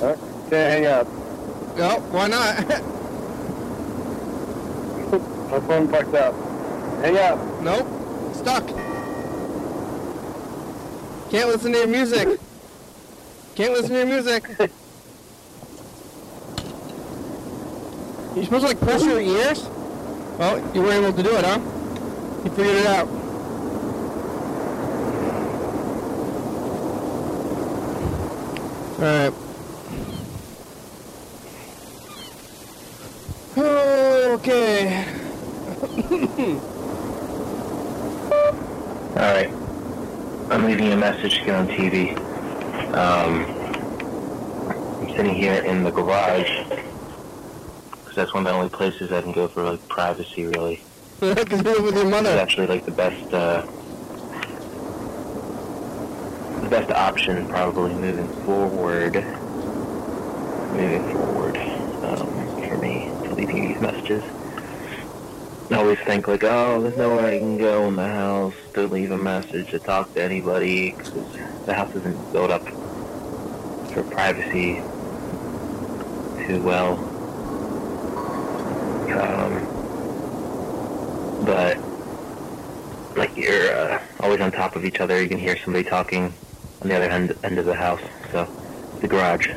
Huh? 0.00 0.16
Can't 0.50 0.52
hang 0.52 0.86
up. 0.86 1.06
Oh, 1.78 2.00
why 2.10 2.26
not? 2.26 2.68
My 5.50 5.60
phone 5.60 5.86
fucked 5.88 6.14
up. 6.16 6.34
Hang 7.02 7.16
up. 7.18 7.38
nope. 7.62 7.86
Stuck. 8.34 8.66
Can't 11.30 11.48
listen 11.48 11.70
to 11.72 11.78
your 11.78 11.86
music. 11.86 12.40
Can't 13.54 13.74
listen 13.74 13.90
to 13.90 13.98
your 13.98 14.06
music. 14.06 14.44
You're 18.40 18.46
supposed 18.46 18.62
to 18.62 18.68
like 18.68 18.80
press 18.80 19.04
your 19.04 19.20
ears? 19.20 19.66
Well, 20.38 20.74
you 20.74 20.80
were 20.80 20.92
able 20.92 21.12
to 21.12 21.22
do 21.22 21.36
it, 21.36 21.44
huh? 21.44 21.60
You 22.42 22.50
figured 22.52 22.76
it 22.76 22.86
out. 22.86 23.06
Alright. 28.98 29.34
Okay. 34.38 35.04
Alright. 39.16 39.52
I'm 40.50 40.64
leaving 40.64 40.92
a 40.92 40.96
message 40.96 41.40
to 41.40 41.44
get 41.44 41.56
on 41.56 41.68
TV. 41.68 42.16
Um, 42.94 43.44
I'm 44.70 45.10
sitting 45.14 45.34
here 45.34 45.62
in 45.62 45.84
the 45.84 45.90
garage 45.90 46.79
because 48.10 48.24
that's 48.24 48.34
one 48.34 48.44
of 48.44 48.52
the 48.52 48.58
only 48.58 48.68
places 48.68 49.12
I 49.12 49.22
can 49.22 49.30
go 49.30 49.46
for 49.46 49.62
like 49.62 49.88
privacy, 49.88 50.44
really. 50.44 50.80
Because 51.20 51.60
you 51.60 51.64
live 51.64 51.84
with 51.84 51.94
your 51.94 52.08
mother. 52.08 52.30
It's 52.30 52.40
actually 52.40 52.66
like 52.66 52.84
the 52.84 52.90
best, 52.90 53.32
uh, 53.32 53.62
the 56.60 56.68
best 56.68 56.90
option 56.90 57.46
probably 57.46 57.94
moving 57.94 58.26
forward. 58.44 59.14
Moving 60.74 61.04
forward, 61.12 61.56
um, 61.56 62.68
for 62.68 62.78
me 62.78 63.12
to 63.22 63.34
leaving 63.34 63.68
these 63.68 63.80
messages. 63.80 64.24
I 65.70 65.76
always 65.76 66.00
think 66.00 66.26
like, 66.26 66.42
oh, 66.42 66.82
there's 66.82 66.96
nowhere 66.96 67.26
I 67.26 67.38
can 67.38 67.58
go 67.58 67.86
in 67.86 67.94
the 67.94 68.08
house 68.08 68.54
to 68.74 68.88
leave 68.88 69.12
a 69.12 69.18
message 69.18 69.70
to 69.70 69.78
talk 69.78 70.12
to 70.14 70.22
anybody 70.22 70.90
because 70.90 71.12
the 71.64 71.74
house 71.74 71.94
isn't 71.94 72.32
built 72.32 72.50
up 72.50 72.66
for 73.92 74.02
privacy 74.02 74.82
too 76.48 76.60
well. 76.64 77.09
Um, 79.12 79.66
but 81.44 81.78
like 83.16 83.36
you're 83.36 83.74
uh, 83.74 84.02
always 84.20 84.40
on 84.40 84.52
top 84.52 84.76
of 84.76 84.84
each 84.84 85.00
other. 85.00 85.20
You 85.22 85.28
can 85.28 85.38
hear 85.38 85.56
somebody 85.56 85.88
talking 85.88 86.32
on 86.82 86.88
the 86.88 86.96
other 86.96 87.10
end 87.10 87.36
end 87.42 87.58
of 87.58 87.66
the 87.66 87.74
house. 87.74 88.00
So 88.32 88.44
the 89.00 89.08
garage, 89.08 89.48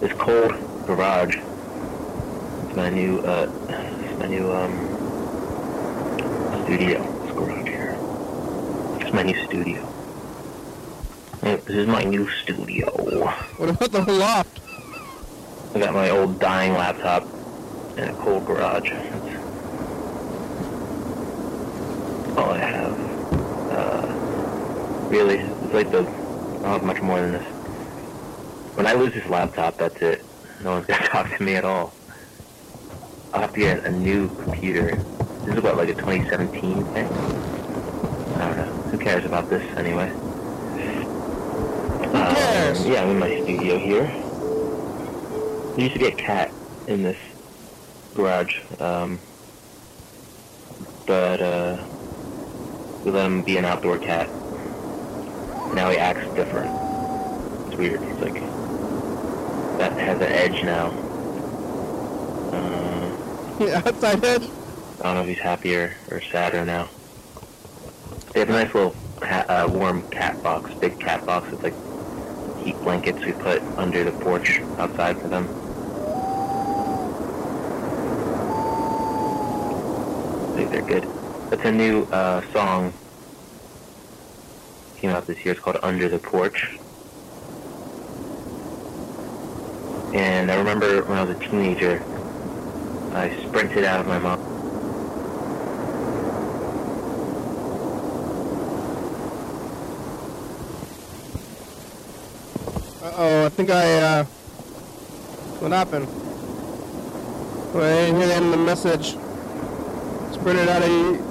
this 0.00 0.12
cold 0.14 0.52
garage. 0.86 1.36
It's 1.36 2.76
my 2.76 2.90
new 2.90 3.20
uh, 3.20 3.50
it's 3.68 4.18
my 4.18 4.26
new 4.26 4.52
um 4.52 4.72
studio. 6.64 7.02
This 7.24 7.32
garage 7.32 7.68
here. 7.68 7.96
It's 9.00 9.12
my 9.12 9.22
new 9.22 9.44
studio. 9.44 9.90
Yep, 11.42 11.64
This 11.66 11.76
is 11.76 11.86
my 11.86 12.04
new 12.04 12.28
studio. 12.30 12.90
What 13.58 13.68
about 13.68 13.92
the 13.92 14.02
whole 14.02 14.14
loft? 14.14 14.60
I 15.74 15.78
got 15.80 15.92
my 15.92 16.10
old 16.10 16.38
dying 16.40 16.72
laptop 16.72 17.26
in 17.96 18.08
a 18.08 18.14
cold 18.14 18.44
garage. 18.46 18.90
That's 22.24 22.38
all 22.38 22.50
I 22.50 22.58
have. 22.58 22.98
Uh, 23.70 25.08
really, 25.08 25.38
it's 25.38 25.72
like 25.74 25.90
the. 25.90 26.00
I 26.00 26.02
don't 26.02 26.64
have 26.64 26.82
much 26.82 27.00
more 27.00 27.20
than 27.20 27.32
this. 27.32 27.44
When 28.74 28.86
I 28.86 28.94
lose 28.94 29.14
this 29.14 29.26
laptop, 29.26 29.76
that's 29.76 30.00
it. 30.02 30.24
No 30.62 30.72
one's 30.72 30.86
gonna 30.86 31.06
talk 31.08 31.36
to 31.36 31.42
me 31.42 31.54
at 31.54 31.64
all. 31.64 31.92
I'll 33.32 33.42
have 33.42 33.52
to 33.52 33.60
get 33.60 33.84
a 33.84 33.90
new 33.90 34.28
computer. 34.42 34.96
This 35.44 35.56
is 35.56 35.62
what, 35.62 35.76
like 35.76 35.88
a 35.88 35.94
2017 35.94 36.84
thing? 36.84 37.06
I 37.06 38.48
don't 38.48 38.56
know. 38.56 38.72
Who 38.90 38.98
cares 38.98 39.24
about 39.24 39.50
this 39.50 39.62
anyway? 39.76 40.08
Who 41.98 42.12
cares? 42.12 42.86
yeah, 42.86 43.02
I'm 43.02 43.10
in 43.10 43.18
my 43.18 43.40
studio 43.42 43.78
here. 43.78 44.06
There 45.74 45.80
used 45.80 45.94
to 45.94 45.98
be 45.98 46.06
a 46.06 46.12
cat 46.12 46.52
in 46.86 47.02
this 47.02 47.18
garage, 48.14 48.60
um, 48.80 49.18
but 51.06 51.40
uh, 51.40 51.84
we 53.04 53.10
let 53.10 53.26
him 53.26 53.42
be 53.42 53.56
an 53.56 53.64
outdoor 53.64 53.98
cat. 53.98 54.28
Now 55.74 55.90
he 55.90 55.96
acts 55.96 56.26
different. 56.34 56.70
It's 57.68 57.76
weird. 57.76 58.00
He's 58.00 58.18
like 58.18 58.34
that 59.78 59.92
has 59.92 60.16
an 60.18 60.32
edge 60.32 60.62
now. 60.64 60.86
Uh, 62.52 63.56
Yeah, 63.60 63.82
outside 63.86 64.24
edge? 64.24 64.42
I 65.00 65.02
don't 65.02 65.14
know 65.14 65.20
if 65.22 65.28
he's 65.28 65.38
happier 65.38 65.94
or 66.10 66.20
sadder 66.20 66.64
now. 66.64 66.88
They 68.32 68.40
have 68.40 68.48
a 68.50 68.52
nice 68.52 68.74
little 68.74 68.94
uh, 69.22 69.68
warm 69.70 70.08
cat 70.10 70.42
box, 70.42 70.72
big 70.74 70.98
cat 70.98 71.24
box 71.26 71.50
with 71.50 71.62
like 71.62 71.74
heat 72.64 72.76
blankets 72.80 73.24
we 73.24 73.32
put 73.32 73.62
under 73.76 74.02
the 74.04 74.12
porch 74.12 74.60
outside 74.78 75.20
for 75.20 75.28
them. 75.28 75.46
Think 80.54 80.70
they're 80.70 80.82
good. 80.82 81.04
That's 81.50 81.64
a 81.64 81.72
new 81.72 82.04
uh, 82.04 82.40
song. 82.52 82.92
Came 84.98 85.10
out 85.10 85.26
this 85.26 85.44
year. 85.44 85.52
It's 85.52 85.60
called 85.60 85.78
Under 85.82 86.08
the 86.08 86.18
Porch. 86.18 86.78
And 90.14 90.50
I 90.50 90.56
remember 90.56 91.02
when 91.04 91.18
I 91.18 91.24
was 91.24 91.36
a 91.36 91.40
teenager, 91.40 92.02
I 93.12 93.30
sprinted 93.46 93.84
out 93.84 94.00
of 94.00 94.06
my 94.06 94.18
mom. 94.18 94.40
Uh-oh, 103.02 103.46
I 103.46 103.48
think 103.48 103.70
I, 103.70 103.98
uh... 104.00 104.24
What 105.60 105.72
happened? 105.72 106.06
Wait, 107.74 107.90
I 107.90 108.06
didn't 108.06 108.16
hear 108.20 108.28
the 108.28 108.34
end 108.34 108.44
of 108.46 108.50
the 108.52 108.56
message. 108.58 109.16
Sprinted 110.44 110.68
out 110.68 110.82
of 110.82 111.24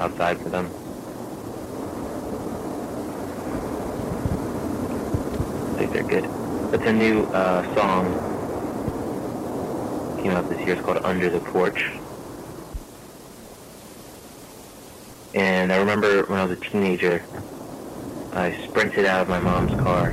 outside 0.00 0.38
for 0.38 0.48
them. 0.48 0.66
I 5.74 5.78
think 5.78 5.92
they're 5.92 6.02
good. 6.02 6.24
It's 6.74 6.86
a 6.86 6.92
new 6.92 7.24
uh, 7.24 7.62
song. 7.74 8.14
Came 10.22 10.32
out 10.32 10.48
this 10.48 10.60
year. 10.60 10.74
It's 10.74 10.82
called 10.82 11.04
Under 11.04 11.28
the 11.28 11.40
Porch. 11.40 11.99
And 15.70 15.76
I 15.76 15.82
remember 15.82 16.24
when 16.24 16.40
I 16.40 16.44
was 16.44 16.58
a 16.58 16.60
teenager, 16.60 17.22
I 18.32 18.50
sprinted 18.66 19.04
out 19.04 19.22
of 19.22 19.28
my 19.28 19.38
mom's 19.38 19.80
car. 19.80 20.10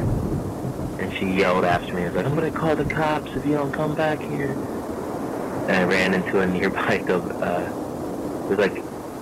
And 1.01 1.11
she 1.17 1.33
yelled 1.33 1.65
after 1.65 1.95
me. 1.95 2.03
I 2.03 2.05
was 2.05 2.13
like, 2.13 2.27
I'm 2.27 2.35
going 2.35 2.53
to 2.53 2.55
call 2.55 2.75
the 2.75 2.85
cops 2.85 3.31
if 3.31 3.43
you 3.43 3.53
don't 3.53 3.71
come 3.71 3.95
back 3.95 4.19
here. 4.19 4.51
And 4.51 5.71
I 5.71 5.83
ran 5.85 6.13
into 6.13 6.41
a 6.41 6.45
nearby, 6.45 6.99
uh, 7.09 8.43
it 8.43 8.49
was 8.49 8.59
like 8.59 8.75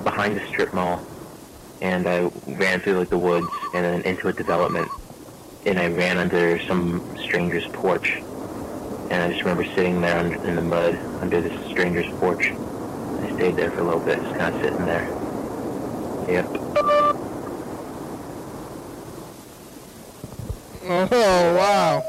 behind 0.03 0.37
a 0.37 0.45
strip 0.47 0.73
mall, 0.73 1.01
and 1.81 2.05
I 2.05 2.29
ran 2.47 2.81
through 2.81 2.99
like 2.99 3.09
the 3.09 3.17
woods 3.17 3.47
and 3.73 3.85
then 3.85 4.01
into 4.01 4.27
a 4.27 4.33
development, 4.33 4.89
and 5.65 5.79
I 5.79 5.87
ran 5.87 6.17
under 6.17 6.59
some 6.63 7.15
stranger's 7.17 7.67
porch, 7.67 8.09
and 9.09 9.13
I 9.13 9.29
just 9.29 9.39
remember 9.39 9.63
sitting 9.73 10.01
there 10.01 10.19
in 10.19 10.55
the 10.57 10.61
mud 10.61 10.95
under 11.21 11.39
this 11.39 11.65
stranger's 11.69 12.11
porch. 12.19 12.51
I 12.51 13.33
stayed 13.35 13.55
there 13.55 13.71
for 13.71 13.79
a 13.79 13.83
little 13.83 14.01
bit, 14.01 14.21
just 14.21 14.35
kind 14.35 14.53
of 14.53 14.61
sitting 14.61 14.85
there. 14.85 15.24
Yep. 16.27 16.47
Oh, 20.87 21.55
wow. 21.55 22.03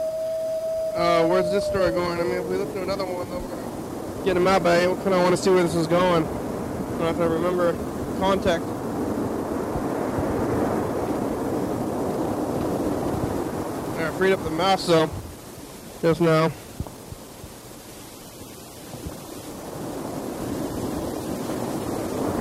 Uh, 0.96 1.26
where's 1.26 1.50
this 1.50 1.66
story 1.66 1.90
going? 1.90 2.18
I 2.18 2.22
mean, 2.22 2.32
if 2.32 2.46
we 2.46 2.56
look 2.56 2.72
to 2.72 2.82
another 2.82 3.04
one, 3.04 3.28
then 3.28 3.42
we're 3.42 3.48
gonna 3.48 4.24
get 4.24 4.36
him 4.38 4.46
out, 4.46 4.62
but 4.62 4.80
I 4.80 4.86
kind 4.86 5.14
of 5.14 5.22
want 5.22 5.36
to 5.36 5.42
see 5.42 5.50
where 5.50 5.62
this 5.62 5.74
is 5.74 5.86
going. 5.86 6.24
I 6.24 6.28
don't 6.28 7.00
know 7.00 7.08
if 7.08 7.20
I 7.20 7.24
remember 7.26 7.72
contact. 8.18 8.64
I 13.98 14.18
freed 14.18 14.32
up 14.32 14.42
the 14.44 14.50
mouse, 14.50 14.86
though, 14.86 15.10
just 16.00 16.22
now. 16.22 16.50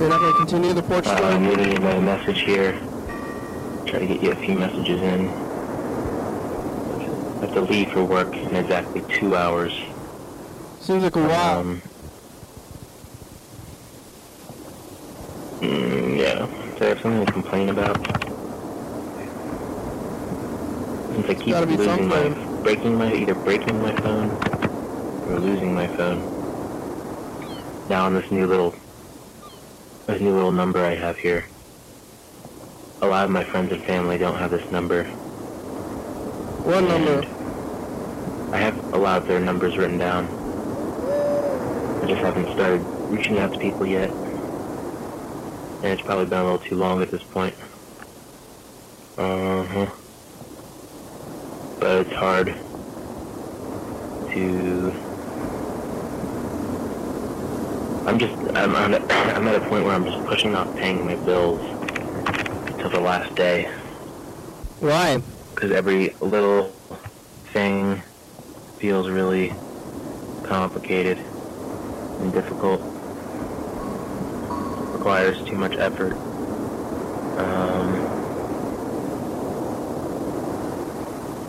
You're 0.06 0.14
not 0.14 0.20
going 0.20 0.32
to 0.34 0.38
continue 0.38 0.72
the 0.72 0.82
porch 0.84 1.04
Uh? 1.08 1.14
I'm 1.14 1.48
leaving 1.48 1.72
you 1.72 1.80
my 1.80 1.98
message 1.98 2.42
here. 2.42 2.78
Try 3.86 3.98
to 3.98 4.06
get 4.06 4.22
you 4.22 4.30
a 4.30 4.36
few 4.36 4.56
messages 4.56 5.02
in. 5.02 5.26
I 5.26 5.32
have 7.40 7.54
to 7.54 7.62
leave 7.62 7.90
for 7.90 8.04
work 8.04 8.32
in 8.32 8.54
exactly 8.54 9.02
two 9.18 9.34
hours. 9.34 9.72
Seems 10.78 11.02
like 11.02 11.16
a 11.16 11.26
while. 11.26 11.58
Um, 11.58 11.82
mm, 15.58 16.16
yeah. 16.16 16.46
Do 16.78 16.84
I 16.84 16.88
have 16.90 17.00
something 17.00 17.26
to 17.26 17.32
complain 17.32 17.68
about? 17.70 17.96
Since 21.16 21.30
I 21.30 21.34
keep 21.34 21.56
losing 21.56 22.06
my, 22.06 22.28
breaking 22.62 22.94
my, 22.96 23.12
either 23.12 23.34
breaking 23.34 23.82
my 23.82 23.96
phone 23.96 24.30
or 25.28 25.40
losing 25.40 25.74
my 25.74 25.88
phone. 25.88 26.20
Now 27.88 28.04
on 28.04 28.14
this 28.14 28.30
new 28.30 28.46
little, 28.46 28.72
this 30.06 30.20
new 30.20 30.32
little 30.32 30.52
number 30.52 30.84
I 30.84 30.94
have 30.94 31.18
here. 31.18 31.44
A 33.02 33.06
lot 33.06 33.24
of 33.24 33.30
my 33.30 33.42
friends 33.44 33.72
and 33.72 33.82
family 33.82 34.18
don't 34.18 34.36
have 34.36 34.50
this 34.52 34.70
number. 34.70 35.04
What 36.64 36.84
number? 36.84 37.24
I 38.54 38.58
have 38.58 38.92
a 38.94 38.96
lot 38.96 39.20
of 39.20 39.28
their 39.28 39.40
numbers 39.40 39.76
written 39.76 39.98
down. 39.98 40.26
I 42.02 42.06
just 42.06 42.20
haven't 42.20 42.52
started 42.52 42.80
reaching 43.10 43.38
out 43.38 43.52
to 43.52 43.58
people 43.58 43.84
yet. 43.84 44.10
And 45.82 45.86
it's 45.86 46.02
probably 46.02 46.26
been 46.26 46.38
a 46.38 46.44
little 46.44 46.58
too 46.58 46.76
long 46.76 47.02
at 47.02 47.10
this 47.10 47.24
point. 47.24 47.54
Uh-huh. 49.18 49.86
But 51.80 52.06
it's 52.06 52.12
hard 52.12 52.46
to... 54.32 54.92
I'm 58.06 58.18
just, 58.20 58.35
I'm, 58.56 58.74
I'm, 58.74 58.94
at, 58.94 59.12
I'm 59.36 59.46
at 59.48 59.54
a 59.54 59.60
point 59.68 59.84
where 59.84 59.94
I'm 59.94 60.06
just 60.06 60.24
pushing 60.24 60.54
off 60.54 60.74
paying 60.76 61.04
my 61.04 61.14
bills 61.16 61.60
till 62.78 62.88
the 62.88 63.00
last 63.00 63.34
day. 63.34 63.64
Why? 64.80 65.20
Because 65.54 65.72
every 65.72 66.14
little 66.20 66.72
thing 67.52 68.02
feels 68.78 69.10
really 69.10 69.52
complicated 70.42 71.18
and 71.18 72.32
difficult. 72.32 72.80
Requires 74.94 75.42
too 75.44 75.56
much 75.56 75.76
effort. 75.76 76.14
Um, 77.36 77.94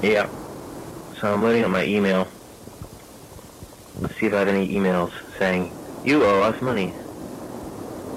yeah. 0.04 0.30
So 1.22 1.34
I'm 1.34 1.42
loading 1.42 1.64
up 1.64 1.72
my 1.72 1.86
email. 1.86 2.28
Let's 4.02 4.20
see 4.20 4.26
if 4.26 4.34
I 4.34 4.40
have 4.40 4.50
any 4.50 4.68
emails 4.68 5.14
saying, 5.40 5.72
you 6.08 6.24
owe 6.24 6.42
us 6.42 6.62
money. 6.62 6.94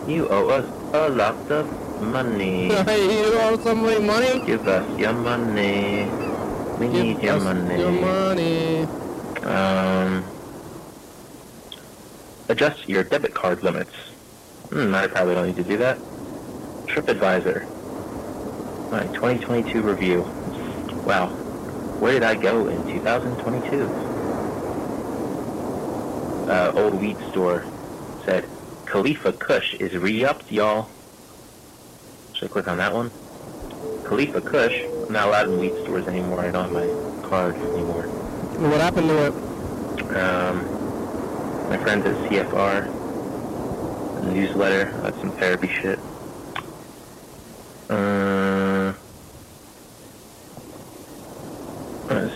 You 0.06 0.28
owe 0.28 0.48
us 0.48 0.94
a 0.94 1.08
lot 1.08 1.50
of 1.50 1.66
money. 2.00 2.66
you 2.68 2.78
owe 2.78 3.54
us 3.54 3.64
somebody 3.64 3.98
money? 3.98 4.46
Give 4.46 4.66
us 4.68 4.86
your 4.96 5.12
money. 5.12 6.08
We 6.78 6.86
need 6.86 7.20
your 7.20 7.40
money. 7.40 7.80
Your 7.80 7.90
money. 7.90 8.82
Um, 9.42 10.24
adjust 12.48 12.88
your 12.88 13.02
debit 13.02 13.34
card 13.34 13.64
limits. 13.64 13.94
Hmm, 14.70 14.94
I 14.94 15.08
probably 15.08 15.34
don't 15.34 15.48
need 15.48 15.56
to 15.56 15.64
do 15.64 15.76
that. 15.78 15.98
TripAdvisor. 16.86 17.66
My 18.92 19.02
2022 19.06 19.82
review. 19.82 20.20
Wow. 21.04 21.30
Where 21.98 22.12
did 22.12 22.22
I 22.22 22.36
go 22.36 22.68
in 22.68 22.86
2022? 22.86 23.82
Uh, 26.48 26.72
old 26.76 26.94
weed 27.00 27.16
store 27.30 27.64
said, 28.24 28.44
Khalifa 28.86 29.32
Kush 29.32 29.74
is 29.74 29.96
re-upped, 29.96 30.50
y'all. 30.50 30.88
Should 32.34 32.50
I 32.50 32.52
click 32.52 32.68
on 32.68 32.78
that 32.78 32.92
one? 32.92 33.10
Khalifa 34.04 34.40
Kush. 34.40 34.82
I'm 35.06 35.12
not 35.12 35.28
allowed 35.28 35.48
in 35.48 35.58
weed 35.58 35.72
stores 35.82 36.08
anymore. 36.08 36.40
I 36.40 36.50
don't 36.50 36.64
have 36.64 36.72
my 36.72 37.28
card 37.28 37.54
anymore. 37.54 38.02
What 38.02 38.80
happened 38.80 39.08
to 39.08 39.26
it? 39.26 39.32
Um, 40.16 41.68
my 41.68 41.78
friends 41.78 42.04
at 42.06 42.16
CFR, 42.28 42.86
a 44.22 44.32
newsletter, 44.32 44.90
that's 45.02 45.18
some 45.18 45.32
therapy 45.32 45.68
shit. 45.68 45.98
Uh, 47.88 48.92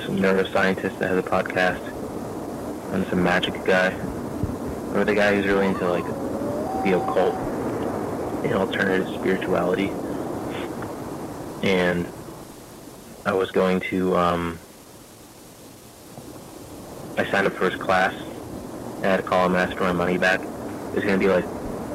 some 0.04 0.18
neuroscientist 0.18 0.98
that 0.98 1.08
has 1.08 1.18
a 1.18 1.22
podcast, 1.22 1.82
and 2.92 3.06
some 3.06 3.22
magic 3.22 3.54
guy. 3.64 3.90
Or 4.94 5.04
the 5.04 5.14
guy 5.14 5.34
who's 5.34 5.46
really 5.46 5.66
into 5.66 5.88
like 5.90 6.06
the 6.84 6.92
occult 6.96 7.34
and 8.44 8.54
alternative 8.54 9.08
spirituality. 9.08 9.90
And 11.62 12.06
I 13.26 13.32
was 13.32 13.50
going 13.50 13.80
to 13.90 14.16
um, 14.16 14.58
I 17.16 17.24
signed 17.30 17.46
up 17.46 17.54
for 17.54 17.70
his 17.70 17.80
class. 17.80 18.14
I 19.02 19.06
had 19.06 19.16
to 19.18 19.22
call 19.22 19.46
him 19.46 19.54
and 19.54 19.68
ask 19.68 19.76
for 19.76 19.84
my 19.84 19.92
money 19.92 20.18
back. 20.18 20.40
It 20.40 20.94
was 20.94 21.04
going 21.04 21.18
to 21.18 21.26
be 21.26 21.28
like 21.28 21.44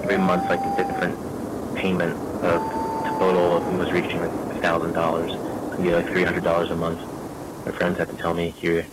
every 0.04 0.18
month, 0.18 0.50
like 0.50 0.60
a 0.60 0.84
different 0.84 1.18
payment 1.76 2.16
of 2.44 2.62
total 3.20 3.58
of 3.58 3.78
was 3.78 3.92
reaching 3.92 4.20
like 4.20 4.32
a 4.32 4.60
thousand 4.62 4.94
dollars. 4.94 5.34
It 5.34 5.38
would 5.40 5.84
be 5.84 5.94
like 5.94 6.08
three 6.08 6.24
hundred 6.24 6.44
dollars 6.44 6.72
a 6.72 6.76
month. 6.76 7.00
My 7.66 7.72
friends 7.72 7.98
had 7.98 8.10
to 8.10 8.16
tell 8.16 8.34
me 8.34 8.54
you're 8.62 8.84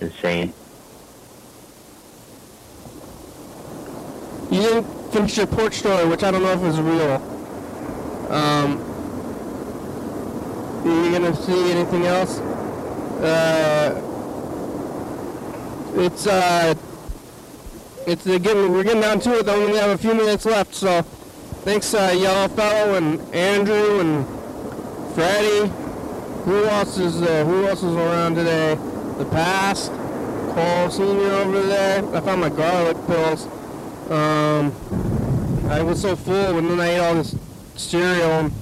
insane. 0.00 0.52
You 4.50 4.60
didn't 4.60 5.12
finish 5.12 5.36
your 5.36 5.46
porch 5.46 5.74
story, 5.74 6.06
which 6.06 6.22
I 6.22 6.30
don't 6.30 6.42
know 6.42 6.52
if 6.52 6.62
is 6.62 6.80
real. 6.80 7.20
Um, 8.30 8.78
you 10.84 11.10
gonna 11.10 11.34
see 11.34 11.72
anything 11.72 12.06
else? 12.06 12.38
Uh, 13.20 14.00
it's 15.96 16.26
uh, 16.28 16.74
it's 18.06 18.24
getting 18.24 18.72
we're 18.72 18.84
getting 18.84 19.00
down 19.00 19.18
to 19.20 19.38
it. 19.38 19.46
Though 19.46 19.58
we 19.58 19.64
only 19.64 19.78
have 19.78 19.90
a 19.90 19.98
few 19.98 20.14
minutes 20.14 20.44
left, 20.44 20.74
so 20.74 21.02
thanks, 21.64 21.92
uh, 21.92 22.14
Yellow 22.16 22.46
Fellow 22.48 22.94
and 22.94 23.20
Andrew 23.34 24.00
and 24.00 24.26
Freddie. 25.14 25.72
Who 26.44 26.64
else 26.66 26.98
is 26.98 27.20
uh, 27.20 27.44
who 27.44 27.66
else 27.66 27.82
is 27.82 27.94
around 27.96 28.36
today? 28.36 28.76
The 29.18 29.24
past, 29.26 29.90
Cole 30.54 30.90
Senior 30.90 31.32
over 31.32 31.62
there. 31.62 32.14
I 32.14 32.20
found 32.20 32.42
my 32.42 32.50
garlic 32.50 32.96
pills. 33.08 33.48
Um, 34.10 34.72
I 35.68 35.82
was 35.82 36.00
so 36.00 36.14
full 36.14 36.58
and 36.58 36.70
then 36.70 36.80
I 36.80 36.94
ate 36.94 36.98
all 37.00 37.14
this 37.14 37.34
cereal. 37.74 38.30
And 38.30 38.52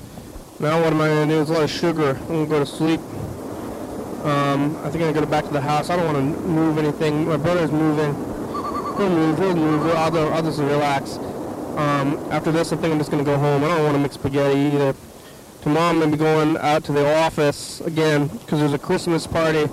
now 0.59 0.81
what 0.81 0.93
am 0.93 1.01
I 1.01 1.09
gonna 1.09 1.27
do? 1.27 1.35
There's 1.35 1.51
a 1.51 1.53
lot 1.53 1.63
of 1.65 1.71
sugar. 1.71 2.19
I'm 2.23 2.27
gonna 2.27 2.47
go 2.47 2.59
to 2.61 2.67
sleep. 2.67 3.01
Um, 4.25 4.75
I 4.79 4.91
think 4.91 5.05
I'm 5.05 5.13
gonna 5.13 5.27
go 5.27 5.27
back 5.27 5.45
to 5.45 5.53
the 5.53 5.61
house. 5.61 5.91
I 5.91 5.97
don't 5.97 6.07
want 6.07 6.17
to 6.17 6.41
move 6.49 6.79
anything. 6.79 7.29
My 7.29 7.37
brother's 7.37 7.71
moving. 7.71 8.15
He'll 8.97 9.11
move. 9.11 9.39
He'll 9.39 9.55
move. 9.55 9.87
I'll, 9.95 10.33
I'll 10.33 10.43
just 10.43 10.61
relax. 10.61 11.19
Um, 11.77 12.17
after 12.31 12.51
this, 12.51 12.73
I 12.73 12.77
think 12.77 12.93
I'm 12.93 12.99
just 12.99 13.11
gonna 13.11 13.25
go 13.25 13.37
home. 13.37 13.65
I 13.65 13.69
don't 13.69 13.83
want 13.85 13.97
to 13.97 13.99
make 13.99 14.13
spaghetti 14.13 14.59
either. 14.59 14.95
Tomorrow 15.61 15.91
I'm 15.91 15.99
gonna 15.99 16.13
be 16.13 16.17
going 16.17 16.57
out 16.57 16.85
to 16.85 16.93
the 16.93 17.07
office 17.19 17.83
again 17.83 18.29
because 18.29 18.61
there's 18.61 18.73
a 18.73 18.79
Christmas 18.79 19.27
party. 19.27 19.67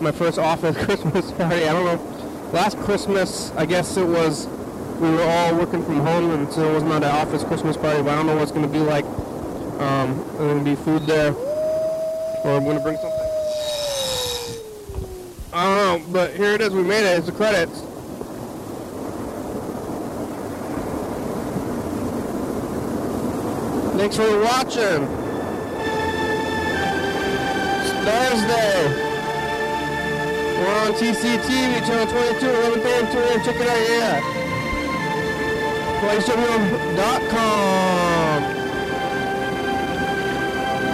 My 0.00 0.12
first 0.12 0.38
office 0.38 0.76
Christmas 0.84 1.32
party. 1.32 1.66
I 1.66 1.72
don't 1.72 1.86
know. 1.86 2.50
Last 2.52 2.76
Christmas, 2.78 3.52
I 3.52 3.64
guess 3.64 3.96
it 3.96 4.06
was. 4.06 4.48
We 5.00 5.08
were 5.10 5.22
all 5.22 5.54
working 5.54 5.84
from 5.84 6.00
home, 6.00 6.32
and 6.32 6.52
so 6.52 6.70
it 6.70 6.74
was 6.74 6.82
not 6.82 7.04
an 7.04 7.10
office 7.10 7.44
Christmas 7.44 7.76
party. 7.76 8.02
But 8.02 8.10
I 8.10 8.16
don't 8.16 8.26
know 8.26 8.34
what 8.34 8.42
it's 8.42 8.52
gonna 8.52 8.66
be 8.66 8.80
like. 8.80 9.04
Um, 9.78 10.16
there's 10.36 10.52
gonna 10.52 10.64
be 10.64 10.74
food 10.74 11.06
there, 11.06 11.32
or 11.32 12.56
I'm 12.56 12.64
gonna 12.64 12.80
bring 12.80 12.96
something. 12.96 13.18
I 15.52 15.64
don't 15.64 16.02
know, 16.02 16.12
but 16.12 16.34
here 16.34 16.52
it 16.52 16.60
is. 16.60 16.70
We 16.70 16.82
made 16.82 17.04
it. 17.04 17.16
It's 17.16 17.26
the 17.26 17.32
credits. 17.32 17.80
Thanks 23.98 24.16
for 24.16 24.40
watching. 24.42 25.04
It's 27.82 27.92
Thursday. 28.04 29.04
We're 30.58 30.78
on 30.80 30.92
TCTV, 30.94 31.86
channel 31.86 32.06
22, 32.06 32.46
11 32.48 32.80
p.m. 32.80 33.12
Tune 33.12 33.22
in, 33.32 33.44
check 33.44 33.56
it 33.56 33.68
out, 33.68 33.88
yeah. 33.88 34.37
PlayStation.com. 35.98 37.78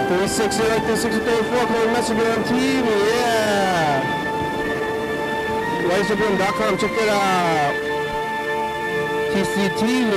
360 0.05 0.63
like 0.69 0.85
364, 0.85 1.65
call 1.65 1.87
messenger 1.93 2.29
on 2.29 2.43
TV, 2.45 2.85
yeah. 3.09 4.01
PlayStation.com, 5.85 6.77
check 6.77 6.91
it 6.91 7.09
out. 7.09 7.73
TCTV. 9.33 10.13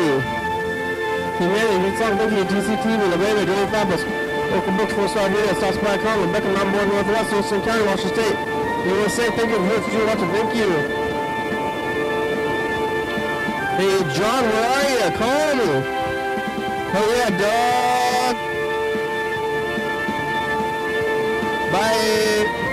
Humanity, 1.39 1.79
Meet 1.85 1.99
Song, 1.99 2.17
thank 2.19 2.33
you, 2.33 2.45
TCTV, 2.45 3.11
The 3.11 3.19
Baby, 3.19 3.47
Johnny 3.47 3.71
Fabulous, 3.71 4.03
Local 4.51 4.73
Books, 4.77 4.93
Four 4.93 5.09
Star 5.09 5.29
Video, 5.29 5.55
South 5.61 5.75
Spy 5.75 5.99
Com, 5.99 6.21
Rebecca, 6.27 6.49
Mountain 6.49 6.73
Board, 6.73 6.89
Northwest, 6.89 7.33
Wilson 7.33 7.63
County, 7.63 7.85
Washington 7.85 8.15
State. 8.15 8.39
USA, 8.89 9.31
thank 9.37 9.51
you 9.51 9.57
for 9.57 10.07
watching, 10.07 10.31
thank 10.33 10.55
you. 10.57 10.98
Hey, 13.79 13.97
John, 14.13 14.43
where 14.43 14.69
are 14.75 14.91
you? 14.91 15.17
Call 15.17 15.55
me. 15.55 15.67
Hell 16.91 17.11
yeah, 17.17 17.31
dog. 17.39 18.37
Bye. 21.71 22.68